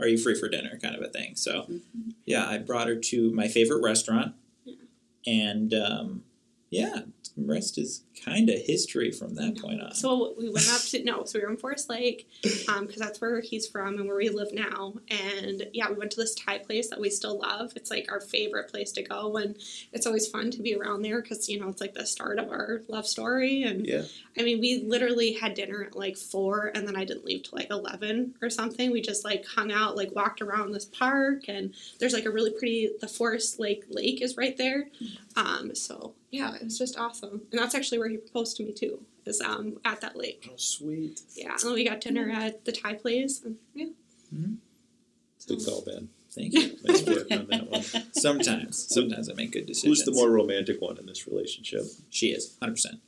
Are 0.00 0.08
you 0.08 0.16
free 0.16 0.34
for 0.34 0.48
dinner? 0.48 0.78
Kind 0.82 0.96
of 0.96 1.02
a 1.02 1.08
thing. 1.08 1.36
So, 1.36 1.66
yeah, 2.24 2.48
I 2.48 2.56
brought 2.58 2.88
her 2.88 2.96
to 2.96 3.30
my 3.32 3.48
favorite 3.48 3.82
restaurant, 3.82 4.34
and 5.26 5.74
um, 5.74 6.24
yeah, 6.70 7.00
the 7.36 7.44
rest 7.44 7.78
is 7.78 8.04
kind 8.24 8.50
of 8.50 8.58
history 8.60 9.10
from 9.10 9.34
that 9.36 9.58
point 9.58 9.80
on. 9.80 9.94
So 9.94 10.34
we 10.38 10.50
went 10.50 10.68
up 10.68 10.80
to 10.82 11.02
no, 11.04 11.24
so 11.24 11.38
we 11.38 11.44
were 11.44 11.50
in 11.50 11.56
Forest 11.56 11.88
Lake, 11.88 12.28
um, 12.68 12.86
because 12.86 13.00
that's 13.00 13.20
where 13.20 13.40
he's 13.40 13.66
from 13.66 13.96
and 13.98 14.06
where 14.06 14.16
we 14.16 14.28
live 14.28 14.52
now. 14.52 14.94
And 15.10 15.68
yeah, 15.72 15.88
we 15.88 15.96
went 15.96 16.10
to 16.12 16.16
this 16.18 16.34
Thai 16.34 16.58
place 16.58 16.90
that 16.90 17.00
we 17.00 17.08
still 17.10 17.38
love. 17.38 17.72
It's 17.76 17.90
like 17.90 18.10
our 18.10 18.20
favorite 18.20 18.68
place 18.70 18.92
to 18.92 19.02
go, 19.02 19.36
and 19.36 19.56
it's 19.92 20.06
always 20.06 20.26
fun 20.28 20.50
to 20.52 20.62
be 20.62 20.74
around 20.74 21.02
there 21.02 21.22
because 21.22 21.48
you 21.48 21.58
know 21.58 21.68
it's 21.68 21.80
like 21.80 21.94
the 21.94 22.06
start 22.06 22.38
of 22.38 22.48
our 22.50 22.82
love 22.88 23.06
story. 23.06 23.62
And 23.62 23.86
Yeah. 23.86 24.02
I 24.38 24.42
mean, 24.42 24.60
we 24.60 24.82
literally 24.86 25.32
had 25.32 25.54
dinner 25.54 25.82
at 25.84 25.96
like 25.96 26.16
four, 26.16 26.70
and 26.74 26.86
then 26.86 26.96
I 26.96 27.04
didn't 27.04 27.24
leave 27.24 27.44
till 27.44 27.58
like 27.58 27.70
eleven 27.70 28.34
or 28.42 28.50
something. 28.50 28.90
We 28.90 29.00
just 29.00 29.24
like 29.24 29.44
hung 29.46 29.72
out, 29.72 29.96
like 29.96 30.14
walked 30.14 30.42
around 30.42 30.72
this 30.72 30.84
park, 30.84 31.48
and 31.48 31.74
there's 31.98 32.12
like 32.12 32.26
a 32.26 32.30
really 32.30 32.50
pretty. 32.50 32.90
The 33.00 33.08
Forest 33.08 33.58
Lake 33.58 33.84
Lake 33.88 34.20
is 34.20 34.36
right 34.36 34.56
there. 34.56 34.88
Um, 35.36 35.74
so 35.74 36.14
yeah, 36.30 36.54
it 36.54 36.64
was 36.64 36.78
just 36.78 36.98
awesome, 36.98 37.42
and 37.50 37.60
that's 37.60 37.74
actually 37.74 37.98
where 38.00 38.08
he 38.08 38.16
proposed 38.16 38.56
to 38.56 38.64
me 38.64 38.72
too. 38.72 39.02
Is 39.26 39.40
um 39.40 39.78
at 39.84 40.00
that 40.00 40.16
lake. 40.16 40.48
Oh, 40.50 40.54
sweet. 40.56 41.20
Yeah, 41.36 41.54
and 41.62 41.74
we 41.74 41.84
got 41.84 42.00
dinner 42.00 42.30
at 42.30 42.64
the 42.64 42.72
Thai 42.72 42.94
place. 42.94 43.42
And, 43.44 43.56
yeah. 43.74 43.86
Mhm. 44.34 44.56
Good 45.46 45.64
call, 45.64 45.82
Ben. 45.82 46.08
Thank 46.32 46.54
you. 46.54 46.76
Nice 46.84 47.04
work 47.06 47.26
on 47.30 47.46
that 47.50 47.70
one. 47.70 47.82
Sometimes, 48.12 48.86
sometimes 48.88 49.28
I 49.28 49.34
make 49.34 49.52
good 49.52 49.66
decisions. 49.66 49.98
Who's 49.98 50.04
the 50.04 50.12
more 50.12 50.30
romantic 50.30 50.80
one 50.80 50.96
in 50.96 51.06
this 51.06 51.26
relationship? 51.28 51.82
She 52.08 52.28
is, 52.28 52.56
hundred 52.60 52.74
percent. 52.74 53.00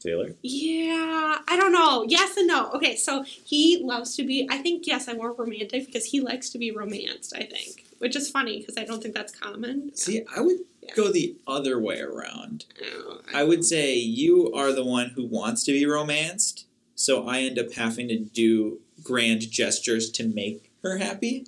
Taylor? 0.00 0.36
Yeah, 0.42 1.38
I 1.48 1.56
don't 1.56 1.72
know. 1.72 2.04
Yes 2.06 2.36
and 2.36 2.46
no. 2.46 2.70
Okay, 2.74 2.94
so 2.94 3.24
he 3.24 3.78
loves 3.82 4.14
to 4.16 4.22
be. 4.24 4.46
I 4.48 4.58
think 4.58 4.86
yes, 4.86 5.08
I'm 5.08 5.16
more 5.16 5.32
romantic 5.32 5.86
because 5.86 6.04
he 6.04 6.20
likes 6.20 6.50
to 6.50 6.58
be 6.58 6.70
romanced. 6.70 7.34
I 7.34 7.42
think, 7.44 7.84
which 7.98 8.16
is 8.16 8.30
funny 8.30 8.58
because 8.60 8.76
I 8.76 8.84
don't 8.84 9.02
think 9.02 9.14
that's 9.14 9.32
common. 9.32 9.94
See, 9.94 10.22
I 10.34 10.40
would 10.40 10.58
Yeah. 10.82 10.94
go 10.94 11.12
the 11.12 11.36
other 11.46 11.78
way 11.78 12.00
around. 12.00 12.64
Oh, 12.82 13.20
I 13.34 13.44
would 13.44 13.64
say 13.64 13.94
you 13.96 14.52
are 14.54 14.72
the 14.72 14.84
one 14.84 15.10
who 15.10 15.24
wants 15.26 15.64
to 15.64 15.72
be 15.72 15.84
romanced, 15.84 16.66
so 16.94 17.26
I 17.28 17.40
end 17.40 17.58
up 17.58 17.72
having 17.74 18.08
to 18.08 18.18
do 18.18 18.80
grand 19.02 19.50
gestures 19.50 20.10
to 20.12 20.24
make 20.24 20.70
her 20.82 20.98
happy. 20.98 21.46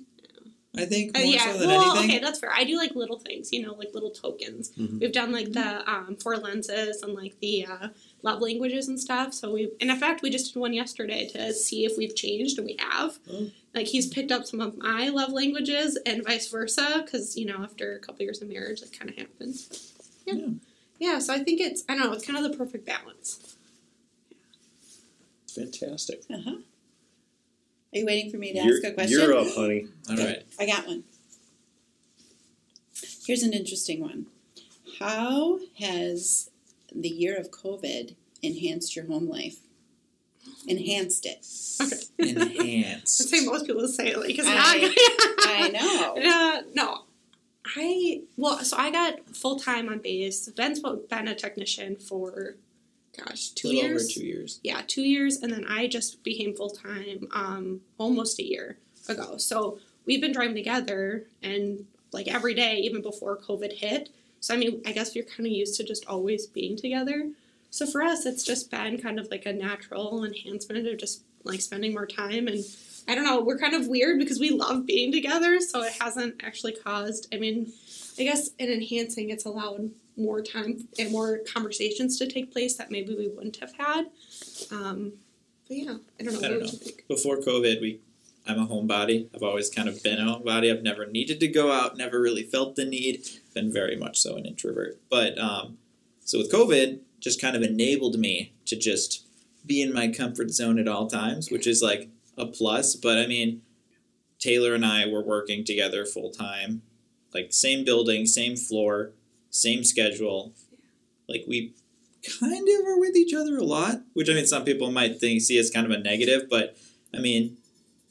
I 0.77 0.85
think 0.85 1.17
Uh, 1.17 1.21
more 1.21 1.33
yeah, 1.33 1.51
so 1.51 1.57
than 1.59 1.67
well, 1.69 1.91
anything. 1.97 2.09
okay, 2.11 2.19
that's 2.19 2.39
fair. 2.39 2.51
I 2.53 2.63
do 2.63 2.77
like 2.77 2.95
little 2.95 3.19
things, 3.19 3.51
you 3.51 3.61
know, 3.61 3.73
like 3.73 3.93
little 3.93 4.11
tokens. 4.11 4.71
Mhm. 4.77 5.01
We've 5.01 5.11
done 5.11 5.31
like 5.33 5.51
the 5.51 5.89
um, 5.91 6.15
four 6.15 6.37
lenses 6.37 7.01
and 7.01 7.13
like 7.13 7.37
the 7.41 7.65
uh, 7.65 7.87
love 8.23 8.41
languages 8.41 8.87
and 8.87 8.99
stuff. 8.99 9.33
So 9.33 9.51
we, 9.51 9.71
and 9.81 9.89
in 9.89 9.97
fact, 9.97 10.21
we 10.21 10.29
just 10.29 10.53
did 10.53 10.59
one 10.59 10.73
yesterday 10.73 11.27
to 11.29 11.53
see 11.53 11.85
if 11.85 11.97
we've 11.97 12.15
changed, 12.15 12.57
and 12.57 12.65
we 12.65 12.77
have. 12.79 13.17
Oh. 13.31 13.49
Like 13.73 13.87
he's 13.87 14.07
picked 14.07 14.31
up 14.31 14.45
some 14.45 14.59
of 14.59 14.77
my 14.77 15.07
love 15.09 15.31
languages 15.31 15.97
and 16.05 16.23
vice 16.25 16.49
versa, 16.49 17.01
because 17.05 17.37
you 17.37 17.45
know, 17.45 17.63
after 17.63 17.95
a 17.95 17.99
couple 17.99 18.23
years 18.23 18.41
of 18.41 18.49
marriage, 18.49 18.81
that 18.81 18.97
kind 18.97 19.09
of 19.09 19.17
happens. 19.17 19.93
Yeah. 20.25 20.33
Yeah. 20.33 20.47
yeah, 20.99 21.19
So 21.19 21.33
I 21.33 21.39
think 21.39 21.61
it's 21.61 21.83
I 21.87 21.95
don't 21.95 22.05
know, 22.05 22.13
it's 22.13 22.25
kind 22.25 22.37
of 22.43 22.51
the 22.51 22.57
perfect 22.57 22.85
balance. 22.85 23.55
Fantastic. 25.55 26.23
Uh 26.29 26.37
huh. 26.43 26.55
Are 27.93 27.97
you 27.97 28.05
waiting 28.05 28.31
for 28.31 28.37
me 28.37 28.53
to 28.53 28.59
You're, 28.63 28.75
ask 28.75 28.83
a 28.85 28.91
question? 28.93 29.19
you're 29.19 29.37
up, 29.37 29.47
honey. 29.53 29.87
All 30.09 30.15
right. 30.15 30.43
I 30.59 30.65
got 30.65 30.87
one. 30.87 31.03
Here's 33.25 33.43
an 33.43 33.53
interesting 33.53 34.01
one. 34.01 34.27
How 34.99 35.59
has 35.79 36.49
the 36.93 37.09
year 37.09 37.37
of 37.37 37.51
COVID 37.51 38.15
enhanced 38.41 38.95
your 38.95 39.05
home 39.05 39.29
life? 39.29 39.57
Enhanced 40.67 41.25
it. 41.25 41.45
Okay. 41.81 42.29
Enhanced. 42.31 43.21
I'd 43.21 43.27
say 43.27 43.45
most 43.45 43.65
people 43.65 43.87
say 43.87 44.09
it 44.09 44.19
like 44.19 44.37
it's 44.37 44.47
I- 44.47 44.77
not. 44.77 44.91
I 45.47 45.69
know. 45.69 46.17
Uh, 46.31 46.61
no. 46.73 47.03
I 47.75 48.21
well, 48.37 48.59
so 48.63 48.75
I 48.77 48.91
got 48.91 49.35
full 49.35 49.57
time 49.59 49.87
on 49.89 49.99
base. 49.99 50.49
Ben's 50.49 50.79
been 50.79 51.27
a 51.27 51.35
technician 51.35 51.95
for 51.95 52.55
gosh, 53.17 53.49
two 53.49 53.67
little 53.69 53.83
years. 53.83 54.03
over 54.03 54.11
two 54.19 54.25
years. 54.25 54.59
Yeah, 54.63 54.81
two 54.87 55.03
years, 55.03 55.37
and 55.37 55.51
then 55.53 55.65
I 55.67 55.87
just 55.87 56.23
became 56.23 56.55
full 56.55 56.71
time 56.71 57.27
um, 57.33 57.81
almost 57.97 58.39
a 58.39 58.43
year 58.43 58.77
ago. 59.07 59.37
So 59.37 59.79
we've 60.05 60.21
been 60.21 60.31
driving 60.33 60.55
together, 60.55 61.25
and 61.43 61.85
like 62.11 62.27
every 62.27 62.55
day, 62.55 62.77
even 62.77 63.01
before 63.01 63.37
COVID 63.37 63.73
hit. 63.73 64.09
So 64.39 64.53
I 64.55 64.57
mean, 64.57 64.81
I 64.85 64.91
guess 64.91 65.15
you're 65.15 65.25
kind 65.25 65.45
of 65.45 65.51
used 65.53 65.75
to 65.77 65.83
just 65.83 66.05
always 66.07 66.47
being 66.47 66.75
together. 66.77 67.29
So 67.71 67.87
for 67.87 68.03
us, 68.03 68.25
it's 68.25 68.43
just 68.43 68.69
been 68.69 69.01
kind 69.01 69.19
of 69.19 69.27
like 69.31 69.45
a 69.47 69.53
natural 69.53 70.23
enhancement 70.23 70.85
of 70.85 70.99
just 70.99 71.23
like 71.43 71.61
spending 71.61 71.93
more 71.93 72.07
time 72.07 72.47
and. 72.47 72.63
I 73.07 73.15
don't 73.15 73.23
know, 73.23 73.41
we're 73.41 73.57
kind 73.57 73.73
of 73.73 73.87
weird 73.87 74.19
because 74.19 74.39
we 74.39 74.51
love 74.51 74.85
being 74.85 75.11
together, 75.11 75.59
so 75.59 75.81
it 75.81 75.93
hasn't 75.99 76.35
actually 76.43 76.73
caused, 76.73 77.27
I 77.33 77.39
mean, 77.39 77.73
I 78.19 78.23
guess 78.23 78.51
in 78.59 78.69
enhancing, 78.69 79.31
it's 79.31 79.43
allowed 79.43 79.89
more 80.15 80.41
time 80.41 80.87
and 80.99 81.11
more 81.11 81.39
conversations 81.51 82.17
to 82.19 82.27
take 82.27 82.51
place 82.51 82.75
that 82.77 82.91
maybe 82.91 83.15
we 83.15 83.27
wouldn't 83.27 83.57
have 83.57 83.73
had. 83.73 84.05
Um, 84.71 85.13
but 85.67 85.77
yeah, 85.77 85.97
I 86.19 86.23
don't 86.23 86.33
know. 86.33 86.47
I 86.47 86.51
don't 86.51 86.59
know. 86.59 86.67
think? 86.67 87.07
Before 87.07 87.37
COVID, 87.37 87.81
we 87.81 88.01
I'm 88.47 88.59
a 88.59 88.67
homebody. 88.67 89.29
I've 89.35 89.43
always 89.43 89.69
kind 89.69 89.87
of 89.87 90.01
been 90.01 90.19
a 90.19 90.23
homebody. 90.23 90.71
I've 90.71 90.83
never 90.83 91.05
needed 91.05 91.39
to 91.41 91.47
go 91.47 91.71
out, 91.71 91.97
never 91.97 92.19
really 92.19 92.43
felt 92.43 92.75
the 92.75 92.85
need. 92.85 93.25
Been 93.53 93.71
very 93.71 93.95
much 93.95 94.19
so 94.19 94.35
an 94.35 94.45
introvert. 94.45 94.99
But 95.09 95.37
um, 95.37 95.77
so 96.25 96.39
with 96.39 96.51
COVID, 96.51 96.99
just 97.21 97.39
kind 97.39 97.55
of 97.55 97.61
enabled 97.61 98.19
me 98.19 98.53
to 98.65 98.75
just 98.75 99.25
be 99.65 99.81
in 99.81 99.93
my 99.93 100.09
comfort 100.09 100.49
zone 100.51 100.79
at 100.79 100.87
all 100.87 101.07
times, 101.07 101.49
which 101.49 101.67
is 101.67 101.81
like 101.81 102.09
a 102.37 102.45
plus. 102.45 102.95
But 102.95 103.17
I 103.17 103.27
mean, 103.27 103.61
Taylor 104.39 104.73
and 104.73 104.85
I 104.85 105.07
were 105.07 105.23
working 105.23 105.63
together 105.63 106.05
full 106.05 106.31
time, 106.31 106.81
like 107.33 107.53
same 107.53 107.85
building, 107.85 108.25
same 108.25 108.57
floor, 108.57 109.11
same 109.49 109.83
schedule. 109.83 110.53
Like 111.29 111.45
we 111.47 111.73
kind 112.39 112.67
of 112.67 112.87
are 112.87 112.99
with 112.99 113.15
each 113.15 113.33
other 113.33 113.57
a 113.57 113.63
lot, 113.63 114.01
which 114.13 114.29
I 114.29 114.33
mean, 114.33 114.47
some 114.47 114.65
people 114.65 114.91
might 114.91 115.19
think 115.19 115.41
see 115.41 115.59
as 115.59 115.69
kind 115.69 115.85
of 115.85 115.91
a 115.91 115.99
negative, 115.99 116.49
but 116.49 116.75
I 117.13 117.19
mean, 117.19 117.57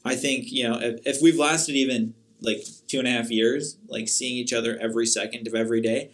I 0.05 0.15
think 0.15 0.51
you 0.51 0.67
know 0.67 0.79
if, 0.79 1.05
if 1.05 1.21
we've 1.21 1.37
lasted 1.37 1.75
even 1.75 2.13
like 2.39 2.63
two 2.87 2.99
and 2.99 3.07
a 3.07 3.11
half 3.11 3.29
years, 3.29 3.77
like 3.87 4.07
seeing 4.07 4.35
each 4.35 4.53
other 4.53 4.77
every 4.81 5.05
second 5.05 5.47
of 5.47 5.53
every 5.53 5.81
day. 5.81 6.11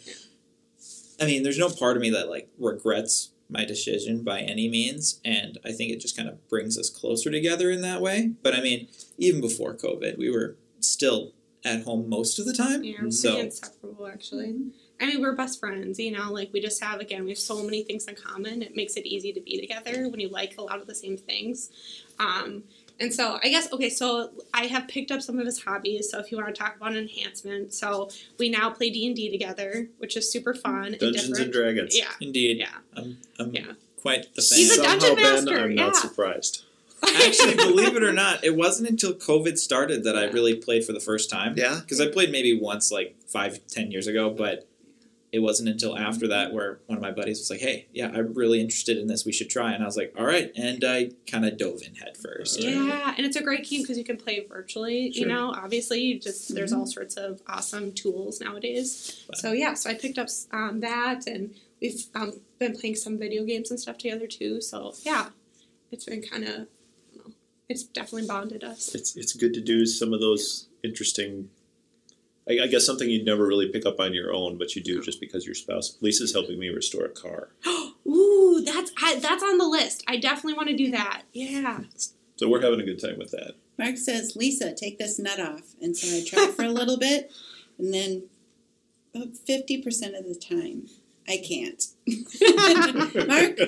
I 1.20 1.26
mean, 1.26 1.44
there's 1.44 1.58
no 1.58 1.70
part 1.70 1.98
of 1.98 2.02
me 2.02 2.10
that 2.12 2.30
like 2.30 2.50
regrets 2.60 3.32
my 3.50 3.64
decision 3.66 4.24
by 4.24 4.42
any 4.42 4.68
means, 4.68 5.20
and 5.24 5.58
I 5.66 5.72
think 5.72 5.92
it 5.92 6.00
just 6.00 6.18
kind 6.18 6.28
of 6.30 6.48
brings 6.50 6.78
us 6.78 6.90
closer 6.90 7.32
together 7.32 7.72
in 7.72 7.82
that 7.82 8.02
way. 8.02 8.32
But 8.44 8.54
I 8.56 8.62
mean, 8.62 8.88
even 9.18 9.42
before 9.42 9.74
COVID, 9.74 10.18
we 10.18 10.30
were 10.30 10.58
still 10.80 11.34
at 11.64 11.84
home 11.84 12.08
most 12.10 12.40
of 12.40 12.46
the 12.46 12.54
time. 12.54 12.84
Yeah, 12.84 12.96
we're 13.04 13.12
So- 13.12 13.38
inseparable 13.40 14.08
actually. 14.08 14.56
I 15.00 15.06
mean, 15.06 15.22
we're 15.22 15.36
best 15.36 15.60
friends, 15.60 16.00
you 16.00 16.10
know, 16.12 16.32
like 16.34 16.50
we 16.52 16.60
just 16.60 16.84
have, 16.84 17.00
again, 17.00 17.24
we 17.24 17.30
have 17.30 17.38
so 17.38 17.62
many 17.62 17.84
things 17.84 18.06
in 18.06 18.16
common. 18.16 18.64
It 18.64 18.76
makes 18.76 18.96
it 18.96 19.06
easy 19.06 19.32
to 19.32 19.40
be 19.40 19.60
together 19.62 20.10
when 20.10 20.20
you 20.20 20.28
like 20.28 20.56
a 20.58 20.64
lot 20.64 20.82
of 20.82 20.88
the 20.88 20.96
same 20.96 21.18
things. 21.18 21.70
Um, 22.18 22.64
and 23.00 23.14
so 23.14 23.40
I 23.44 23.50
guess, 23.50 23.72
okay, 23.72 23.90
so 23.90 24.32
I 24.54 24.66
have 24.68 24.88
picked 24.88 25.12
up 25.12 25.22
some 25.22 25.40
of 25.40 25.46
his 25.46 25.62
hobbies. 25.64 26.10
So 26.12 26.20
if 26.20 26.32
you 26.32 26.38
want 26.38 26.54
to 26.54 26.60
talk 26.60 26.76
about 26.76 26.92
an 26.92 26.98
enhancement, 26.98 27.74
so 27.74 28.10
we 28.40 28.50
now 28.50 28.70
play 28.70 28.90
D&D 28.90 29.32
together, 29.32 29.88
which 30.00 30.18
is 30.18 30.32
super 30.32 30.54
fun. 30.54 30.96
Dungeons 31.00 31.24
and 31.26 31.34
different. 31.36 31.54
Dragons. 31.54 31.98
Yeah, 31.98 32.12
Indeed, 32.22 32.58
yeah. 32.58 32.68
I'm, 32.96 33.18
I'm 33.40 33.54
Yeah. 33.56 33.74
quite 34.02 34.34
the 34.36 34.42
fan. 34.42 34.58
He's 34.58 34.72
a 34.72 34.76
Somehow, 34.76 34.92
dungeon 35.00 35.16
Ben, 35.16 35.34
master, 35.46 35.60
I'm 35.60 35.72
yeah. 35.72 35.86
not 35.86 35.96
surprised. 35.96 36.64
Actually, 37.04 37.56
believe 37.56 37.96
it 37.96 38.04
or 38.04 38.14
not, 38.14 38.44
it 38.44 38.56
wasn't 38.56 38.90
until 38.90 39.14
COVID 39.14 39.58
started 39.58 40.04
that 40.04 40.18
I 40.18 40.26
really 40.26 40.56
played 40.56 40.84
for 40.84 40.94
the 40.94 41.00
first 41.00 41.30
time. 41.30 41.54
Yeah. 41.56 41.80
Because 41.82 42.02
I 42.02 42.08
played 42.08 42.32
maybe 42.32 42.60
once, 42.60 42.92
like 42.92 43.16
five, 43.28 43.60
ten 43.68 43.92
years 43.92 44.08
ago, 44.08 44.30
but 44.32 44.67
it 45.38 45.42
wasn't 45.44 45.70
until 45.70 45.98
after 45.98 46.28
that 46.28 46.52
where 46.52 46.80
one 46.88 46.98
of 46.98 47.02
my 47.02 47.12
buddies 47.12 47.38
was 47.40 47.50
like, 47.50 47.60
"Hey, 47.60 47.88
yeah, 47.94 48.08
I'm 48.14 48.34
really 48.34 48.60
interested 48.60 48.98
in 48.98 49.08
this. 49.08 49.24
We 49.26 49.32
should 49.32 49.50
try." 49.50 49.72
And 49.74 49.84
I 49.84 49.86
was 49.86 49.96
like, 49.96 50.14
"All 50.18 50.26
right," 50.26 50.52
and 50.56 50.84
I 50.84 51.12
kind 51.32 51.46
of 51.46 51.58
dove 51.58 51.82
in 51.88 51.96
head 51.96 52.18
first. 52.18 52.60
Yeah, 52.62 53.14
and 53.16 53.26
it's 53.26 53.36
a 53.36 53.44
great 53.44 53.64
game 53.70 53.82
because 53.84 53.98
you 53.98 54.04
can 54.04 54.18
play 54.18 54.46
virtually. 54.50 55.12
Sure. 55.12 55.22
You 55.22 55.28
know, 55.34 55.54
obviously, 55.56 56.02
you 56.02 56.20
just 56.20 56.54
there's 56.56 56.74
all 56.74 56.88
sorts 56.88 57.16
of 57.16 57.42
awesome 57.48 57.92
tools 57.94 58.42
nowadays. 58.42 59.24
But- 59.28 59.38
So 59.38 59.52
yeah, 59.52 59.74
so 59.76 59.90
I 59.90 59.94
picked 59.94 60.18
up 60.18 60.28
um, 60.52 60.80
that, 60.82 61.28
and 61.28 61.54
we've 61.82 62.04
um, 62.16 62.42
been 62.60 62.76
playing 62.76 62.96
some 62.96 63.18
video 63.20 63.44
games 63.46 63.70
and 63.72 63.80
stuff 63.80 63.98
together 64.00 64.28
too. 64.28 64.60
So 64.62 64.94
yeah, 65.04 65.30
it's 65.92 66.06
been 66.06 66.22
kind 66.24 66.44
of, 66.46 66.56
I 67.14 67.18
know, 67.18 67.32
it's 67.70 67.84
definitely 67.84 68.28
bonded 68.28 68.64
us. 68.64 68.96
It's 68.96 69.16
it's 69.16 69.34
good 69.34 69.54
to 69.54 69.62
do 69.62 69.86
some 69.86 70.14
of 70.14 70.20
those 70.20 70.68
interesting. 70.84 71.50
I, 72.50 72.64
I 72.64 72.68
guess 72.68 72.86
something 72.86 73.10
you'd 73.10 73.26
never 73.26 73.46
really 73.46 73.68
pick 73.70 73.86
up 73.86 74.00
on 74.00 74.14
your 74.14 74.34
own, 74.34 74.58
but 74.58 74.76
you 74.76 74.84
do 74.84 75.02
just 75.02 75.20
because 75.20 75.46
your 75.46 75.56
spouse. 75.56 75.98
Lisa's 76.02 76.34
helping 76.34 76.60
me 76.60 76.70
restore 76.70 77.06
a 77.06 77.10
car, 77.10 77.50
Ooh, 78.08 78.62
that's 78.66 78.92
I, 79.02 79.20
that's 79.20 79.44
on 79.44 79.58
the 79.58 79.68
list. 79.68 80.04
I 80.08 80.18
definitely 80.18 80.54
want 80.54 80.70
to 80.70 80.76
do 80.78 80.92
that. 80.92 81.24
Yeah. 81.34 81.80
so 82.38 82.48
we're 82.50 82.62
having 82.62 82.80
a 82.80 82.86
good 82.86 83.02
time 83.02 83.18
with 83.18 83.32
that. 83.32 83.56
Mark 83.78 83.98
says, 83.98 84.36
Lisa, 84.36 84.74
take 84.74 84.98
this 84.98 85.20
nut 85.20 85.40
off. 85.40 85.76
And 85.82 85.96
so 85.96 86.16
I 86.18 86.24
try 86.26 86.48
for 86.52 86.64
a 86.64 86.70
little 86.70 86.98
bit, 87.08 87.32
and 87.78 87.94
then 87.94 88.24
50% 89.16 90.18
of 90.18 90.26
the 90.26 90.36
time, 90.36 90.88
I 91.28 91.38
can't. 91.38 91.84
Mark, 93.28 93.60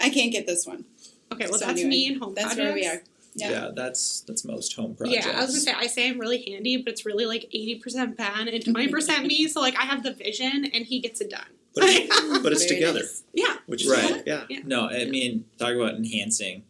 I 0.00 0.10
can't 0.10 0.32
get 0.32 0.46
this 0.46 0.66
one. 0.66 0.84
Okay, 1.32 1.46
well 1.46 1.58
So 1.58 1.66
that's 1.66 1.80
anyway, 1.80 1.88
me 1.90 2.06
and 2.08 2.22
home 2.22 2.34
That's 2.34 2.54
projects. 2.54 2.64
where 2.64 2.74
we 2.74 2.86
are. 2.86 3.02
Yeah. 3.40 3.50
Yeah. 3.50 3.70
that's 3.74 4.20
that's 4.22 4.44
most 4.44 4.74
home 4.74 4.94
projects. 4.94 5.26
Yeah, 5.26 5.32
I 5.38 5.40
was 5.42 5.50
gonna 5.50 5.60
say 5.60 5.72
I 5.72 5.86
say 5.86 6.08
I'm 6.08 6.18
really 6.18 6.42
handy, 6.50 6.76
but 6.76 6.92
it's 6.92 7.04
really 7.06 7.26
like 7.26 7.44
eighty 7.52 7.78
percent 7.78 8.16
Ben 8.16 8.48
and 8.48 8.64
twenty 8.72 8.88
percent 8.88 9.26
me. 9.26 9.48
So 9.48 9.60
like 9.60 9.76
I 9.76 9.82
have 9.84 10.02
the 10.02 10.12
vision 10.12 10.64
and 10.72 10.84
he 10.86 11.00
gets 11.00 11.20
it 11.20 11.30
done. 11.30 11.46
But 11.74 11.84
it's, 11.86 12.38
but 12.42 12.52
it's 12.52 12.66
together, 12.66 13.00
nice. 13.00 13.22
yeah, 13.32 13.56
which 13.66 13.82
is 13.84 13.90
Right. 13.90 14.22
yeah. 14.26 14.44
Yeah. 14.48 14.60
No, 14.64 14.88
I 14.88 15.04
mean, 15.04 15.44
talk 15.58 15.74
about 15.74 15.94
enhancing. 15.94 16.64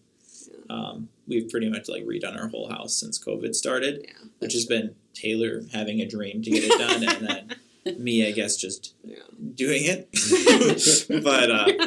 Um, 0.71 1.09
we've 1.27 1.49
pretty 1.49 1.71
much 1.71 1.89
like 1.89 2.05
redone 2.05 2.39
our 2.39 2.49
whole 2.49 2.69
house 2.71 2.95
since 2.95 3.19
COVID 3.19 3.55
started, 3.55 4.05
yeah, 4.07 4.29
which 4.41 4.53
has 4.53 4.67
been 4.67 4.95
Taylor 5.15 5.63
having 5.73 6.01
a 6.01 6.07
dream 6.07 6.43
to 6.43 6.51
get 6.51 6.65
it 6.65 6.79
done, 6.79 7.09
and 7.09 7.29
then 7.87 7.99
me, 8.03 8.27
I 8.27 8.33
guess, 8.33 8.57
just 8.57 8.95
yeah. 9.03 9.17
doing 9.55 9.83
it. 9.85 10.09
but 11.25 11.51
uh, 11.51 11.87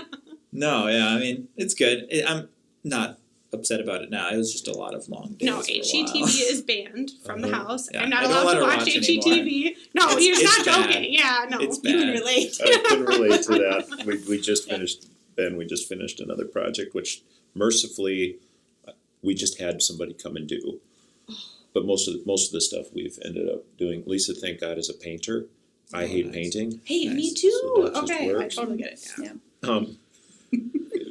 no, 0.51 0.87
yeah, 0.87 1.09
I 1.09 1.19
mean, 1.19 1.47
it's 1.55 1.75
good. 1.75 2.07
It, 2.09 2.27
I'm 2.27 2.49
not 2.83 3.19
upset 3.53 3.79
about 3.81 4.01
it 4.01 4.09
now. 4.09 4.29
It 4.29 4.37
was 4.37 4.51
just 4.51 4.67
a 4.67 4.73
lot 4.73 4.93
of 4.93 5.07
long 5.09 5.35
days. 5.37 5.45
No, 5.47 5.61
for 5.61 5.69
a. 5.71 5.79
HGTV 5.81 6.51
is 6.51 6.61
banned 6.61 7.11
from 7.25 7.41
the 7.41 7.49
Uh-huh. 7.49 7.65
house. 7.67 7.89
Yeah, 7.93 8.03
I'm 8.03 8.09
not 8.09 8.23
allowed 8.23 8.53
to 8.53 8.61
watch, 8.61 8.77
watch 8.79 8.87
HGTV. 8.87 9.75
No, 9.93 10.03
It's- 10.11 10.25
you're 10.25 10.35
it's 10.39 10.57
not 10.57 10.65
bad. 10.65 10.91
joking. 10.93 11.13
Yeah, 11.13 11.45
no. 11.49 11.59
It's 11.59 11.77
You 11.83 11.91
can 11.97 12.07
bad. 12.07 12.19
relate. 12.19 12.57
I 12.63 12.85
can 12.87 13.05
relate 13.05 13.41
to 13.43 13.51
that. 13.53 14.03
We, 14.05 14.17
we 14.29 14.39
just 14.41 14.69
finished, 14.69 15.05
Ben, 15.35 15.57
we 15.57 15.65
just 15.65 15.87
finished 15.89 16.19
another 16.21 16.45
project, 16.45 16.95
which 16.95 17.21
mercifully, 17.53 18.37
uh, 18.87 18.91
we 19.21 19.33
just 19.35 19.59
had 19.59 19.81
somebody 19.81 20.13
come 20.13 20.35
and 20.37 20.47
do. 20.47 20.79
But 21.73 21.85
most 21.85 22.07
of, 22.07 22.13
the, 22.15 22.23
most 22.25 22.47
of 22.47 22.53
the 22.53 22.61
stuff 22.61 22.87
we've 22.93 23.17
ended 23.23 23.47
up 23.49 23.63
doing, 23.77 24.03
Lisa, 24.05 24.33
thank 24.33 24.59
God, 24.59 24.77
is 24.77 24.89
a 24.89 24.93
painter. 24.93 25.47
I 25.93 26.03
Oh, 26.03 26.07
hate 26.07 26.25
nice. 26.27 26.35
painting. 26.35 26.81
Hey, 26.85 27.07
me 27.09 27.33
too. 27.33 27.49
So 27.51 27.87
okay, 28.03 28.29
I 28.29 28.33
works. 28.33 28.55
totally 28.55 28.77
get 28.77 28.93
it. 28.93 29.05
Yeah. 29.21 29.33
Um, 29.63 29.97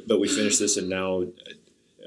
but 0.07 0.19
we 0.19 0.27
finished 0.27 0.59
this, 0.59 0.77
and 0.77 0.89
now 0.89 1.25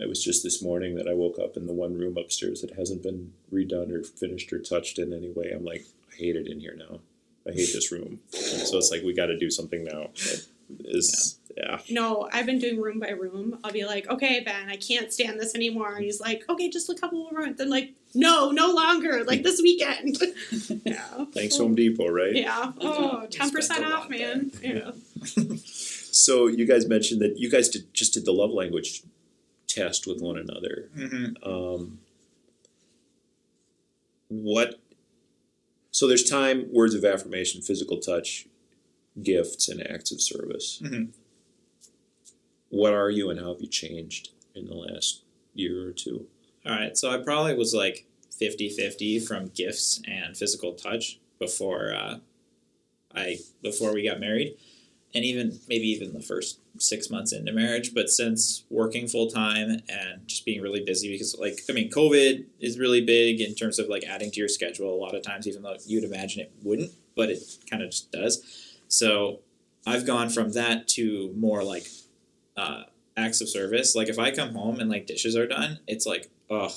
it 0.00 0.08
was 0.08 0.22
just 0.22 0.42
this 0.42 0.62
morning 0.62 0.94
that 0.96 1.08
I 1.08 1.14
woke 1.14 1.38
up 1.38 1.56
in 1.56 1.66
the 1.66 1.72
one 1.72 1.98
room 1.98 2.16
upstairs 2.16 2.60
that 2.60 2.74
hasn't 2.74 3.02
been 3.02 3.32
redone 3.52 3.92
or 3.92 4.02
finished 4.02 4.52
or 4.52 4.58
touched 4.58 4.98
in 4.98 5.12
any 5.12 5.30
way. 5.30 5.52
I'm 5.54 5.64
like, 5.64 5.84
I 6.12 6.16
hate 6.16 6.36
it 6.36 6.46
in 6.46 6.60
here 6.60 6.76
now. 6.76 7.00
I 7.46 7.52
hate 7.52 7.70
this 7.72 7.92
room. 7.92 8.20
And 8.32 8.66
so 8.66 8.78
it's 8.78 8.90
like 8.90 9.02
we 9.02 9.14
got 9.14 9.26
to 9.26 9.38
do 9.38 9.50
something 9.50 9.84
now. 9.84 10.10
It 10.14 10.46
is 10.86 11.38
yeah. 11.56 11.78
No, 11.90 12.28
I've 12.32 12.46
been 12.46 12.58
doing 12.58 12.80
room 12.80 12.98
by 12.98 13.10
room. 13.10 13.58
I'll 13.62 13.70
be 13.70 13.84
like, 13.84 14.08
okay, 14.08 14.40
Ben, 14.40 14.68
I 14.68 14.76
can't 14.76 15.12
stand 15.12 15.38
this 15.38 15.54
anymore. 15.54 15.94
And 15.94 16.04
he's 16.04 16.20
like, 16.20 16.44
okay, 16.48 16.68
just 16.68 16.90
a 16.90 16.94
couple 16.94 17.18
more 17.18 17.42
months. 17.42 17.60
I'm 17.60 17.68
like, 17.68 17.92
no, 18.14 18.50
no 18.50 18.72
longer. 18.72 19.22
Like 19.24 19.42
this 19.42 19.60
weekend. 19.62 20.18
yeah. 20.84 21.26
Thanks 21.32 21.56
Home 21.58 21.74
Depot, 21.74 22.08
right? 22.08 22.34
Yeah. 22.34 22.72
Oh, 22.80 23.26
10% 23.28 23.70
off, 23.70 23.82
lot 23.82 24.10
man. 24.10 24.50
Yeah. 24.62 24.92
So 26.14 26.46
you 26.46 26.64
guys 26.64 26.86
mentioned 26.86 27.20
that 27.22 27.38
you 27.38 27.50
guys 27.50 27.68
did, 27.68 27.92
just 27.92 28.14
did 28.14 28.24
the 28.24 28.32
love 28.32 28.52
language 28.52 29.02
test 29.74 30.06
with 30.06 30.20
one 30.20 30.36
another. 30.36 30.88
Mm-hmm. 30.96 31.48
Um, 31.48 31.98
what? 34.28 34.80
So 35.90 36.08
there's 36.08 36.28
time, 36.28 36.66
words 36.72 36.94
of 36.94 37.04
affirmation, 37.04 37.62
physical 37.62 37.98
touch, 37.98 38.46
gifts, 39.22 39.68
and 39.68 39.80
acts 39.86 40.10
of 40.10 40.20
service. 40.20 40.80
Mhm. 40.82 41.10
What 42.68 42.92
are 42.92 43.10
you, 43.10 43.30
and 43.30 43.38
how 43.38 43.52
have 43.52 43.60
you 43.62 43.68
changed 43.68 44.30
in 44.54 44.66
the 44.66 44.74
last 44.74 45.22
year 45.54 45.86
or 45.86 45.92
two? 45.92 46.26
All 46.66 46.72
right, 46.72 46.96
so 46.96 47.10
I 47.10 47.18
probably 47.18 47.54
was 47.54 47.72
like 47.74 48.06
50-50 48.40 49.24
from 49.24 49.48
gifts 49.48 50.00
and 50.08 50.36
physical 50.36 50.72
touch 50.72 51.20
before 51.38 51.94
uh, 51.94 52.18
I 53.14 53.38
before 53.62 53.94
we 53.94 54.08
got 54.08 54.18
married, 54.18 54.56
and 55.14 55.24
even 55.24 55.58
maybe 55.68 55.86
even 55.88 56.12
the 56.12 56.20
first 56.20 56.58
six 56.78 57.08
months 57.08 57.32
into 57.32 57.52
marriage. 57.52 57.94
But 57.94 58.08
since 58.10 58.64
working 58.68 59.06
full 59.06 59.28
time 59.28 59.82
and 59.88 60.26
just 60.26 60.44
being 60.44 60.60
really 60.60 60.84
busy, 60.84 61.10
because 61.10 61.36
like 61.38 61.60
I 61.70 61.72
mean, 61.72 61.90
COVID 61.90 62.46
is 62.60 62.78
really 62.78 63.00
big 63.00 63.40
in 63.40 63.54
terms 63.54 63.78
of 63.78 63.88
like 63.88 64.04
adding 64.04 64.30
to 64.32 64.40
your 64.40 64.48
schedule 64.48 64.92
a 64.92 65.00
lot 65.00 65.14
of 65.14 65.22
times, 65.22 65.46
even 65.46 65.62
though 65.62 65.76
you'd 65.86 66.04
imagine 66.04 66.42
it 66.42 66.52
wouldn't, 66.62 66.92
but 67.16 67.30
it 67.30 67.42
kind 67.70 67.82
of 67.82 67.90
just 67.90 68.10
does. 68.10 68.76
So 68.88 69.40
I've 69.86 70.06
gone 70.06 70.30
from 70.30 70.52
that 70.52 70.88
to 70.88 71.32
more 71.36 71.62
like 71.62 71.86
uh, 72.56 72.84
acts 73.16 73.40
of 73.40 73.48
service. 73.48 73.94
Like 73.94 74.08
if 74.08 74.18
I 74.18 74.30
come 74.30 74.54
home 74.54 74.80
and 74.80 74.90
like 74.90 75.06
dishes 75.06 75.36
are 75.36 75.46
done, 75.46 75.78
it's 75.86 76.06
like, 76.06 76.28
oh, 76.50 76.74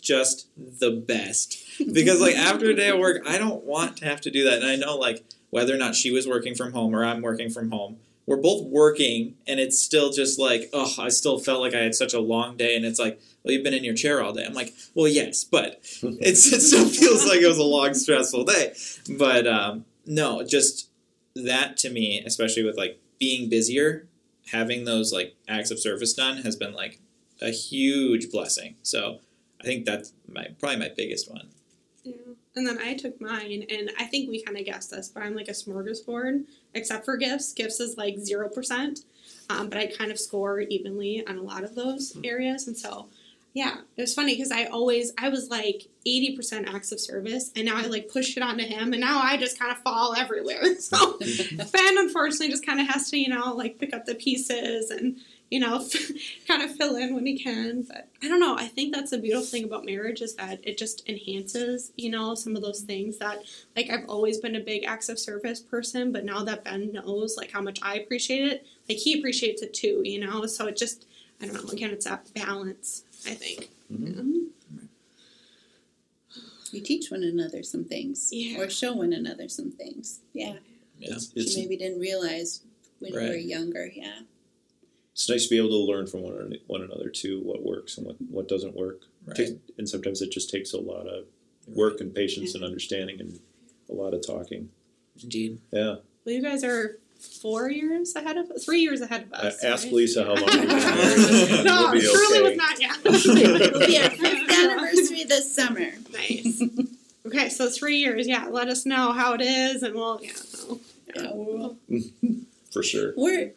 just 0.00 0.48
the 0.56 0.90
best. 0.90 1.60
Because 1.92 2.20
like 2.20 2.36
after 2.36 2.70
a 2.70 2.74
day 2.74 2.90
of 2.90 3.00
work, 3.00 3.22
I 3.26 3.36
don't 3.36 3.64
want 3.64 3.96
to 3.96 4.04
have 4.04 4.20
to 4.22 4.30
do 4.30 4.44
that. 4.44 4.62
And 4.62 4.66
I 4.66 4.76
know 4.76 4.96
like 4.96 5.24
whether 5.54 5.72
or 5.72 5.78
not 5.78 5.94
she 5.94 6.10
was 6.10 6.26
working 6.26 6.52
from 6.52 6.72
home 6.72 6.92
or 6.92 7.04
I'm 7.04 7.22
working 7.22 7.48
from 7.48 7.70
home, 7.70 7.98
we're 8.26 8.36
both 8.36 8.64
working 8.64 9.36
and 9.46 9.60
it's 9.60 9.80
still 9.80 10.10
just 10.10 10.36
like, 10.36 10.68
oh, 10.72 10.92
I 10.98 11.10
still 11.10 11.38
felt 11.38 11.60
like 11.60 11.74
I 11.74 11.78
had 11.78 11.94
such 11.94 12.12
a 12.12 12.18
long 12.18 12.56
day 12.56 12.74
and 12.74 12.84
it's 12.84 12.98
like, 12.98 13.20
well, 13.44 13.54
you've 13.54 13.62
been 13.62 13.72
in 13.72 13.84
your 13.84 13.94
chair 13.94 14.20
all 14.20 14.32
day. 14.32 14.44
I'm 14.44 14.52
like, 14.52 14.74
well, 14.96 15.06
yes, 15.06 15.44
but 15.44 15.78
it's, 16.02 16.52
it 16.52 16.60
still 16.60 16.88
feels 16.88 17.24
like 17.24 17.40
it 17.40 17.46
was 17.46 17.58
a 17.58 17.62
long, 17.62 17.94
stressful 17.94 18.46
day. 18.46 18.74
But 19.16 19.46
um, 19.46 19.84
no, 20.04 20.44
just 20.44 20.90
that 21.36 21.76
to 21.78 21.90
me, 21.90 22.20
especially 22.26 22.64
with 22.64 22.76
like 22.76 23.00
being 23.20 23.48
busier, 23.48 24.08
having 24.50 24.86
those 24.86 25.12
like 25.12 25.36
acts 25.46 25.70
of 25.70 25.78
service 25.78 26.14
done 26.14 26.38
has 26.38 26.56
been 26.56 26.74
like 26.74 26.98
a 27.40 27.50
huge 27.50 28.32
blessing. 28.32 28.74
So 28.82 29.20
I 29.60 29.64
think 29.64 29.86
that's 29.86 30.14
my 30.28 30.48
probably 30.58 30.80
my 30.80 30.90
biggest 30.96 31.30
one. 31.30 31.50
And 32.56 32.66
then 32.66 32.78
I 32.78 32.94
took 32.94 33.20
mine, 33.20 33.66
and 33.68 33.90
I 33.98 34.04
think 34.04 34.30
we 34.30 34.42
kind 34.42 34.56
of 34.56 34.64
guessed 34.64 34.90
this, 34.90 35.08
but 35.08 35.24
I'm 35.24 35.34
like 35.34 35.48
a 35.48 35.52
smorgasbord, 35.52 36.44
except 36.74 37.04
for 37.04 37.16
gifts. 37.16 37.52
Gifts 37.52 37.80
is 37.80 37.96
like 37.96 38.16
0%, 38.16 39.04
um, 39.50 39.68
but 39.68 39.78
I 39.78 39.86
kind 39.88 40.12
of 40.12 40.20
score 40.20 40.60
evenly 40.60 41.26
on 41.26 41.36
a 41.36 41.42
lot 41.42 41.64
of 41.64 41.74
those 41.74 42.16
areas. 42.22 42.68
And 42.68 42.76
so, 42.76 43.08
yeah, 43.54 43.78
it 43.96 44.00
was 44.00 44.14
funny 44.14 44.36
because 44.36 44.52
I 44.52 44.66
always, 44.66 45.12
I 45.18 45.30
was 45.30 45.50
like 45.50 45.88
80% 46.06 46.72
acts 46.72 46.92
of 46.92 47.00
service, 47.00 47.50
and 47.56 47.64
now 47.64 47.76
I 47.76 47.86
like 47.86 48.08
push 48.08 48.36
it 48.36 48.42
onto 48.42 48.64
him, 48.64 48.92
and 48.92 49.00
now 49.00 49.20
I 49.20 49.36
just 49.36 49.58
kind 49.58 49.72
of 49.72 49.78
fall 49.78 50.14
everywhere. 50.14 50.62
So, 50.80 51.18
Ben 51.72 51.98
unfortunately 51.98 52.50
just 52.50 52.64
kind 52.64 52.80
of 52.80 52.86
has 52.88 53.10
to, 53.10 53.18
you 53.18 53.30
know, 53.30 53.52
like 53.54 53.78
pick 53.78 53.92
up 53.94 54.04
the 54.04 54.14
pieces 54.14 54.90
and, 54.90 55.16
you 55.50 55.60
know, 55.60 55.84
kind 56.48 56.62
of 56.62 56.74
fill 56.76 56.96
in 56.96 57.14
when 57.14 57.26
he 57.26 57.38
can. 57.38 57.82
But 57.82 58.08
I 58.22 58.28
don't 58.28 58.40
know. 58.40 58.56
I 58.58 58.66
think 58.66 58.94
that's 58.94 59.10
the 59.10 59.18
beautiful 59.18 59.46
thing 59.46 59.64
about 59.64 59.84
marriage 59.84 60.20
is 60.20 60.34
that 60.36 60.60
it 60.62 60.78
just 60.78 61.08
enhances, 61.08 61.92
you 61.96 62.10
know, 62.10 62.34
some 62.34 62.56
of 62.56 62.62
those 62.62 62.80
things 62.80 63.18
that, 63.18 63.44
like, 63.76 63.90
I've 63.90 64.08
always 64.08 64.38
been 64.38 64.56
a 64.56 64.60
big 64.60 64.84
acts 64.84 65.08
of 65.08 65.18
service 65.18 65.60
person, 65.60 66.12
but 66.12 66.24
now 66.24 66.42
that 66.44 66.64
Ben 66.64 66.92
knows, 66.92 67.36
like, 67.36 67.52
how 67.52 67.60
much 67.60 67.78
I 67.82 67.96
appreciate 67.96 68.50
it, 68.50 68.66
like, 68.88 68.98
he 68.98 69.18
appreciates 69.18 69.62
it 69.62 69.74
too, 69.74 70.02
you 70.04 70.18
know? 70.24 70.46
So 70.46 70.66
it 70.66 70.76
just, 70.76 71.06
I 71.40 71.46
don't 71.46 71.64
know. 71.64 71.70
Again, 71.72 71.90
it's 71.90 72.06
that 72.06 72.32
balance, 72.34 73.04
I 73.26 73.34
think. 73.34 73.68
Mm-hmm. 73.92 74.18
Um, 74.18 74.50
you 76.72 76.80
teach 76.80 77.10
one 77.10 77.22
another 77.22 77.62
some 77.62 77.84
things, 77.84 78.30
Yeah. 78.32 78.60
or 78.60 78.68
show 78.68 78.94
one 78.94 79.12
another 79.12 79.48
some 79.48 79.70
things. 79.70 80.20
Yeah, 80.32 80.54
Yeah. 80.98 81.14
It's, 81.14 81.32
you 81.34 81.42
it's, 81.42 81.56
maybe 81.56 81.76
didn't 81.76 82.00
realize 82.00 82.62
when 82.98 83.12
you 83.12 83.20
were 83.20 83.34
younger. 83.36 83.86
Yeah, 83.94 84.20
it's 85.14 85.28
nice 85.30 85.44
to 85.44 85.50
be 85.50 85.58
able 85.58 85.70
to 85.70 85.76
learn 85.92 86.06
from 86.06 86.20
one, 86.22 86.54
one 86.66 86.82
another 86.82 87.08
too, 87.08 87.40
what 87.42 87.62
works 87.64 87.96
and 87.96 88.06
what, 88.06 88.16
what 88.30 88.48
doesn't 88.48 88.76
work. 88.76 89.00
Right. 89.26 89.36
Takes- 89.36 89.52
and 89.78 89.88
sometimes 89.88 90.20
it 90.20 90.30
just 90.30 90.50
takes 90.50 90.72
a 90.74 90.78
lot 90.80 91.06
of 91.06 91.24
work 91.66 92.00
and 92.00 92.14
patience 92.14 92.54
and 92.54 92.62
understanding 92.64 93.20
and 93.20 93.38
a 93.88 93.94
lot 93.94 94.12
of 94.12 94.26
talking. 94.26 94.68
Indeed. 95.22 95.60
Yeah. 95.70 95.96
Well, 96.24 96.34
you 96.34 96.42
guys 96.42 96.62
are 96.64 96.98
four 97.40 97.70
years 97.70 98.14
ahead 98.16 98.36
of 98.36 98.50
three 98.62 98.80
years 98.80 99.00
ahead 99.00 99.22
of 99.22 99.32
Uh, 99.32 99.46
us. 99.46 99.62
ask 99.64 99.84
right? 99.84 99.92
Lisa 99.94 100.24
how 100.24 100.34
long 100.34 100.44
we've 100.44 100.50
been 100.52 100.66
married. 100.68 101.64
no, 101.64 101.82
We'll 101.82 101.92
be 101.92 102.00
truly 102.00 102.38
okay. 102.38 102.48
was 102.48 102.56
not 102.56 102.80
yet. 102.80 102.98
it'll 103.06 103.78
be 103.86 103.98
our 103.98 104.10
fifth 104.10 104.50
anniversary 104.50 105.24
this 105.28 105.54
summer. 105.54 105.92
nice. 106.12 106.62
Okay, 107.26 107.48
so 107.48 107.70
three 107.70 107.96
years. 107.98 108.26
Yeah, 108.28 108.48
let 108.48 108.68
us 108.68 108.84
know 108.84 109.12
how 109.12 109.32
it 109.34 109.40
is, 109.40 109.82
and 109.82 109.94
we'll 109.94 110.20
yeah. 110.22 110.32
No. 110.68 110.80
Yeah, 111.16 111.30
we'll, 111.32 111.76
For 112.72 112.82
sure. 112.82 113.14
we're 113.16 113.52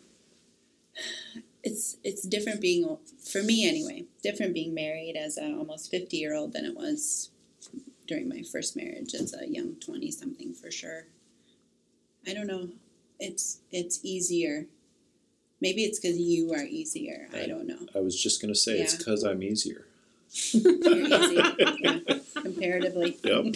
it's 1.67 1.97
it's 2.03 2.23
different 2.23 2.59
being 2.61 2.97
for 3.31 3.43
me 3.43 3.67
anyway 3.67 4.05
different 4.23 4.53
being 4.53 4.73
married 4.73 5.15
as 5.15 5.37
a 5.37 5.47
almost 5.55 5.91
50 5.91 6.15
year 6.17 6.33
old 6.33 6.53
than 6.53 6.65
it 6.65 6.75
was 6.75 7.29
during 8.07 8.29
my 8.29 8.41
first 8.41 8.75
marriage 8.75 9.13
as 9.13 9.33
a 9.33 9.47
young 9.47 9.75
20 9.75 10.09
something 10.11 10.53
for 10.53 10.71
sure. 10.71 11.05
I 12.25 12.33
don't 12.33 12.47
know. 12.47 12.69
It's 13.19 13.59
it's 13.71 13.99
easier. 14.03 14.65
Maybe 15.59 15.83
it's 15.83 15.99
because 15.99 16.17
you 16.19 16.53
are 16.53 16.63
easier. 16.63 17.27
I 17.33 17.47
don't 17.47 17.67
know. 17.67 17.79
I 17.95 17.99
was 17.99 18.21
just 18.21 18.41
going 18.41 18.53
to 18.53 18.59
say 18.59 18.79
it's 18.79 18.95
because 18.95 19.23
I'm 19.23 19.43
easier. 19.43 19.85
easy. 20.31 20.63
Yeah, 21.79 21.99
comparatively. 22.41 23.17
Yep. 23.23 23.55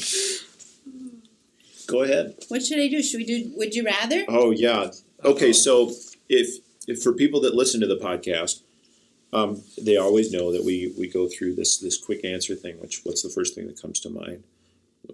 Go 1.88 2.04
ahead. 2.04 2.36
what 2.48 2.64
should 2.64 2.80
i 2.80 2.88
do? 2.88 3.04
Should 3.04 3.18
we 3.18 3.26
do 3.26 3.52
would 3.56 3.76
you 3.76 3.84
rather? 3.84 4.26
Oh 4.28 4.52
yeah. 4.52 4.92
Okay, 5.24 5.54
so 5.54 5.90
if 5.90 6.16
if 6.30 6.58
for 6.96 7.14
people 7.14 7.42
that 7.42 7.56
listen 7.56 7.82
to 7.82 7.88
the 7.88 7.98
podcast, 7.98 8.62
um, 9.34 9.64
they 9.82 9.98
always 9.98 10.32
know 10.32 10.52
that 10.52 10.64
we 10.64 10.94
we 10.98 11.08
go 11.08 11.28
through 11.28 11.56
this 11.56 11.78
this 11.78 11.98
quick 11.98 12.24
answer 12.24 12.56
thing. 12.56 12.80
Which 12.80 13.02
what's 13.04 13.22
the 13.22 13.30
first 13.30 13.56
thing 13.56 13.68
that 13.68 13.82
comes 13.82 14.00
to 14.02 14.10
mind? 14.10 14.44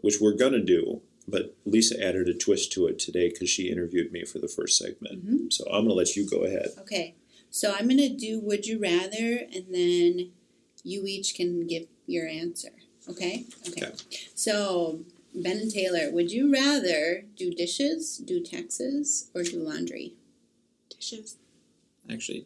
Which 0.02 0.20
we're 0.20 0.34
gonna 0.34 0.64
do, 0.64 1.02
but 1.28 1.56
Lisa 1.66 2.02
added 2.04 2.28
a 2.28 2.34
twist 2.34 2.72
to 2.74 2.88
it 2.88 3.00
today 3.00 3.30
because 3.30 3.50
she 3.50 3.70
interviewed 3.70 4.12
me 4.12 4.26
for 4.26 4.40
the 4.40 4.48
first 4.48 4.78
segment. 4.78 5.54
So 5.54 5.66
I'm 5.66 5.84
gonna 5.84 5.94
let 5.94 6.16
you 6.16 6.30
go 6.30 6.44
ahead. 6.44 6.70
Okay, 6.80 7.16
so 7.50 7.74
I'm 7.74 7.88
gonna 7.88 8.10
do 8.10 8.40
would 8.40 8.66
you 8.66 8.80
rather, 8.80 9.40
and 9.54 9.66
then 9.70 10.32
you 10.84 11.04
each 11.06 11.36
can 11.36 11.68
give 11.68 11.88
your 12.06 12.28
answer. 12.28 12.70
Okay. 13.10 13.46
Okay. 13.68 13.86
Okay. 13.86 13.96
So 14.36 15.02
Ben 15.34 15.58
and 15.58 15.72
Taylor, 15.72 16.12
would 16.12 16.32
you 16.32 16.52
rather 16.52 17.24
do 17.36 17.54
dishes, 17.54 18.18
do 18.18 18.42
taxes, 18.42 19.30
or 19.36 19.44
do 19.44 19.60
laundry? 19.60 20.14
Dishes. 20.90 21.38
Actually, 22.12 22.46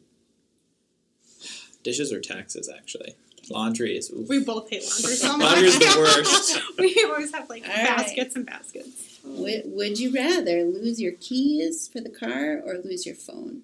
dishes 1.83 2.11
or 2.11 2.19
taxes. 2.19 2.69
Actually, 2.69 3.15
laundry 3.49 3.97
is. 3.97 4.11
Oof. 4.11 4.27
We 4.29 4.43
both 4.43 4.69
hate 4.69 4.83
laundry 4.83 5.15
so 5.15 5.37
much. 5.37 5.51
Laundry's 5.51 5.79
the 5.79 5.95
worst. 5.97 6.61
we 6.79 7.03
always 7.09 7.33
have 7.33 7.49
like 7.49 7.63
All 7.67 7.69
right. 7.75 7.97
baskets 7.97 8.35
and 8.35 8.45
baskets. 8.45 9.19
Would 9.23 9.63
Would 9.65 9.99
you 9.99 10.13
rather 10.13 10.63
lose 10.63 10.99
your 10.99 11.13
keys 11.13 11.87
for 11.91 12.01
the 12.01 12.09
car 12.09 12.59
or 12.65 12.77
lose 12.83 13.05
your 13.05 13.15
phone? 13.15 13.61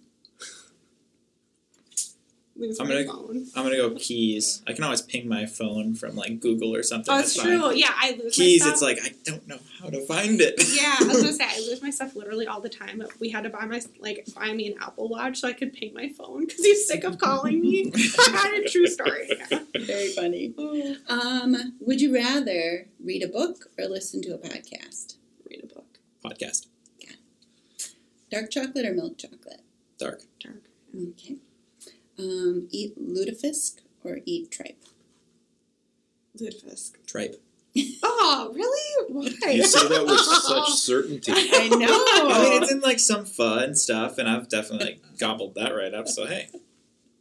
Lose 2.60 2.80
I'm 2.80 2.88
my 2.88 3.04
gonna- 3.04 3.06
phone. 3.08 3.46
I'm 3.56 3.64
gonna 3.64 3.76
go 3.78 3.92
keys. 3.92 4.64
I 4.68 4.74
can 4.74 4.84
always 4.84 5.02
ping 5.02 5.28
my 5.28 5.46
phone 5.46 5.94
from 5.94 6.16
like 6.16 6.40
Google 6.40 6.74
or 6.76 6.82
something. 6.82 7.14
Oh, 7.14 7.18
That's 7.18 7.36
it's 7.36 7.42
fine. 7.44 7.60
true. 7.60 7.72
Yeah, 7.76 7.92
I 7.96 8.20
lose 8.22 8.36
Keys, 8.36 8.66
my 8.66 8.72
it's 8.72 8.82
like 8.82 9.00
I 9.04 9.14
don't 9.26 9.48
know 9.48 9.60
how 9.80 9.90
to 9.90 10.02
find 10.08 10.42
it. 10.42 10.56
yeah, 10.76 10.96
I 11.00 11.04
was 11.06 11.18
gonna 11.22 11.34
say 11.42 11.44
I 11.46 11.60
lose 11.70 11.82
my 11.84 11.92
stuff 11.92 12.16
literally 12.16 12.48
all 12.48 12.60
the 12.62 12.70
time. 12.70 13.04
We 13.20 13.30
had 13.30 13.44
to 13.44 13.50
buy 13.50 13.66
my 13.66 13.80
like 14.00 14.28
buy 14.36 14.54
me 14.54 14.72
an 14.72 14.80
Apple 14.82 15.08
Watch 15.08 15.38
so 15.40 15.48
I 15.48 15.54
could 15.54 15.74
ping 15.74 15.94
my 15.94 16.10
phone 16.10 16.48
because 16.48 16.64
he's 16.66 16.88
sick 16.88 17.04
of 17.04 17.20
calling 17.20 17.62
me. 17.62 17.92
a 18.28 18.68
true 18.68 18.88
story. 18.88 19.30
Yeah. 19.52 19.60
Very 19.80 20.10
funny. 20.10 20.54
Um, 21.08 21.76
would 21.80 22.02
you 22.02 22.14
rather 22.14 22.88
read 23.04 23.24
a 23.24 23.28
book 23.28 23.70
or 23.78 23.86
listen 23.86 24.22
to 24.24 24.34
a 24.34 24.38
podcast? 24.40 25.16
Read 25.50 25.62
a 25.64 25.68
book. 25.68 26.00
Podcast. 26.26 26.66
Yeah. 27.00 27.12
Dark 28.32 28.50
chocolate 28.50 28.86
or 28.86 28.94
milk 28.94 29.18
chocolate? 29.18 29.62
Dark. 30.00 30.22
Dark. 30.44 30.64
Okay. 30.96 31.36
Um, 32.20 32.68
eat 32.72 32.98
lutefisk 33.00 33.80
or 34.04 34.20
eat 34.26 34.52
tripe? 34.52 34.84
Lutefisk. 36.40 36.94
Tripe. 37.06 37.36
Oh, 38.04 38.52
really? 38.56 39.08
Why? 39.14 39.52
You 39.52 39.64
say 39.64 39.88
that 39.88 40.06
with 40.06 40.20
such 40.20 40.70
certainty. 40.70 41.32
I 41.36 41.68
know. 41.70 41.88
I 41.90 42.44
mean, 42.44 42.62
it's 42.64 42.72
in 42.72 42.82
like 42.82 43.00
some 43.00 43.26
pho 43.26 43.60
and 43.60 43.78
stuff, 43.78 44.18
and 44.18 44.28
I've 44.28 44.50
definitely 44.50 44.86
like 44.86 45.20
gobbled 45.20 45.56
that 45.56 45.72
right 45.76 45.94
up. 45.94 46.08
So 46.08 46.26
hey, 46.26 46.50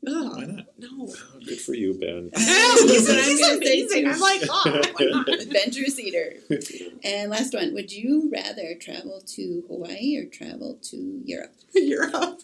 Oh, 0.09 0.37
why 0.37 0.45
not? 0.45 0.67
no. 0.79 0.89
Oh, 1.09 1.15
Good 1.45 1.61
for 1.61 1.75
you, 1.75 1.95
Ben. 1.95 2.31
That's 2.35 2.47
what 2.47 2.83
I'm 2.83 3.25
He's 3.25 3.41
gonna 3.41 3.57
amazing. 3.57 4.05
too. 4.05 4.11
Oh, 4.11 4.13
I'm 4.15 4.21
like, 4.21 4.43
oh, 4.51 4.83
why 4.95 5.05
not? 5.11 5.29
Adventurous 5.29 5.99
eater. 5.99 6.35
And 7.05 7.31
last 7.31 7.55
one. 7.55 7.73
Would 7.75 7.93
you 7.93 8.31
rather 8.33 8.75
travel 8.81 9.21
to 9.35 9.65
Hawaii 9.69 10.17
or 10.17 10.25
travel 10.29 10.79
to 10.91 11.21
Europe? 11.25 11.53
Europe. 11.75 12.41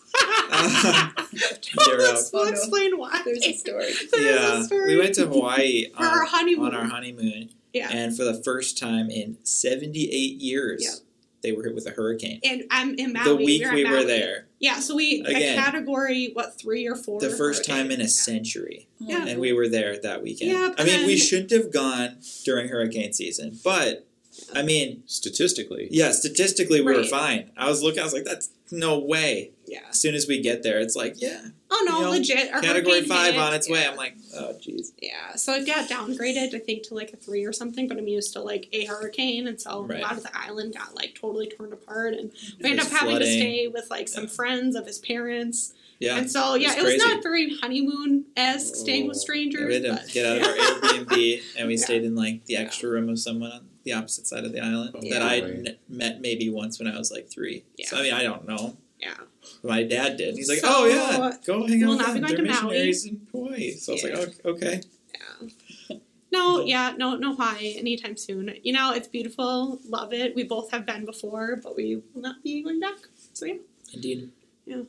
Europe. 1.87 2.19
We'll 2.33 2.43
Oh, 2.43 2.49
explain 2.49 2.99
why. 2.99 3.21
There's 3.25 3.45
a 3.45 3.53
story. 3.55 3.93
There's 4.13 4.13
a 4.15 4.21
yeah, 4.23 4.63
story. 4.63 4.95
we 4.95 4.99
went 5.01 5.15
to 5.17 5.27
Hawaii 5.27 5.87
For 5.91 6.03
our 6.05 6.13
um, 6.13 6.19
on, 6.21 6.27
honeymoon. 6.29 6.67
on 6.67 6.75
our 6.75 6.85
honeymoon, 6.89 7.51
Yeah. 7.73 7.89
and 7.91 8.17
for 8.17 8.25
the 8.25 8.35
first 8.43 8.79
time 8.79 9.11
in 9.11 9.39
78 9.45 10.41
years, 10.41 10.83
Yep. 10.85 10.95
they 11.43 11.53
were 11.53 11.65
hit 11.65 11.75
with 11.75 11.87
a 11.87 11.91
hurricane. 11.91 12.41
And 12.45 12.65
I'm 12.71 12.95
in 12.95 13.13
Maui. 13.15 13.25
the 13.25 13.37
week 13.37 13.63
at 13.65 13.75
we 13.75 13.85
were 13.85 13.91
Maui. 13.91 14.05
there, 14.07 14.47
Yeah, 14.63 14.79
so 14.79 14.95
we 14.95 15.21
Again. 15.27 15.59
a 15.59 15.61
category 15.61 16.31
what 16.35 16.57
three 16.59 16.87
or 16.87 16.95
four. 16.95 17.21
the 17.21 17.31
first 17.31 17.65
time 17.65 17.87
in 17.87 17.95
a 18.01 18.05
hurricanes. 18.05 18.21
century, 18.21 18.87
Yeah. 19.01 19.27
and 19.27 19.41
we 19.41 19.53
were 19.53 19.69
there 19.69 19.99
that 19.99 20.23
weekend. 20.23 20.53
Yeah, 20.53 20.73
I 20.79 20.85
mean, 20.85 21.05
we 21.05 21.17
shouldn't 21.17 21.51
have 21.51 21.73
gone 21.73 22.19
during 22.45 22.69
hurricane 22.69 23.13
season, 23.13 23.59
but 23.65 24.07
I 24.55 24.63
mean, 24.63 25.03
Statistically, 25.07 25.89
yeah, 25.91 26.13
statistically 26.13 26.81
we 26.81 26.93
were 26.95 27.05
fine. 27.05 27.51
I 27.57 27.69
was 27.69 27.83
looking, 27.83 28.01
I 28.01 28.05
was 28.05 28.13
like, 28.15 28.25
that's 28.25 28.51
no 28.71 28.99
way. 28.99 29.51
Yeah. 29.73 29.81
As 29.89 29.99
soon 29.99 30.15
as 30.15 30.27
we 30.29 30.41
get 30.43 30.63
there, 30.63 30.79
it's 30.81 30.95
like, 30.95 31.15
yeah, 31.17 31.41
Oh 31.71 31.83
no, 31.89 31.97
You 32.01 32.05
know, 32.05 32.11
legit. 32.11 32.53
Our 32.53 32.61
category 32.61 33.01
five 33.03 33.33
hit. 33.33 33.41
on 33.43 33.55
its 33.55 33.71
way. 33.71 33.87
I'm 33.87 33.97
like, 33.97 34.15
oh, 34.37 34.53
jeez. 34.61 34.93
Yeah, 35.01 35.35
so 35.37 35.55
it 35.55 35.65
got 35.67 35.89
downgraded, 35.89 36.55
I 36.55 36.59
think, 36.59 36.83
to 36.89 36.95
like 36.95 37.15
a 37.15 37.17
three 37.17 37.45
or 37.47 37.55
something, 37.55 37.89
but 37.89 37.97
I'm 37.97 38.07
used 38.07 38.35
to 38.35 38.43
like 38.43 38.69
a 38.73 38.85
hurricane, 38.85 39.47
and 39.49 39.59
so 39.59 39.85
Right. 39.85 40.01
a 40.01 40.03
lot 40.03 40.19
of 40.19 40.23
the 40.25 40.39
island 40.39 40.75
got 40.77 40.95
like 40.95 41.15
totally 41.19 41.47
torn 41.49 41.73
apart, 41.73 42.13
and 42.13 42.31
we 42.33 42.39
It 42.69 42.73
ended 42.73 42.79
was 42.85 42.93
up 42.93 42.99
having 43.01 43.19
to 43.19 43.25
stay 43.25 43.67
with 43.69 43.89
like 43.91 44.09
some 44.09 44.25
Yeah. 44.25 44.31
friends 44.31 44.77
of 44.77 44.87
his 44.87 44.99
parents, 44.99 45.73
Yeah. 45.99 46.19
And 46.19 46.31
so 46.31 46.55
yeah, 46.57 46.73
It's 46.73 46.81
it 46.81 46.85
was 46.85 46.97
not 46.99 47.23
very 47.23 47.57
honeymoon 47.57 48.27
esque 48.37 48.75
staying 48.75 49.07
with 49.09 49.17
Yeah, 49.17 49.21
strangers. 49.23 49.69
we 49.69 49.75
had 49.75 49.83
to 49.85 49.93
but, 49.93 50.09
get 50.13 50.27
out 50.27 50.37
of 50.37 50.43
our 50.43 50.55
Airbnb 51.07 51.43
and 51.57 51.69
we 51.69 51.77
Yeah. 51.77 51.85
stayed 51.85 52.03
in 52.05 52.15
like 52.17 52.45
the 52.45 52.57
extra 52.57 52.91
room 52.91 53.09
of 53.09 53.19
someone 53.21 53.53
on 53.53 53.69
the 53.85 53.93
opposite 53.95 54.27
side 54.27 54.45
of 54.45 54.53
the 54.53 54.61
island 54.61 54.95
that 55.11 55.23
I 55.23 55.41
boy. 55.41 55.47
n- 55.47 55.77
met 55.89 56.21
maybe 56.21 56.51
once 56.51 56.79
when 56.79 56.89
I 56.89 56.99
was 56.99 57.11
like 57.13 57.29
three. 57.31 57.65
So 57.85 57.97
Yeah. 57.97 58.01
I 58.01 58.03
mean 58.03 58.13
I 58.15 58.23
don't 58.25 58.47
know. 58.49 58.77
Yeah. 59.01 59.15
My 59.63 59.83
dad 59.85 60.17
did. 60.17 60.35
He's 60.35 60.49
like, 60.49 60.59
oh, 60.65 60.89
So, 60.89 60.95
oh 60.97 61.29
yeah, 61.29 61.37
go 61.47 61.67
hang 61.67 61.83
out 61.85 61.89
we'll 61.89 61.99
with 61.99 62.07
be 62.07 62.13
them. 62.13 62.21
going 62.23 62.23
They're 62.23 62.37
to 62.37 62.43
Maui." 62.43 62.49
missionaries 62.49 63.07
in 63.07 63.27
Hawaii. 63.31 63.71
So 63.73 63.93
I 63.93 63.95
was 63.95 64.05
like, 64.05 64.15
oh, 64.45 64.51
okay. 64.51 64.81
Yeah. 65.15 65.97
No, 66.33 66.65
yeah, 66.65 66.95
no, 66.97 67.17
no 67.17 67.35
Hawaii 67.35 67.77
anytime 67.77 68.17
soon. 68.17 68.55
You 68.63 68.73
know, 68.73 68.93
it's 68.95 69.07
beautiful, 69.07 69.79
love 69.89 70.13
it. 70.15 70.35
We 70.35 70.45
both 70.45 70.71
have 70.71 70.87
been 70.87 71.05
before, 71.05 71.57
but 71.63 71.77
we 71.77 72.03
will 72.15 72.23
not 72.23 72.43
be 72.43 72.63
going 72.63 72.81
back. 72.81 72.97
So 73.35 73.45
yeah. 73.47 73.57
Indeed. 73.93 74.31
Yeah. 74.65 74.83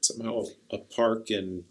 Somehow 0.00 0.44
a 0.72 0.78
park 0.78 1.30
in 1.30 1.64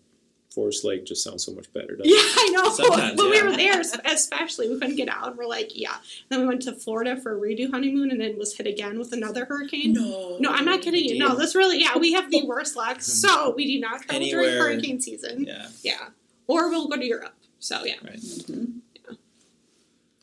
Forest 0.57 0.83
Lake 0.85 1.05
just 1.05 1.23
sounds 1.23 1.45
so 1.45 1.51
much 1.51 1.71
better. 1.71 1.95
Doesn't 1.95 2.05
Yeah, 2.11 2.15
it? 2.17 2.33
I 2.35 2.49
know. 2.49 2.73
Sometimes, 2.73 3.21
when 3.21 3.29
we 3.29 3.43
were 3.43 3.55
there, 3.55 3.79
especially, 4.05 4.67
we 4.67 4.79
couldn't 4.79 4.95
get 4.95 5.07
out. 5.07 5.27
And 5.27 5.37
we're 5.37 5.45
like, 5.45 5.69
yeah. 5.75 5.97
Then 6.29 6.41
we 6.41 6.47
went 6.47 6.63
to 6.63 6.73
Florida 6.73 7.15
for 7.15 7.37
a 7.37 7.39
redo 7.39 7.69
honeymoon, 7.69 8.09
and 8.09 8.19
then 8.19 8.39
was 8.39 8.57
hit 8.57 8.65
again 8.65 8.97
with 8.97 9.13
another 9.13 9.45
hurricane. 9.45 9.93
No. 9.93 10.37
No, 10.39 10.49
I'm 10.51 10.65
not 10.65 10.81
kidding 10.81 11.05
you. 11.05 11.19
No, 11.19 11.35
this 11.35 11.53
really, 11.53 11.79
yeah, 11.79 11.95
we 11.95 12.13
have 12.13 12.31
the 12.31 12.43
worst 12.45 12.75
luck. 12.75 12.97
So 13.01 13.53
we 13.55 13.67
do 13.67 13.79
not 13.79 14.01
travel 14.01 14.27
during 14.27 14.49
hurricane 14.57 14.99
season. 14.99 15.43
Yeah. 15.45 15.67
Yeah. 15.83 16.07
Or 16.47 16.69
we'll 16.71 16.87
go 16.87 16.95
to 16.97 17.05
Europe. 17.05 17.35
So 17.59 17.85
yeah. 17.85 17.95
Right. 18.03 18.19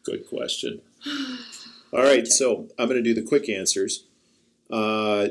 Good 0.03 0.29
question. 0.29 0.81
All 1.93 2.03
right, 2.03 2.27
so 2.27 2.67
I'm 2.77 2.89
going 2.89 3.03
to 3.03 3.03
do 3.03 3.15
the 3.15 3.23
quick 3.27 3.49
answers. 3.49 4.05
Uh, 4.69 5.29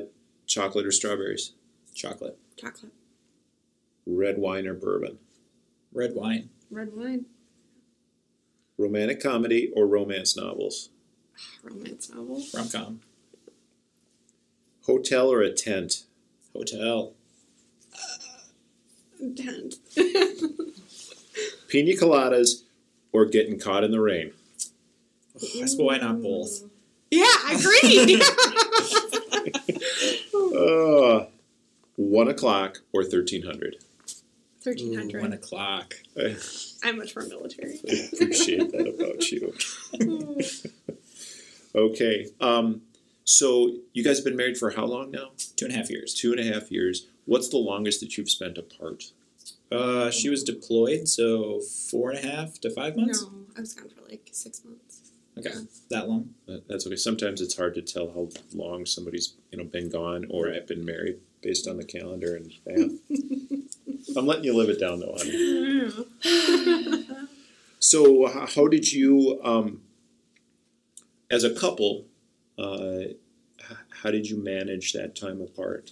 chocolate 0.47 0.85
or 0.85 0.91
strawberries? 0.91 1.51
Chocolate. 1.93 2.37
Chocolate. 2.57 2.93
Red 4.05 4.37
wine 4.37 4.67
or 4.67 4.73
bourbon? 4.73 5.19
Red 5.93 6.13
wine. 6.15 6.49
Red 6.69 6.89
wine. 6.93 7.25
Romantic 8.77 9.21
comedy 9.21 9.71
or 9.75 9.87
romance 9.87 10.35
novels? 10.35 10.89
Romance 11.63 12.09
novels. 12.09 12.53
Rom 12.53 12.69
com. 12.69 13.01
Hotel 14.85 15.31
or 15.31 15.41
a 15.41 15.51
tent? 15.51 16.03
Hotel. 16.53 17.13
Tent. 19.37 19.75
Pina 21.69 21.93
coladas 21.93 22.63
or 23.13 23.25
getting 23.25 23.57
caught 23.57 23.83
in 23.83 23.91
the 23.91 24.01
rain? 24.01 24.33
I 25.35 25.39
suppose 25.39 25.75
why 25.77 25.97
not 25.97 26.21
both? 26.21 26.63
yeah, 27.09 27.23
I 27.23 27.55
agree. 27.57 28.21
Uh, 30.53 31.25
one 31.95 32.27
o'clock 32.27 32.81
or 32.93 33.01
1300? 33.01 33.77
Thirteen 34.63 34.97
Ooh, 35.15 35.19
one 35.19 35.33
o'clock. 35.33 35.95
I 36.17 36.35
I'm 36.83 36.97
much 36.97 37.15
more 37.15 37.25
military. 37.27 37.79
I 37.89 38.09
appreciate 38.13 38.71
that 38.71 38.87
about 38.87 39.31
you. 39.31 39.53
Okay, 41.75 42.27
um, 42.39 42.83
so 43.23 43.71
you 43.93 44.03
guys 44.03 44.17
have 44.17 44.25
been 44.25 44.35
married 44.35 44.57
for 44.59 44.69
how 44.69 44.85
long 44.85 45.09
now? 45.09 45.31
Two 45.55 45.65
and 45.65 45.73
a 45.73 45.77
half 45.77 45.89
years. 45.89 46.13
Two 46.13 46.31
and 46.31 46.39
a 46.39 46.43
half 46.53 46.69
years. 46.71 47.07
What's 47.25 47.49
the 47.49 47.57
longest 47.57 47.99
that 48.01 48.15
you've 48.15 48.29
spent 48.29 48.59
apart? 48.59 49.05
Uh, 49.71 50.11
she 50.11 50.29
was 50.29 50.43
deployed, 50.43 51.07
so 51.07 51.61
four 51.89 52.11
and 52.11 52.23
a 52.23 52.27
half 52.29 52.59
to 52.59 52.69
five 52.69 52.95
months. 52.95 53.23
No, 53.23 53.31
I 53.57 53.61
was 53.61 53.73
gone 53.73 53.89
for 53.89 54.07
like 54.07 54.29
six 54.33 54.63
months. 54.63 55.11
Okay, 55.35 55.49
that 55.89 56.07
long. 56.07 56.35
That's 56.69 56.85
okay. 56.85 56.95
Sometimes 56.95 57.41
it's 57.41 57.57
hard 57.57 57.73
to 57.73 57.81
tell 57.81 58.11
how 58.13 58.29
long 58.53 58.85
somebody's 58.85 59.33
you 59.51 59.57
know 59.57 59.63
been 59.63 59.89
gone 59.89 60.27
or 60.29 60.49
Right. 60.49 60.67
been 60.67 60.85
married 60.85 61.21
based 61.41 61.67
on 61.67 61.77
the 61.77 61.85
calendar 61.85 62.35
and 62.35 62.53
math. 62.67 63.72
I'm 64.15 64.25
letting 64.25 64.43
you 64.43 64.55
live 64.55 64.69
it 64.69 64.79
down 64.79 64.99
though, 64.99 65.15
honey. 65.17 65.93
So 67.83 68.27
how 68.47 68.69
did 68.69 68.93
you, 68.93 69.41
um, 69.43 69.81
as 71.29 71.43
a 71.43 71.53
couple, 71.53 72.05
uh, 72.57 73.11
how 74.01 74.09
did 74.09 74.29
you 74.29 74.41
manage 74.41 74.93
that 74.93 75.17
time 75.17 75.41
apart? 75.41 75.91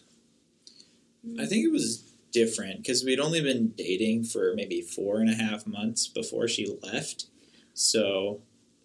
I 1.38 1.46
think 1.46 1.66
it 1.66 1.72
was 1.72 2.14
different 2.32 2.78
because 2.78 3.04
we'd 3.04 3.20
only 3.20 3.42
been 3.42 3.74
dating 3.78 4.24
for 4.24 4.54
maybe 4.56 4.82
four 4.82 5.20
and 5.20 5.30
a 5.30 5.34
half 5.34 5.68
months 5.68 6.08
before 6.08 6.48
she 6.48 6.78
left. 6.82 7.26
So 7.74 8.40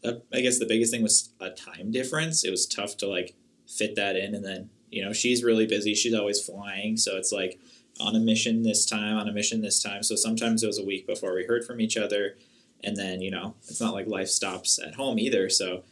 uh, 0.05 0.15
I 0.33 0.41
guess 0.41 0.59
the 0.59 0.67
biggest 0.67 0.93
thing 0.93 1.05
was 1.05 1.31
a 1.41 1.51
time 1.51 1.93
difference. 1.93 2.45
It 2.45 2.51
was 2.51 2.67
tough 2.67 2.97
to 2.97 3.07
like 3.07 3.35
fit 3.69 3.95
that 3.95 4.17
in, 4.17 4.35
and 4.35 4.45
then 4.45 4.71
you 4.91 5.05
know 5.05 5.13
she's 5.13 5.45
really 5.45 5.67
busy. 5.67 5.95
She's 5.95 6.13
always 6.13 6.45
flying, 6.45 6.97
so 6.97 7.17
it's 7.17 7.31
like 7.31 7.61
on 8.01 8.15
a 8.17 8.21
mission 8.21 8.63
this 8.63 8.85
time, 8.85 9.17
on 9.17 9.29
a 9.29 9.33
mission 9.33 9.61
this 9.61 9.83
time. 9.83 10.03
So 10.03 10.17
sometimes 10.17 10.63
it 10.63 10.67
was 10.67 10.79
a 10.79 10.85
week 10.85 11.07
before 11.07 11.35
we 11.35 11.45
heard 11.45 11.65
from 11.65 11.81
each 11.81 11.97
other, 11.97 12.37
and 12.83 12.97
then 12.97 13.21
you 13.21 13.31
know 13.31 13.55
it's 13.69 13.81
not 13.81 13.95
like 13.95 14.07
life 14.07 14.29
stops 14.29 14.79
at 14.79 14.95
home 14.95 15.19
either. 15.19 15.49
So 15.49 15.85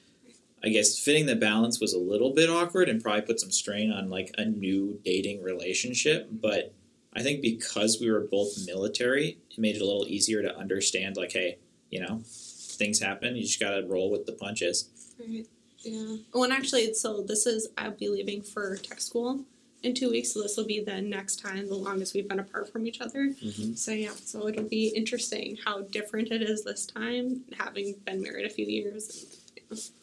I 0.63 0.69
guess 0.69 0.99
fitting 0.99 1.27
the 1.27 1.37
balance 1.37 1.81
was 1.81 1.93
a 1.93 1.99
little 1.99 2.33
bit 2.33 2.49
awkward 2.49 2.89
and 2.89 3.03
probably 3.03 3.23
put 3.23 3.41
some 3.41 3.51
strain 3.51 3.93
on 3.93 4.09
like 4.09 4.35
a 4.39 4.45
new 4.45 5.01
dating 5.05 5.43
relationship. 5.43 6.29
But 6.31 6.75
I 7.15 7.23
think 7.23 7.43
because 7.43 7.99
we 8.01 8.11
were 8.11 8.27
both 8.31 8.67
military, 8.67 9.39
it 9.51 9.59
made 9.59 9.77
it 9.77 9.83
a 9.83 9.87
little 9.87 10.07
easier 10.07 10.43
to 10.43 10.57
understand 10.57 11.17
like, 11.17 11.33
hey, 11.33 11.59
you 11.91 12.01
know, 12.01 12.23
things 12.25 12.99
happen. 13.01 13.37
You 13.37 13.43
just 13.43 13.61
gotta 13.61 13.87
roll 13.87 14.11
with 14.11 14.27
the 14.27 14.33
punches. 14.33 14.89
Right. 15.19 15.47
Yeah. 15.81 16.17
Well, 16.33 16.45
and 16.45 16.53
actually, 16.53 16.95
so 16.95 17.23
this 17.23 17.47
is 17.47 17.69
I'll 17.77 17.91
be 17.91 18.09
leaving 18.09 18.43
for 18.43 18.77
tech 18.77 19.01
school 19.01 19.45
in 19.85 19.95
two 19.95 20.11
weeks. 20.11 20.33
So 20.33 20.43
this 20.43 20.57
will 20.57 20.65
be 20.67 20.81
the 20.81 21.01
next 21.01 21.41
time, 21.41 21.69
the 21.69 21.75
longest 21.75 22.15
we've 22.15 22.29
been 22.29 22.41
apart 22.41 22.73
from 22.73 22.87
each 22.87 23.01
other. 23.01 23.35
Mhm. 23.43 23.77
So 23.77 23.93
yeah, 23.93 24.15
so 24.25 24.49
it'll 24.49 24.65
be 24.65 24.89
interesting 24.89 25.59
how 25.65 25.83
different 25.83 26.33
it 26.33 26.43
is 26.43 26.65
this 26.65 26.87
time, 26.87 27.45
having 27.59 27.95
been 28.05 28.23
married 28.23 28.47
a 28.47 28.51
few 28.51 28.67
years. 28.67 29.27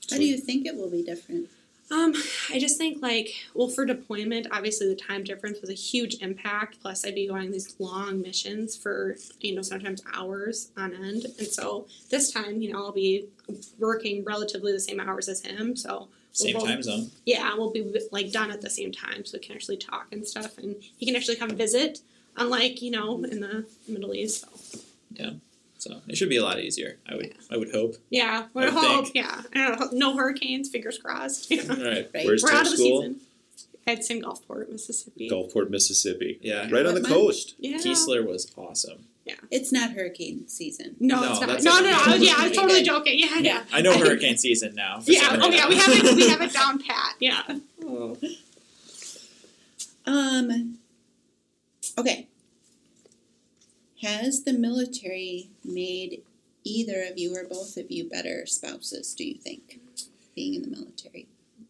How 0.09 0.17
do 0.17 0.25
you 0.25 0.37
think 0.37 0.65
it 0.65 0.75
will 0.75 0.89
be 0.89 1.03
different? 1.03 1.49
Um, 1.89 2.13
I 2.49 2.57
just 2.57 2.77
think 2.77 3.01
like, 3.01 3.33
well, 3.53 3.67
for 3.67 3.85
deployment, 3.85 4.47
obviously 4.51 4.87
the 4.87 4.95
time 4.95 5.25
difference 5.25 5.59
was 5.59 5.69
a 5.69 5.73
huge 5.73 6.15
impact. 6.21 6.79
Plus, 6.81 7.05
I'd 7.05 7.15
be 7.15 7.27
going 7.27 7.51
these 7.51 7.75
long 7.79 8.21
missions 8.21 8.77
for 8.77 9.17
you 9.41 9.53
know 9.55 9.61
sometimes 9.61 10.01
hours 10.13 10.71
on 10.77 10.93
end, 10.93 11.25
and 11.37 11.47
so 11.47 11.87
this 12.09 12.31
time, 12.31 12.61
you 12.61 12.71
know, 12.71 12.79
I'll 12.79 12.93
be 12.93 13.25
working 13.77 14.23
relatively 14.23 14.71
the 14.71 14.79
same 14.79 15.01
hours 15.01 15.27
as 15.27 15.41
him. 15.41 15.75
So 15.75 16.07
we'll 16.39 16.45
Same 16.47 16.53
both- 16.53 16.65
time 16.67 16.83
zone. 16.83 17.11
yeah, 17.25 17.53
we'll 17.55 17.71
be 17.71 17.99
like 18.11 18.31
done 18.31 18.51
at 18.51 18.61
the 18.61 18.69
same 18.69 18.91
time, 18.91 19.25
so 19.25 19.37
we 19.37 19.43
can 19.45 19.55
actually 19.55 19.77
talk 19.77 20.07
and 20.11 20.27
stuff, 20.27 20.57
and 20.57 20.75
he 20.97 21.05
can 21.05 21.15
actually 21.15 21.35
come 21.37 21.49
visit, 21.55 21.99
unlike 22.37 22.81
you 22.81 22.91
know 22.91 23.23
in 23.23 23.39
the 23.41 23.65
Middle 23.87 24.13
East. 24.13 24.45
So 24.71 24.79
Yeah. 25.13 25.31
So 25.77 25.99
it 26.07 26.15
should 26.15 26.29
be 26.29 26.37
a 26.37 26.43
lot 26.43 26.59
easier. 26.59 26.97
I 27.09 27.15
would 27.15 27.33
I 27.49 27.57
would 27.57 27.71
hope. 27.71 27.95
yeah, 28.11 28.43
I 28.45 28.47
we 28.53 28.65
would 28.65 28.73
hope. 28.73 29.05
think. 29.05 29.15
Yeah, 29.15 29.41
I 29.55 29.67
don't 29.67 29.79
know, 29.93 30.09
no 30.11 30.15
hurricanes. 30.15 30.69
Fingers 30.69 30.97
crossed. 30.99 31.49
Yeah. 31.49 31.63
All 31.69 31.75
right. 31.75 32.07
Right. 32.13 32.25
Where's 32.25 32.43
We're 32.43 32.51
out 32.51 32.65
of 32.65 32.71
the 32.71 32.77
school? 32.77 33.01
season. 33.01 33.21
It's 33.87 34.09
in 34.11 34.21
Gulfport, 34.21 34.69
Mississippi. 34.71 35.27
Gulfport, 35.27 35.71
Mississippi. 35.71 36.37
Yeah. 36.41 36.69
Right 36.69 36.85
on 36.85 36.93
the 36.93 37.01
coast. 37.01 37.55
Yeah. 37.57 37.77
Keesler 37.77 38.23
was 38.25 38.51
awesome. 38.55 39.05
It's 39.49 39.71
not 39.71 39.91
hurricane 39.91 40.47
season. 40.47 40.95
No, 40.99 41.21
No, 41.21 41.31
it's 41.31 41.39
not. 41.41 41.63
No, 41.63 41.79
no, 41.81 41.89
no. 41.91 41.97
I 42.05 42.13
was- 42.13 42.23
yeah, 42.23 42.33
I 42.37 42.47
was 42.47 42.57
totally 42.57 42.79
Okay. 42.79 42.83
joking. 42.83 43.19
Yeah, 43.19 43.39
yeah. 43.39 43.63
I 43.71 43.81
know 43.81 43.97
hurricane 43.97 44.37
season 44.37 44.75
now. 44.75 45.01
Yeah. 45.05 45.37
Oh, 45.41 45.49
yeah. 45.49 45.67
We 45.69 45.75
have 45.77 45.89
it. 45.93 46.15
We 46.15 46.29
have 46.29 46.41
it 46.41 46.53
down 46.61 46.79
pat. 46.81 47.15
Yeah. 47.19 47.41
Um. 50.05 50.77
Okay. 51.97 52.27
Has 54.01 54.43
the 54.43 54.53
military 54.53 55.49
made 55.63 56.23
either 56.63 57.03
of 57.03 57.17
you 57.19 57.35
or 57.35 57.43
both 57.43 57.77
of 57.77 57.91
you 57.91 58.09
better 58.09 58.45
spouses? 58.47 59.13
Do 59.13 59.23
you 59.23 59.35
think, 59.35 59.79
being 60.35 60.55
in 60.55 60.63
the 60.63 60.69
military? 60.69 61.27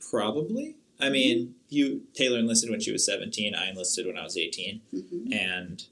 Probably. 0.09 0.75
I 0.99 1.09
mean, 1.09 1.55
you 1.69 2.03
Taylor 2.13 2.39
enlisted 2.39 2.69
when 2.69 2.79
she 2.79 2.91
was 2.91 3.05
seventeen. 3.05 3.53
I 3.55 3.69
enlisted 3.69 4.05
when 4.05 4.17
I 4.17 4.23
was 4.23 4.37
eighteen, 4.37 4.81
Mm-hmm. 4.93 5.33
and 5.33 5.83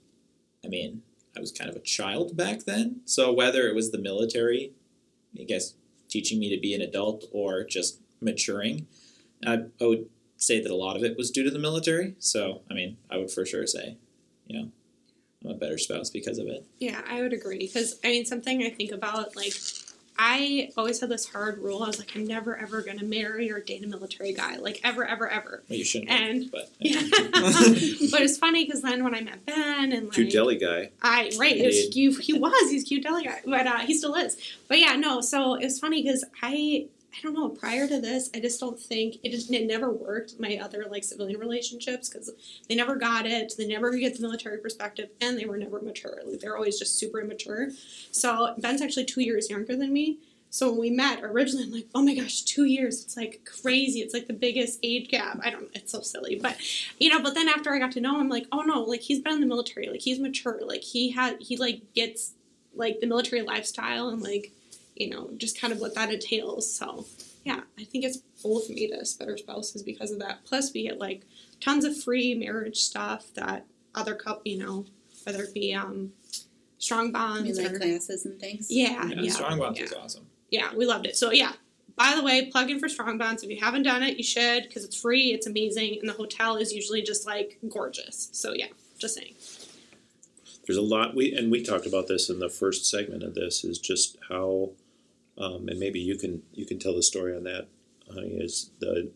I 0.64 0.68
mean, 0.68 1.02
I 1.40 1.42
was 1.42 1.54
kind 1.54 1.70
of 1.70 1.76
a 1.78 1.80
child 1.80 2.36
back 2.36 2.66
then. 2.66 3.00
So 3.06 3.32
whether 3.32 3.68
it 3.70 3.74
was 3.74 3.92
the 3.92 3.98
military, 3.98 4.74
I 5.40 5.44
guess 5.44 5.74
teaching 6.10 6.38
me 6.38 6.54
to 6.54 6.60
be 6.60 6.74
an 6.74 6.82
adult 6.82 7.24
or 7.32 7.64
just 7.64 8.02
maturing, 8.20 8.88
I, 9.48 9.60
I 9.80 9.86
would 9.86 10.10
say 10.36 10.62
that 10.62 10.70
a 10.70 10.76
lot 10.76 10.98
of 10.98 11.04
it 11.04 11.16
was 11.18 11.32
due 11.32 11.44
to 11.44 11.50
the 11.50 11.58
military. 11.58 12.16
So 12.20 12.64
I 12.70 12.74
mean, 12.74 12.98
I 13.10 13.16
would 13.16 13.32
for 13.32 13.46
sure 13.46 13.66
say, 13.66 13.96
you 14.48 14.60
know, 14.60 14.72
I'm 15.46 15.52
a 15.52 15.54
better 15.54 15.78
spouse 15.78 16.10
because 16.10 16.40
of 16.40 16.48
it. 16.48 16.66
Yeah, 16.80 17.02
I 17.08 17.22
would 17.22 17.32
agree. 17.32 17.60
Because, 17.60 17.98
I 18.04 18.10
mean, 18.10 18.26
something 18.26 18.62
I 18.64 18.70
think 18.70 18.92
about, 18.92 19.38
like, 19.38 19.54
I 20.22 20.70
always 20.76 21.00
had 21.00 21.10
this 21.10 21.26
hard 21.30 21.60
rule. 21.60 21.82
I 21.82 21.88
was 21.88 21.98
like, 21.98 22.12
I'm 22.14 22.28
never, 22.28 22.58
ever 22.58 22.82
going 22.82 23.00
to 23.00 23.06
marry 23.06 23.50
or 23.50 23.62
date 23.62 23.86
a 23.86 23.88
military 23.88 24.34
guy. 24.34 24.58
Like, 24.58 24.82
ever, 24.84 25.06
ever, 25.06 25.30
ever. 25.30 25.64
Well, 25.70 25.80
you 25.80 25.86
shouldn't, 25.86 26.12
And- 26.12 26.52
but 26.52 26.70
Yeah. 26.80 27.00
but 27.10 28.22
it's 28.22 28.38
funny 28.38 28.66
because 28.66 28.82
then 28.82 29.04
when 29.06 29.16
I 29.16 29.22
met 29.22 29.46
Ben 29.46 29.94
and, 29.94 30.06
like, 30.08 30.14
Cute 30.14 30.32
deli 30.32 30.58
guy. 30.58 30.90
I 31.02 31.32
right, 31.40 31.56
it 31.56 31.66
was, 31.66 32.26
he 32.26 32.34
was 32.34 32.70
he's 32.70 32.84
cute 32.84 33.04
deli 33.04 33.24
guy, 33.24 33.40
but 33.46 33.66
uh, 33.66 33.78
he 33.80 33.94
still 33.94 34.16
is. 34.16 34.38
But 34.68 34.80
yeah, 34.80 34.98
no. 34.98 35.22
So 35.22 35.54
it 35.56 35.64
was 35.64 35.80
funny 35.80 36.04
because 36.04 36.26
I 36.44 36.88
I 37.12 37.22
don't 37.24 37.34
know. 37.34 37.50
Prior 37.50 37.88
to 37.88 38.00
this, 38.00 38.30
I 38.36 38.40
just 38.40 38.60
don't 38.60 38.80
think 38.80 39.16
it 39.24 39.32
just 39.32 39.52
it 39.52 39.66
never 39.66 39.92
worked. 39.92 40.40
My 40.40 40.60
other 40.62 40.86
like 40.90 41.04
civilian 41.04 41.40
relationships 41.40 42.08
because 42.08 42.32
they 42.68 42.76
never 42.76 42.96
got 42.96 43.26
it. 43.26 43.54
They 43.58 43.68
never 43.68 43.92
get 43.92 44.16
the 44.16 44.22
military 44.22 44.60
perspective, 44.60 45.10
and 45.20 45.38
they 45.38 45.46
were 45.46 45.58
never 45.58 45.82
mature. 45.82 46.20
Like 46.26 46.40
they're 46.40 46.56
always 46.56 46.78
just 46.78 46.98
super 46.98 47.20
immature. 47.20 47.70
So 48.12 48.54
Ben's 48.58 48.82
actually 48.82 49.06
two 49.06 49.22
years 49.22 49.50
younger 49.50 49.76
than 49.76 49.92
me. 49.92 50.20
So 50.52 50.70
when 50.72 50.80
we 50.80 50.90
met 50.90 51.24
originally, 51.24 51.66
I'm 51.66 51.72
like, 51.72 51.88
oh 51.94 52.02
my 52.02 52.16
gosh, 52.16 52.42
two 52.42 52.66
years. 52.66 53.04
It's 53.04 53.18
like 53.18 53.42
crazy. 53.46 54.00
It's 54.00 54.14
like 54.14 54.28
the 54.28 54.34
biggest 54.34 54.80
age 54.82 55.10
gap. 55.10 55.40
I 55.44 55.50
don't. 55.50 55.70
It's 55.74 55.92
so 55.92 56.02
silly, 56.02 56.40
but 56.42 56.58
you 57.00 57.10
know. 57.10 57.22
But 57.22 57.34
then 57.34 57.48
after 57.48 57.74
I 57.74 57.80
got 57.80 57.92
to 57.94 58.02
know 58.02 58.16
him, 58.16 58.22
I'm 58.22 58.30
like, 58.30 58.48
oh 58.52 58.62
no, 58.62 58.82
like 58.82 59.02
he's 59.02 59.20
been 59.20 59.34
in 59.34 59.42
the 59.42 59.48
military. 59.48 59.90
Like 59.90 60.02
he's 60.02 60.20
mature. 60.20 60.60
Like 60.64 60.82
he 60.82 61.12
had 61.12 61.38
he 61.42 61.58
like 61.58 61.94
gets 61.94 62.34
like 62.76 63.00
the 63.00 63.08
military 63.08 63.42
lifestyle 63.42 64.10
and 64.10 64.22
like 64.22 64.52
you 65.00 65.10
know, 65.10 65.32
just 65.38 65.60
kind 65.60 65.74
of 65.74 65.80
what 65.80 65.96
that 65.96 66.12
entails. 66.12 66.72
So, 66.72 67.06
yeah, 67.44 67.62
I 67.80 67.84
think 67.86 68.04
it's 68.04 68.18
both 68.44 68.70
made 68.70 68.92
us 68.92 69.14
better 69.16 69.38
spouses 69.38 69.82
because 69.82 70.12
of 70.12 70.20
that. 70.20 70.44
Plus, 70.46 70.72
we 70.74 70.84
get 70.84 71.00
like 71.00 71.24
tons 71.60 71.86
of 71.86 72.00
free 72.00 72.36
marriage 72.36 72.78
stuff 72.78 73.34
that 73.34 73.66
other 73.96 74.14
couple, 74.14 74.44
you 74.46 74.60
know, 74.60 74.86
whether 75.24 75.44
it 75.44 75.54
be 75.54 75.74
um, 75.74 76.12
strong 76.78 77.12
bonds 77.12 77.58
like 77.58 77.72
or 77.72 77.80
classes 77.80 78.26
and 78.26 78.40
things. 78.40 78.68
yeah, 78.70 79.08
Yeah, 79.08 79.22
yeah, 79.22 79.32
Strong 79.32 79.60
Bonds 79.60 79.80
yeah. 79.80 79.86
is 79.86 79.94
awesome. 79.94 80.28
yeah, 80.52 80.76
we 80.76 80.86
loved 80.86 81.06
it. 81.08 81.16
So 81.18 81.32
yeah. 81.32 81.54
By 81.96 82.16
the 82.16 82.24
way, 82.24 82.46
plug 82.46 82.70
in 82.70 82.80
for 82.80 82.88
Strong 82.88 83.18
Bonds. 83.18 83.44
If 83.44 83.50
you 83.50 83.60
haven't 83.60 83.84
done 83.84 84.04
it, 84.04 84.16
you 84.16 84.24
should 84.24 84.64
because 84.64 84.86
it's 84.86 84.96
free. 85.02 85.34
It's 85.34 85.48
amazing, 85.48 85.98
and 86.00 86.08
the 86.08 86.14
hotel 86.14 86.56
is 86.56 86.72
usually 86.72 87.02
just 87.02 87.26
like 87.28 87.58
gorgeous. 87.68 88.30
So 88.32 88.54
yeah, 88.54 88.68
just 88.98 89.16
saying. 89.16 89.34
there's 90.66 90.78
a 90.78 90.82
lot 90.82 91.14
we 91.14 91.36
and 91.36 91.52
we 91.52 91.62
talked 91.62 91.86
about 91.86 92.08
this 92.08 92.30
in 92.30 92.40
the 92.40 92.48
first 92.48 92.90
segment 92.90 93.24
of 93.24 93.34
this 93.36 93.66
is 93.66 93.78
just 93.80 94.18
how 94.30 94.70
um, 95.40 95.68
and 95.68 95.80
maybe 95.80 96.00
you 96.00 96.18
can 96.18 96.44
you 96.54 96.66
can 96.66 96.80
tell 96.80 96.96
the 96.96 97.04
story 97.04 97.36
on 97.36 97.44
that 97.44 97.68
honey 98.14 98.38
is 98.40 98.72
the 98.80 99.12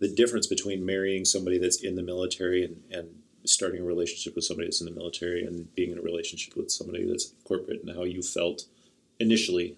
the 0.00 0.08
difference 0.08 0.46
between 0.46 0.84
marrying 0.84 1.24
somebody 1.24 1.58
that's 1.58 1.80
in 1.80 1.94
the 1.94 2.02
military 2.02 2.64
and, 2.64 2.82
and 2.90 3.08
starting 3.44 3.80
a 3.80 3.84
relationship 3.84 4.34
with 4.34 4.44
somebody 4.44 4.66
that's 4.66 4.80
in 4.80 4.86
the 4.86 4.92
military 4.92 5.44
and 5.44 5.72
being 5.74 5.92
in 5.92 5.98
a 5.98 6.02
relationship 6.02 6.56
with 6.56 6.70
somebody 6.70 7.04
that's 7.04 7.32
corporate 7.44 7.82
and 7.84 7.96
how 7.96 8.02
you 8.02 8.22
felt 8.22 8.64
initially 9.20 9.76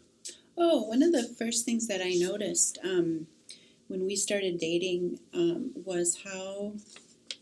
Oh, 0.56 0.82
one 0.82 1.02
of 1.02 1.12
the 1.12 1.24
first 1.24 1.64
things 1.64 1.88
that 1.88 2.00
I 2.00 2.14
noticed 2.14 2.78
um, 2.84 3.26
when 3.88 4.06
we 4.06 4.14
started 4.14 4.58
dating 4.58 5.18
um, 5.34 5.72
was 5.74 6.20
how 6.24 6.74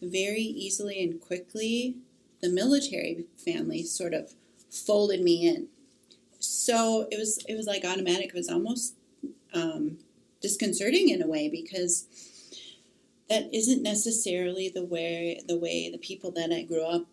very 0.01 0.41
easily 0.41 1.03
and 1.03 1.21
quickly 1.21 1.97
the 2.41 2.49
military 2.49 3.27
family 3.37 3.83
sort 3.83 4.15
of 4.15 4.33
folded 4.71 5.21
me 5.21 5.47
in. 5.47 5.69
So 6.43 7.07
it 7.11 7.19
was 7.19 7.45
it 7.49 7.55
was 7.57 7.67
like 7.67 7.85
automatic. 7.85 8.27
It 8.27 8.35
was 8.35 8.49
almost 8.49 8.97
um, 9.55 9.99
disconcerting 10.41 11.09
in 11.09 11.23
a 11.23 11.27
way 11.27 11.49
because 11.49 12.07
that 13.31 13.49
isn't 13.55 13.83
necessarily 13.83 14.69
the 14.69 14.85
way 14.85 15.41
the 15.47 15.57
way 15.57 15.89
the 15.89 15.99
people 15.99 16.33
that 16.33 16.51
I 16.51 16.63
grew 16.63 16.85
up 16.85 17.07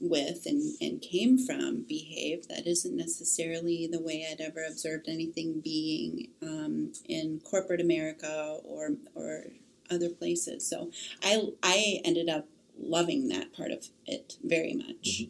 with 0.00 0.44
and, 0.46 0.74
and 0.80 1.00
came 1.00 1.38
from 1.38 1.82
behave. 1.88 2.48
That 2.48 2.66
isn't 2.66 2.96
necessarily 2.96 3.86
the 3.90 4.00
way 4.00 4.26
I'd 4.28 4.40
ever 4.40 4.64
observed 4.68 5.08
anything 5.08 5.60
being 5.60 6.28
um, 6.42 6.92
in 7.08 7.40
corporate 7.44 7.80
America 7.80 8.58
or 8.64 8.94
or 9.14 9.44
other 9.88 10.10
places. 10.10 10.68
So 10.68 10.90
I 11.22 11.50
I 11.62 12.00
ended 12.04 12.28
up 12.28 12.48
loving 12.76 13.28
that 13.28 13.52
part 13.52 13.70
of 13.70 13.86
it 14.04 14.36
very 14.42 14.74
much. 14.74 15.26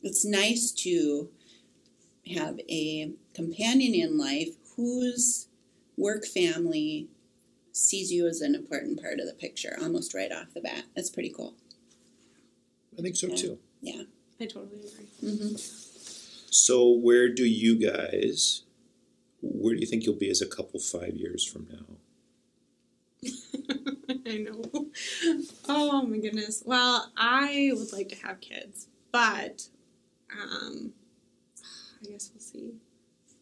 It's 0.00 0.24
nice 0.24 0.70
to 0.70 1.28
have 2.30 2.58
a 2.68 3.12
companion 3.34 3.94
in 3.94 4.18
life 4.18 4.56
whose 4.76 5.48
work 5.96 6.24
family 6.26 7.08
sees 7.72 8.12
you 8.12 8.26
as 8.26 8.40
an 8.40 8.54
important 8.54 9.00
part 9.00 9.20
of 9.20 9.26
the 9.26 9.32
picture 9.34 9.76
almost 9.80 10.14
right 10.14 10.32
off 10.32 10.52
the 10.54 10.60
bat. 10.60 10.84
That's 10.94 11.10
pretty 11.10 11.30
cool. 11.30 11.54
i 12.98 13.02
think 13.02 13.16
so 13.16 13.28
Yeah. 13.28 13.36
too 13.36 13.58
Yeah. 13.82 14.02
I 14.40 14.46
totally 14.46 14.80
agree. 14.80 15.30
hmm 15.36 15.54
so 16.52 16.90
where 16.90 17.28
do 17.28 17.44
you 17.44 17.76
guys 17.76 18.62
where 19.40 19.74
do 19.74 19.80
you 19.80 19.86
think 19.86 20.04
you'll 20.04 20.16
be 20.16 20.30
as 20.30 20.42
a 20.42 20.46
couple 20.46 20.80
five 20.80 21.14
years 21.14 21.44
from 21.44 21.68
now 21.70 21.86
I 24.26 24.38
know. 24.38 24.86
Oh 25.68 26.02
my 26.06 26.18
goodness. 26.18 26.62
Well, 26.64 27.10
I 27.16 27.70
would 27.74 27.92
like 27.92 28.08
to 28.10 28.16
have 28.26 28.40
kids, 28.40 28.88
but 29.12 29.68
um, 30.32 30.92
I 32.02 32.10
guess 32.10 32.30
we'll 32.32 32.40
see. 32.40 32.74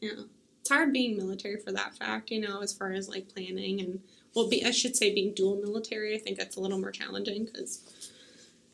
Yeah, 0.00 0.24
it's 0.60 0.70
hard 0.70 0.92
being 0.92 1.16
military 1.16 1.56
for 1.56 1.72
that 1.72 1.96
fact, 1.96 2.30
you 2.30 2.40
know, 2.40 2.60
as 2.60 2.72
far 2.72 2.92
as 2.92 3.08
like 3.08 3.28
planning 3.28 3.80
and 3.80 4.00
well, 4.34 4.48
be 4.48 4.64
I 4.64 4.70
should 4.70 4.96
say 4.96 5.12
being 5.12 5.34
dual 5.34 5.56
military. 5.56 6.14
I 6.14 6.18
think 6.18 6.38
that's 6.38 6.56
a 6.56 6.60
little 6.60 6.78
more 6.78 6.92
challenging 6.92 7.44
because, 7.44 7.82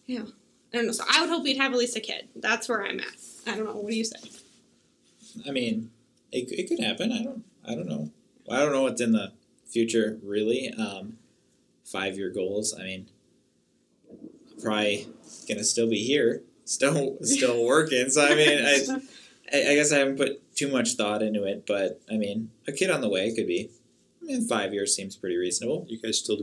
yeah. 0.06 0.24
I 0.72 0.78
don't 0.78 0.86
know. 0.86 0.92
So 0.92 1.04
I 1.08 1.20
would 1.20 1.30
hope 1.30 1.44
we'd 1.44 1.56
have 1.56 1.72
at 1.72 1.78
least 1.78 1.96
a 1.96 2.00
kid. 2.00 2.28
That's 2.34 2.68
where 2.68 2.84
I'm 2.84 2.98
at. 2.98 3.14
I 3.46 3.54
don't 3.54 3.64
know. 3.64 3.76
What 3.76 3.90
do 3.90 3.96
you 3.96 4.04
say? 4.04 4.18
I 5.46 5.52
mean, 5.52 5.90
it, 6.32 6.50
it 6.50 6.68
could 6.68 6.80
happen. 6.80 7.12
I 7.12 7.22
don't. 7.22 7.44
I 7.66 7.74
don't 7.76 7.86
know. 7.86 8.10
I 8.50 8.58
don't 8.58 8.72
know 8.72 8.82
what's 8.82 9.00
in 9.00 9.12
the 9.12 9.32
future 9.66 10.18
really. 10.22 10.72
Um, 10.76 11.18
five 11.84 12.16
year 12.16 12.30
goals. 12.30 12.74
I 12.78 12.82
mean, 12.82 13.08
I'm 14.10 14.62
probably 14.62 15.06
gonna 15.48 15.64
still 15.64 15.88
be 15.88 16.02
here, 16.02 16.42
still 16.64 17.18
still 17.22 17.64
working. 17.64 18.10
So 18.10 18.26
I 18.26 18.34
mean, 18.34 18.64
I, 18.64 19.00
I 19.54 19.70
I 19.70 19.74
guess 19.76 19.92
I 19.92 19.98
haven't 19.98 20.16
put 20.16 20.54
too 20.56 20.68
much 20.68 20.94
thought 20.94 21.22
into 21.22 21.44
it, 21.44 21.64
but 21.66 22.00
I 22.10 22.16
mean, 22.16 22.50
a 22.68 22.72
kid 22.72 22.90
on 22.90 23.00
the 23.00 23.08
way 23.08 23.34
could 23.34 23.46
be. 23.46 23.70
I 24.22 24.26
mean, 24.26 24.46
five 24.48 24.72
years 24.72 24.94
seems 24.94 25.16
pretty 25.16 25.36
reasonable. 25.36 25.86
you 25.88 25.98
guys 26.00 26.18
still 26.18 26.38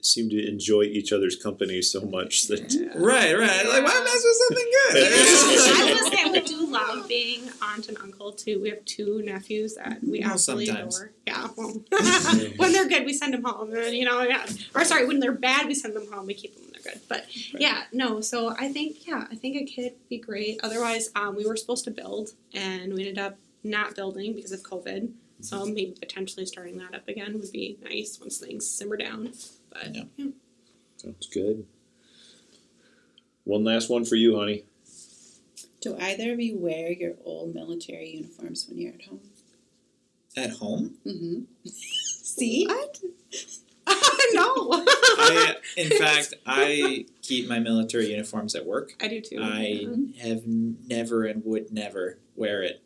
seem 0.00 0.30
to 0.30 0.48
enjoy 0.48 0.82
each 0.82 1.12
other's 1.12 1.34
company 1.34 1.82
so 1.82 2.00
much 2.00 2.46
that 2.46 2.60
Right, 2.94 3.34
right. 3.36 3.66
Like, 3.66 3.82
why 3.84 4.00
mess 4.04 4.24
with 4.24 4.36
something 4.46 4.70
good? 4.72 4.96
I 4.96 5.84
good? 5.88 6.02
will 6.02 6.10
say 6.10 6.30
we 6.30 6.40
do 6.46 6.66
love 6.66 7.08
being 7.08 7.50
aunt 7.60 7.88
and 7.88 7.98
uncle 7.98 8.30
too. 8.32 8.60
We 8.62 8.70
have 8.70 8.84
two 8.84 9.22
nephews 9.24 9.74
that 9.74 9.98
we 10.02 10.20
Well, 10.20 10.30
absolutely 10.30 10.66
sometimes. 10.66 10.96
adore. 10.98 11.12
Yeah, 11.26 11.48
well, 11.56 11.82
when 12.58 12.72
they're 12.72 12.88
good, 12.88 13.04
we 13.06 13.12
send 13.12 13.34
them 13.34 13.42
home. 13.42 13.74
And, 13.74 13.92
you 13.94 14.04
know, 14.04 14.22
yeah. 14.22 14.46
Or 14.74 14.84
sorry, 14.84 15.04
when 15.06 15.18
they're 15.18 15.32
bad, 15.32 15.66
we 15.66 15.74
send 15.74 15.96
them 15.96 16.06
home. 16.12 16.26
We 16.26 16.34
keep 16.34 16.54
them 16.54 16.62
when 16.62 16.67
they're 16.67 16.67
good. 16.92 17.00
But 17.08 17.26
yeah, 17.60 17.84
no. 17.92 18.20
So 18.20 18.54
I 18.58 18.72
think 18.72 19.06
yeah, 19.06 19.26
I 19.30 19.34
think 19.34 19.56
a 19.56 19.64
kid 19.64 19.92
would 19.92 20.08
be 20.08 20.18
great. 20.18 20.60
Otherwise, 20.62 21.10
um, 21.14 21.36
we 21.36 21.46
were 21.46 21.56
supposed 21.56 21.84
to 21.84 21.90
build, 21.90 22.30
and 22.54 22.92
we 22.94 23.00
ended 23.00 23.18
up 23.18 23.36
not 23.64 23.94
building 23.94 24.34
because 24.34 24.52
of 24.52 24.62
COVID. 24.62 25.10
So 25.40 25.64
maybe 25.66 25.94
potentially 26.00 26.46
starting 26.46 26.78
that 26.78 26.94
up 26.94 27.06
again 27.06 27.38
would 27.38 27.52
be 27.52 27.78
nice 27.82 28.18
once 28.20 28.38
things 28.38 28.68
simmer 28.68 28.96
down. 28.96 29.32
But 29.70 29.94
Yeah. 29.94 30.02
yeah. 30.16 30.26
sounds 30.96 31.28
good 31.28 31.64
one 33.44 33.64
last 33.64 33.88
one 33.88 34.04
for 34.04 34.16
you 34.16 34.36
honey 34.36 34.64
Do 35.80 35.96
either 35.98 36.32
of 36.32 36.40
you 36.40 36.58
wear 36.58 36.90
your 36.92 37.14
old 37.24 37.54
military 37.54 38.10
uniforms 38.10 38.66
when 38.68 38.78
you're 38.78 38.94
at 38.94 39.02
home? 39.06 39.20
At 40.36 40.50
home, 40.50 40.96
Mm-hmm. 41.06 41.42
See? 41.68 42.66
What? 42.66 42.98
no. 44.34 44.70
I 44.72 45.56
in 45.76 45.90
fact 45.90 46.34
I 46.46 47.06
keep 47.22 47.48
my 47.48 47.58
military 47.58 48.10
uniforms 48.10 48.54
at 48.54 48.66
work. 48.66 48.92
I 49.00 49.08
do 49.08 49.20
too. 49.20 49.38
I 49.40 49.88
yeah. 49.88 50.28
have 50.28 50.42
never 50.46 51.24
and 51.24 51.44
would 51.44 51.72
never 51.72 52.18
wear 52.36 52.62
it 52.62 52.82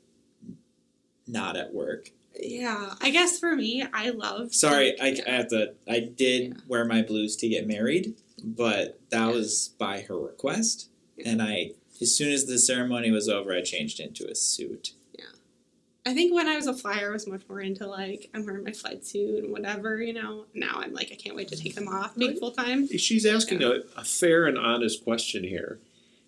not 1.26 1.56
at 1.56 1.72
work. 1.72 2.10
Yeah, 2.40 2.94
I 3.00 3.10
guess 3.10 3.38
for 3.38 3.54
me, 3.54 3.84
I 3.92 4.10
love. 4.10 4.54
Sorry, 4.54 4.98
I, 5.00 5.08
yeah. 5.08 5.22
I 5.26 5.30
have 5.30 5.48
to. 5.48 5.74
I 5.88 6.00
did 6.00 6.42
Yeah. 6.42 6.54
wear 6.66 6.84
my 6.84 7.02
blues 7.02 7.36
to 7.36 7.48
get 7.48 7.66
married, 7.66 8.14
but 8.42 8.98
that 9.10 9.32
was 9.32 9.74
by 9.78 10.00
her 10.02 10.18
request, 10.18 10.88
and 11.24 11.42
I. 11.42 11.72
As 12.00 12.16
soon 12.16 12.32
as 12.32 12.46
the 12.46 12.58
ceremony 12.58 13.12
was 13.12 13.28
over, 13.28 13.52
I 13.54 13.62
changed 13.62 14.00
into 14.00 14.28
a 14.28 14.34
suit. 14.34 14.92
I 16.04 16.14
think 16.14 16.34
when 16.34 16.48
I 16.48 16.56
was 16.56 16.66
a 16.66 16.74
flyer, 16.74 17.10
I 17.10 17.12
was 17.12 17.28
much 17.28 17.42
more 17.48 17.60
into 17.60 17.86
like 17.86 18.28
I'm 18.34 18.44
wearing 18.44 18.64
my 18.64 18.72
flight 18.72 19.04
suit 19.04 19.44
and 19.44 19.52
whatever, 19.52 20.02
you 20.02 20.12
know. 20.12 20.46
Now 20.52 20.74
I'm 20.76 20.92
like 20.92 21.10
I 21.12 21.14
can't 21.16 21.36
wait 21.36 21.48
to 21.48 21.56
take 21.56 21.74
them 21.74 21.88
off, 21.88 22.16
being 22.16 22.36
full 22.36 22.50
time. 22.50 22.88
she's 22.88 23.24
asking 23.24 23.62
a, 23.62 23.82
a 23.96 24.04
fair 24.04 24.46
and 24.46 24.58
honest 24.58 25.04
question 25.04 25.44
here 25.44 25.78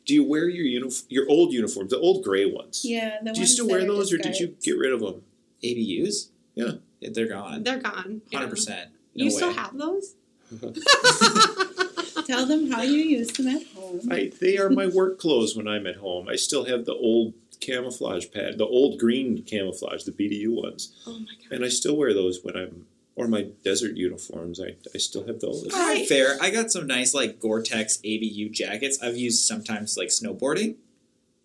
do 0.07 0.15
you 0.15 0.25
wear 0.25 0.49
your 0.49 0.65
uniform 0.67 1.07
your 1.09 1.29
old 1.29 1.53
uniforms 1.53 1.91
the 1.91 1.99
old 1.99 2.25
gray 2.25 2.45
ones 2.45 2.83
Yeah, 2.85 3.19
the 3.23 3.33
do 3.33 3.41
you 3.41 3.47
still 3.47 3.69
wear 3.69 3.85
those 3.85 4.13
or 4.13 4.19
did 4.19 4.37
you 4.37 4.55
get 4.63 4.79
rid 4.79 4.93
of 4.93 5.01
them 5.01 5.23
ABUs? 5.63 6.29
Yeah. 6.55 6.73
they're 7.01 7.29
gone. 7.29 7.63
They're 7.63 7.81
gone. 7.81 8.23
yeah. 8.31 8.39
Hundred 8.39 8.51
percent. 8.51 8.91
No 9.15 9.25
you 9.25 9.31
way. 9.31 9.37
still 9.37 9.53
have 9.53 9.77
those? 9.77 10.15
Tell 12.27 12.47
them 12.47 12.71
how 12.71 12.83
you 12.83 12.99
use 12.99 13.33
them 13.33 13.49
at 13.49 13.67
home. 13.75 14.01
I, 14.11 14.31
they 14.41 14.57
are 14.57 14.71
my 14.71 14.87
work 14.87 15.19
clothes 15.19 15.57
when 15.57 15.67
I'm 15.67 15.87
at 15.87 15.97
home. 15.97 16.29
I 16.29 16.37
still 16.37 16.65
have 16.65 16.85
the 16.85 16.95
old 16.95 17.35
camouflage 17.61 18.27
pad, 18.33 18.59
the 18.59 18.67
old 18.67 18.99
green 18.99 19.43
camouflage, 19.43 20.05
the 20.05 20.13
BDU 20.13 20.49
ones, 20.51 20.95
oh 21.07 21.19
my 21.19 21.27
god. 21.43 21.57
and 21.57 21.65
I 21.65 21.69
still 21.69 21.97
wear 21.97 22.13
those 22.15 22.41
when 22.43 22.57
I'm 22.57 22.87
or 23.17 23.29
my 23.29 23.49
desert 23.63 23.97
uniforms. 23.97 24.61
I, 24.61 24.75
I 24.95 24.99
still 24.99 25.27
have 25.27 25.41
those. 25.41 25.73
All 25.73 25.81
right, 25.81 26.07
fair. 26.07 26.37
I 26.41 26.51
got 26.51 26.71
some 26.71 26.87
nice 26.87 27.15
like 27.15 27.41
Gore-Tex 27.41 27.99
ABU 27.99 28.51
jackets. 28.51 28.99
I've 29.03 29.17
used 29.17 29.45
sometimes 29.45 29.97
like 29.97 30.09
snowboarding, 30.09 30.77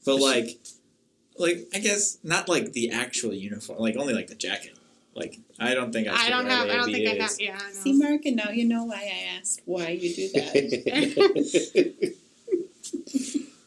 but 0.05 0.15
like, 0.21 0.59
like 1.37 1.67
I 1.73 1.79
guess 1.79 2.17
not 2.23 2.49
like 2.49 2.73
the 2.73 2.91
actual 2.91 3.33
uniform. 3.33 3.79
Like 3.79 3.95
only 3.97 4.13
like 4.13 4.27
the 4.27 4.35
jacket. 4.35 4.77
Like 5.15 5.39
I 5.59 5.73
don't 5.73 5.91
think 5.91 6.07
I. 6.07 6.27
I 6.27 6.29
don't 6.29 6.45
have. 6.47 6.69
I 6.69 6.77
don't 6.77 6.91
think 6.91 7.07
I 7.07 7.15
ABAs. 7.15 7.21
have. 7.21 7.31
Yeah. 7.39 7.59
I 7.59 7.67
know. 7.67 7.73
See, 7.73 7.93
Mark, 7.93 8.25
and 8.25 8.35
now 8.35 8.49
you 8.49 8.65
know 8.65 8.85
why 8.85 9.01
I 9.01 9.37
asked 9.37 9.61
why 9.65 9.89
you 9.89 10.15
do 10.15 10.29
that. 10.29 12.15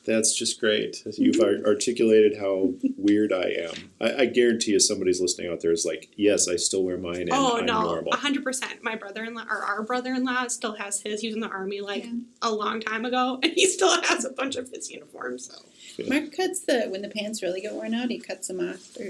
That's 0.05 0.35
just 0.37 0.59
great. 0.59 1.03
You've 1.17 1.41
ar- 1.41 1.65
articulated 1.65 2.39
how 2.39 2.73
weird 2.97 3.33
I 3.33 3.55
am. 3.69 3.91
I, 4.01 4.23
I 4.23 4.27
guarantee 4.27 4.73
you, 4.73 4.81
somebody's 4.81 5.21
listening 5.21 5.51
out 5.53 5.61
there 5.61 5.71
is 5.71 5.85
like, 5.85 6.11
"Yes, 6.17 6.49
I 6.49 6.57
still 6.57 6.83
wear 6.83 6.99
mine, 6.99 7.21
and 7.23 7.31
Oh 7.33 7.59
I'm 7.59 7.67
no, 7.67 7.83
normal." 7.83 8.13
hundred 8.17 8.43
percent. 8.43 8.83
My 8.83 8.97
brother-in-law 8.97 9.45
or 9.49 9.59
our 9.65 9.83
brother-in-law 9.85 10.49
still 10.49 10.75
has 10.75 11.01
his. 11.03 11.21
He 11.21 11.29
was 11.29 11.37
in 11.37 11.41
the 11.41 11.49
army 11.49 11.81
like 11.81 12.05
Yeah. 12.05 12.13
a 12.43 12.51
long 12.53 12.81
time 12.81 13.05
ago, 13.05 13.39
and 13.45 13.53
he 13.53 13.67
still 13.67 14.01
has 14.03 14.25
a 14.25 14.31
bunch 14.31 14.57
of 14.57 14.71
his 14.71 14.91
uniforms. 14.91 15.51
So 15.97 16.05
Mark 16.09 16.33
cuts 16.37 16.61
the 16.61 16.87
when 16.89 17.03
the 17.03 17.09
pants 17.09 17.43
really 17.43 17.61
get 17.61 17.73
worn 17.73 17.95
out, 17.95 18.11
he 18.11 18.19
cuts 18.19 18.49
them 18.49 18.59
off 18.61 18.77
for, 18.81 19.05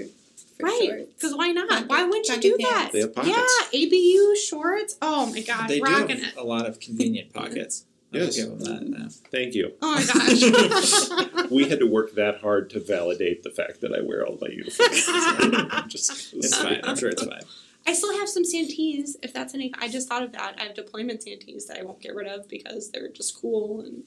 for 0.59 0.65
right, 0.65 1.07
because 1.15 1.33
why 1.35 1.51
not? 1.53 1.69
Pocket- 1.69 1.87
why 1.89 2.03
wouldn't 2.03 2.27
you 2.27 2.33
pocket 2.35 2.41
do 2.43 2.57
that? 2.59 2.89
They 2.93 2.99
have 2.99 3.15
pockets. 3.15 3.35
Yeah, 3.73 3.79
ABU 3.87 4.35
shorts. 4.35 4.95
Oh 5.01 5.25
my 5.31 5.41
god, 5.41 5.69
They 5.69 5.79
do 5.79 5.85
have 5.91 6.09
it. 6.11 6.35
a 6.37 6.43
lot 6.43 6.67
of 6.67 6.79
convenient 6.79 7.33
pockets. 7.33 7.85
I 8.13 8.17
will 8.17 8.25
Yes. 8.25 8.35
give 8.35 8.49
them 8.49 8.59
that. 8.59 8.87
Now. 8.99 9.07
Thank 9.31 9.55
you. 9.55 9.73
Oh 9.81 9.95
my 9.95 10.03
gosh. 10.05 11.49
We 11.51 11.67
had 11.69 11.79
to 11.79 11.87
work 11.87 12.13
that 12.15 12.39
hard 12.41 12.69
to 12.71 12.79
validate 12.79 13.43
the 13.43 13.51
fact 13.51 13.81
that 13.81 13.93
I 13.93 14.01
wear 14.01 14.25
all 14.25 14.37
my 14.41 14.47
uniforms. 14.47 15.05
I'm 15.09 15.89
Just, 15.89 16.33
It's 16.33 16.55
fine. 16.57 16.81
I'm 16.83 16.95
sure 16.95 17.09
it's 17.09 17.23
fine. 17.23 17.41
I 17.85 17.93
still 17.93 18.17
have 18.17 18.29
some 18.29 18.43
Santees, 18.43 19.15
if 19.21 19.33
that's 19.33 19.53
any. 19.53 19.73
I 19.79 19.87
just 19.89 20.07
thought 20.07 20.23
of 20.23 20.31
that. 20.31 20.55
I 20.59 20.63
have 20.63 20.73
deployment 20.73 21.21
Santees 21.25 21.67
that 21.67 21.77
I 21.79 21.83
won't 21.83 21.99
get 22.01 22.15
rid 22.15 22.27
of 22.27 22.47
because 22.47 22.91
they're 22.91 23.09
just 23.09 23.39
cool 23.39 23.81
and. 23.81 24.03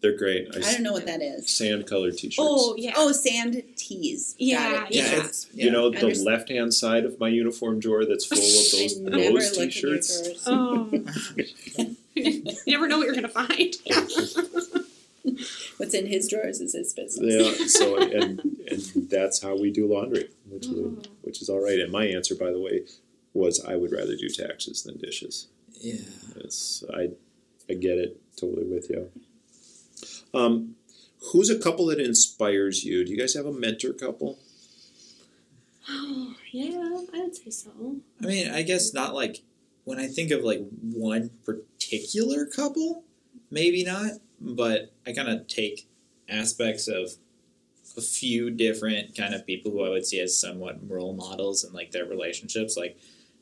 They're 0.00 0.16
great. 0.16 0.48
I 0.56 0.60
don't 0.72 0.82
know 0.82 0.92
what 0.92 1.06
that 1.06 1.22
is. 1.22 1.54
Sand 1.54 1.86
colored 1.86 2.16
t-shirts. 2.16 2.36
Oh 2.40 2.74
yeah. 2.76 2.94
Oh, 2.96 3.12
sand 3.12 3.62
tees. 3.76 4.34
Yeah, 4.38 4.86
Yeah, 4.90 5.28
Yeah. 5.52 5.64
You 5.64 5.70
know 5.70 5.90
the 5.90 6.12
left-hand 6.24 6.74
side 6.74 7.04
of 7.04 7.20
my 7.20 7.28
uniform 7.28 7.78
drawer 7.80 8.04
that's 8.04 8.24
full 8.24 8.38
of 8.38 8.42
those 8.44 9.02
those 9.02 9.56
look 9.58 9.68
at 9.68 9.82
your 9.82 9.96
t-shirts. 9.96 10.42
Oh. 10.46 10.90
you 12.14 12.44
never 12.66 12.88
know 12.88 12.98
what 12.98 13.04
you're 13.06 13.14
gonna 13.14 13.28
find. 13.28 13.74
What's 15.76 15.94
in 15.94 16.06
his 16.06 16.28
drawers 16.28 16.60
is 16.60 16.74
his 16.74 16.92
business. 16.94 17.34
Yeah, 17.60 17.66
so 17.66 17.96
and 17.98 18.40
and 18.68 19.08
that's 19.10 19.42
how 19.42 19.56
we 19.58 19.70
do 19.70 19.86
laundry, 19.86 20.28
which 20.48 20.66
is 20.66 20.72
Oh. 20.78 20.98
which 21.22 21.42
is 21.42 21.48
all 21.48 21.62
right. 21.62 21.78
And 21.78 21.92
my 21.92 22.06
answer, 22.06 22.34
by 22.34 22.50
the 22.50 22.60
way, 22.60 22.82
was 23.34 23.64
I 23.64 23.76
would 23.76 23.92
rather 23.92 24.16
do 24.16 24.28
taxes 24.28 24.82
than 24.82 24.96
dishes. 24.98 25.46
yeah. 25.80 26.00
It's 26.36 26.82
I 26.92 27.10
I 27.68 27.74
get 27.74 27.98
it 27.98 28.20
totally 28.36 28.64
with 28.66 28.90
you. 28.90 29.10
Um, 30.32 30.76
who's 31.32 31.50
a 31.50 31.58
couple 31.58 31.86
that 31.86 32.00
inspires 32.00 32.84
you? 32.84 33.04
Do 33.04 33.10
you 33.10 33.18
guys 33.18 33.34
have 33.34 33.46
a 33.46 33.52
mentor 33.52 33.92
couple? 33.92 34.38
Oh, 35.88 36.34
yeah, 36.52 36.76
I 37.12 37.20
would 37.20 37.36
say 37.36 37.50
so. 37.50 37.70
I 38.22 38.26
mean, 38.26 38.50
I 38.50 38.62
guess 38.62 38.92
not 38.92 39.14
like 39.14 39.42
when 39.84 39.98
I 39.98 40.06
think 40.06 40.30
of 40.30 40.42
like 40.42 40.60
one 40.80 41.30
particular 41.44 42.46
couple, 42.46 43.04
maybe 43.50 43.84
not, 43.84 44.12
but 44.40 44.92
I 45.06 45.12
kind 45.12 45.28
of 45.28 45.46
take 45.46 45.88
aspects 46.28 46.86
of 46.88 47.10
a 47.96 48.00
few 48.00 48.50
different 48.50 49.16
kind 49.16 49.34
of 49.34 49.46
people 49.46 49.72
who 49.72 49.84
I 49.84 49.88
would 49.88 50.06
see 50.06 50.20
as 50.20 50.40
somewhat 50.40 50.78
role 50.88 51.12
models 51.12 51.64
and 51.64 51.74
like 51.74 51.90
their 51.90 52.04
relationships. 52.04 52.76
Like, 52.76 52.96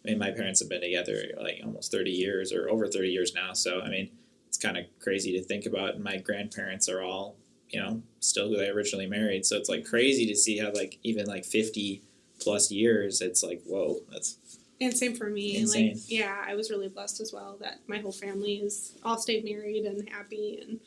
I 0.05 0.11
mean, 0.11 0.19
my 0.19 0.31
parents 0.31 0.61
have 0.61 0.71
been 0.71 0.81
together 0.81 1.23
like 1.41 1.61
almost 1.63 1.93
30 1.93 2.11
years 2.11 2.53
or 2.53 2.69
over 2.71 2.87
30 2.87 3.09
years 3.09 3.35
now. 3.35 3.53
So, 3.53 3.81
I 3.81 3.91
mean, 3.91 4.11
it's 4.59 4.65
kind 4.65 4.77
of 4.77 4.87
crazy 5.01 5.39
to 5.39 5.45
think 5.45 5.67
about. 5.67 5.95
And 5.95 6.05
my 6.05 6.17
grandparents 6.17 6.89
are 6.89 7.01
all, 7.01 7.37
you 7.71 7.81
know, 7.81 8.03
still 8.19 8.49
who 8.49 8.57
they 8.57 8.69
originally 8.69 9.07
married. 9.07 9.47
So 9.47 9.57
it's 9.57 9.69
like 9.69 9.85
crazy 9.85 10.27
to 10.27 10.35
see 10.35 10.59
how 10.59 10.73
like 10.73 10.99
even 11.05 11.27
like 11.27 11.45
50 11.45 12.03
plus 12.41 12.71
years, 12.71 13.21
it's 13.21 13.43
like, 13.43 13.63
whoa, 13.65 14.01
that's 14.11 14.37
And 14.81 14.97
same 14.97 15.15
for 15.15 15.31
me. 15.31 15.59
Insane. 15.59 15.93
Like, 15.95 16.03
yeah, 16.09 16.45
I 16.45 16.57
was 16.57 16.71
really 16.71 16.89
blessed 16.89 17.21
as 17.21 17.33
well 17.33 17.57
that 17.61 17.79
my 17.87 17.99
whole 17.99 18.13
family 18.13 18.57
is 18.57 18.99
all 19.05 19.17
stayed 19.17 19.45
married 19.45 19.85
and 19.85 20.09
happy. 20.09 20.59
And 20.61 20.81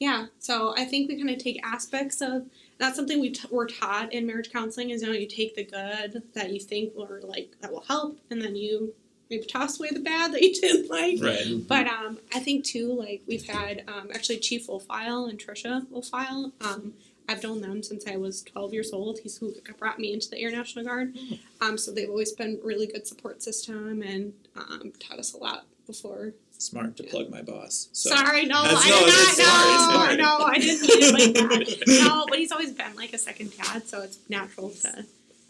yeah, 0.00 0.26
so 0.40 0.74
I 0.76 0.84
think 0.84 1.08
we 1.08 1.16
kind 1.16 1.30
of 1.30 1.38
take 1.38 1.64
aspects 1.64 2.20
of 2.20 2.46
that's 2.78 2.96
something 2.96 3.20
we 3.20 3.30
t- 3.30 3.48
we're 3.52 3.68
taught 3.68 4.12
in 4.12 4.26
marriage 4.26 4.50
counseling 4.52 4.90
is 4.90 5.02
you 5.02 5.06
know 5.06 5.14
you 5.14 5.28
take 5.28 5.54
the 5.54 5.64
good 5.64 6.24
that 6.34 6.52
you 6.52 6.58
think 6.58 6.96
will 6.96 7.20
like 7.22 7.54
that 7.60 7.72
will 7.72 7.84
help, 7.86 8.18
and 8.30 8.42
then 8.42 8.56
you 8.56 8.92
maybe 9.36 9.46
toss 9.46 9.78
away 9.78 9.90
the 9.92 10.00
bad 10.00 10.32
that 10.32 10.42
you 10.42 10.52
didn't 10.54 10.90
like. 10.98 11.18
right. 11.22 11.66
But 11.66 11.86
um, 11.86 12.18
I 12.34 12.40
think 12.40 12.64
too, 12.64 12.92
like 12.92 13.22
we've 13.26 13.46
had 13.46 13.84
um, 13.88 14.10
actually 14.14 14.38
Chief 14.38 14.66
Wolfile 14.68 15.28
and 15.28 15.38
Trisha 15.38 15.86
Wolfile. 15.86 16.52
Um, 16.64 16.94
I've 17.28 17.42
known 17.42 17.62
them 17.62 17.82
since 17.82 18.06
I 18.06 18.16
was 18.16 18.42
12 18.42 18.74
years 18.74 18.92
old. 18.92 19.18
He's 19.20 19.38
who 19.38 19.54
brought 19.78 19.98
me 19.98 20.12
into 20.12 20.28
the 20.28 20.38
Air 20.38 20.50
National 20.50 20.84
Guard. 20.84 21.16
Um, 21.62 21.78
so 21.78 21.90
they've 21.90 22.08
always 22.10 22.32
been 22.32 22.60
really 22.62 22.86
good 22.86 23.06
support 23.06 23.42
system 23.42 24.02
and 24.02 24.34
um, 24.56 24.92
taught 25.00 25.18
us 25.18 25.32
a 25.32 25.38
lot 25.38 25.64
before. 25.86 26.34
Smart 26.58 26.96
to 26.98 27.02
plug 27.02 27.30
my 27.30 27.40
boss. 27.42 27.88
So. 27.92 28.10
Sorry, 28.10 28.44
no, 28.44 28.62
That's- 28.62 28.82
I 28.84 28.90
no, 28.90 29.00
did 29.00 29.08
it's 29.08 29.38
not. 29.38 30.18
No, 30.18 30.38
no, 30.38 30.44
I 30.44 30.58
didn't 30.58 30.82
mean 30.82 31.02
it 31.02 31.12
like 31.50 31.78
that. 31.78 32.04
No, 32.04 32.26
but 32.28 32.38
he's 32.38 32.52
always 32.52 32.72
been 32.72 32.94
like 32.94 33.12
a 33.14 33.18
second 33.18 33.56
dad, 33.56 33.86
so 33.88 34.02
it's 34.02 34.18
natural 34.28 34.68
to. 34.70 35.04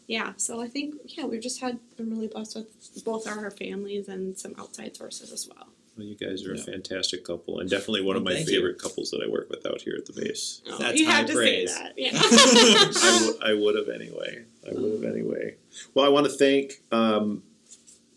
Yeah, 0.06 0.32
so 0.36 0.60
I 0.60 0.68
think 0.68 0.94
yeah, 1.06 1.24
we've 1.24 1.40
just 1.40 1.60
had 1.60 1.78
been 1.96 2.10
really 2.10 2.28
blessed 2.28 2.56
with 2.56 3.04
both 3.04 3.26
our 3.26 3.50
families 3.50 4.08
and 4.08 4.38
some 4.38 4.54
outside 4.58 4.94
sources 4.96 5.32
as 5.32 5.48
well. 5.48 5.68
Well, 5.96 6.06
you 6.06 6.14
guys 6.16 6.44
are 6.46 6.54
Yeah. 6.54 6.60
a 6.60 6.64
fantastic 6.64 7.24
couple, 7.24 7.60
and 7.60 7.70
definitely 7.70 8.02
one 8.02 8.16
of 8.16 8.22
Well, 8.24 8.32
my 8.34 8.36
thank 8.38 8.48
you. 8.50 8.56
favorite 8.56 8.78
couples 8.78 9.10
that 9.12 9.22
I 9.24 9.28
work 9.30 9.48
with 9.48 9.64
out 9.64 9.80
here 9.82 9.94
at 9.96 10.06
the 10.06 10.12
base. 10.12 10.60
Oh, 10.68 10.76
That's 10.78 10.98
you 10.98 11.06
high 11.06 11.12
had 11.18 11.26
to 11.28 11.32
praise. 11.34 11.72
say 11.74 11.82
that. 11.82 11.92
Yeah. 11.96 12.10
I 13.42 13.52
would- 13.54 13.60
would 13.62 13.76
have 13.76 13.88
anyway. 13.88 14.44
I 14.68 14.72
would 14.74 14.92
have 14.92 15.04
anyway. 15.04 15.56
Well, 15.94 16.04
I 16.04 16.08
want 16.08 16.26
to 16.26 16.32
thank 16.32 16.82
um, 16.92 17.42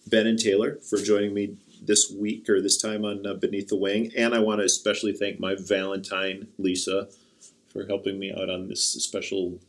Ben 0.08 0.28
and 0.28 0.40
Taylor 0.40 0.76
for 0.90 0.98
joining 0.98 1.34
me 1.34 1.56
this 1.82 2.12
week 2.12 2.50
or 2.50 2.62
this 2.62 2.78
time 2.78 3.06
on 3.06 3.26
uh, 3.26 3.34
Beneath 3.36 3.68
the 3.70 3.76
Wing, 3.78 4.12
and 4.18 4.34
I 4.34 4.40
want 4.40 4.60
to 4.60 4.66
especially 4.66 5.14
thank 5.14 5.40
my 5.40 5.56
Valentine 5.56 6.48
Lisa 6.58 7.08
for 7.68 7.86
helping 7.86 8.18
me 8.20 8.34
out 8.34 8.50
on 8.50 8.68
this 8.68 8.82
special 8.84 9.60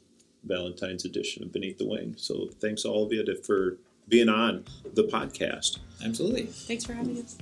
Valentine's 0.49 1.05
edition 1.05 1.43
of 1.43 1.53
Beneath 1.53 1.79
the 1.79 1.87
Wing. 1.87 2.15
So 2.17 2.49
thanks 2.61 2.85
all 2.85 3.05
of 3.05 3.13
you 3.13 3.25
to, 3.25 3.37
for 3.37 3.77
being 4.09 4.29
on 4.29 4.65
the 4.95 5.05
podcast. 5.05 5.79
Absolutely. 6.05 6.47
Thanks 6.47 6.85
for 6.85 6.95
having 6.95 7.19
us. 7.19 7.37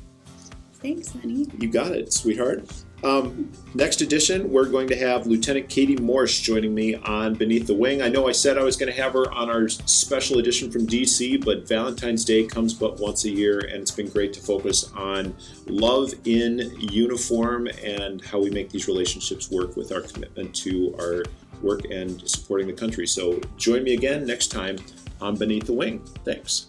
Thanks, 0.75 1.11
honey. 1.13 1.47
You 1.59 1.69
got 1.69 1.93
it, 1.93 2.13
sweetheart. 2.13 2.65
Um, 3.03 3.51
next 3.75 4.01
edition, 4.01 4.51
we're 4.51 4.69
going 4.69 4.89
to 4.89 4.97
have 4.97 5.27
Lieutenant 5.27 5.69
Katie 5.69 5.97
Morse 5.97 6.41
joining 6.41 6.75
me 6.75 6.95
on 6.95 7.35
Beneath 7.35 7.67
the 7.67 7.75
Wing. 7.75 8.03
I 8.03 8.09
know 8.09 8.29
I 8.29 8.33
said 8.33 8.59
I 8.59 8.63
was 8.63 8.77
going 8.77 8.93
to 8.93 9.01
have 9.01 9.13
her 9.13 9.31
on 9.33 9.51
our 9.51 9.69
special 9.69 10.39
edition 10.39 10.71
from 10.71 10.87
DC, 10.87 11.45
but 11.45 11.69
Valentine's 11.69 12.25
Day 12.25 12.45
comes 12.47 12.73
but 12.75 12.99
once 12.99 13.25
a 13.25 13.31
year, 13.31 13.59
and 13.59 13.83
it's 13.83 13.91
been 13.91 14.09
great 14.09 14.33
to 14.35 14.41
focus 14.41 14.91
on 14.95 15.35
love 15.67 16.13
in 16.25 16.75
uniform 16.79 17.69
and 17.85 18.25
how 18.25 18.39
we 18.39 18.51
make 18.51 18.71
these 18.71 18.87
relationships 18.87 19.51
work 19.51 19.77
with 19.77 19.93
our 19.93 20.01
commitment 20.01 20.55
to 20.57 20.95
our 20.99 21.25
work 21.63 21.85
and 21.91 22.29
supporting 22.29 22.67
the 22.67 22.73
country. 22.73 23.07
So 23.07 23.41
join 23.57 23.83
me 23.85 23.95
again 23.95 24.27
next 24.27 24.49
time 24.49 24.77
on 25.21 25.37
Beneath 25.37 25.67
the 25.67 25.73
Wing. 25.73 26.01
Thanks. 26.25 26.67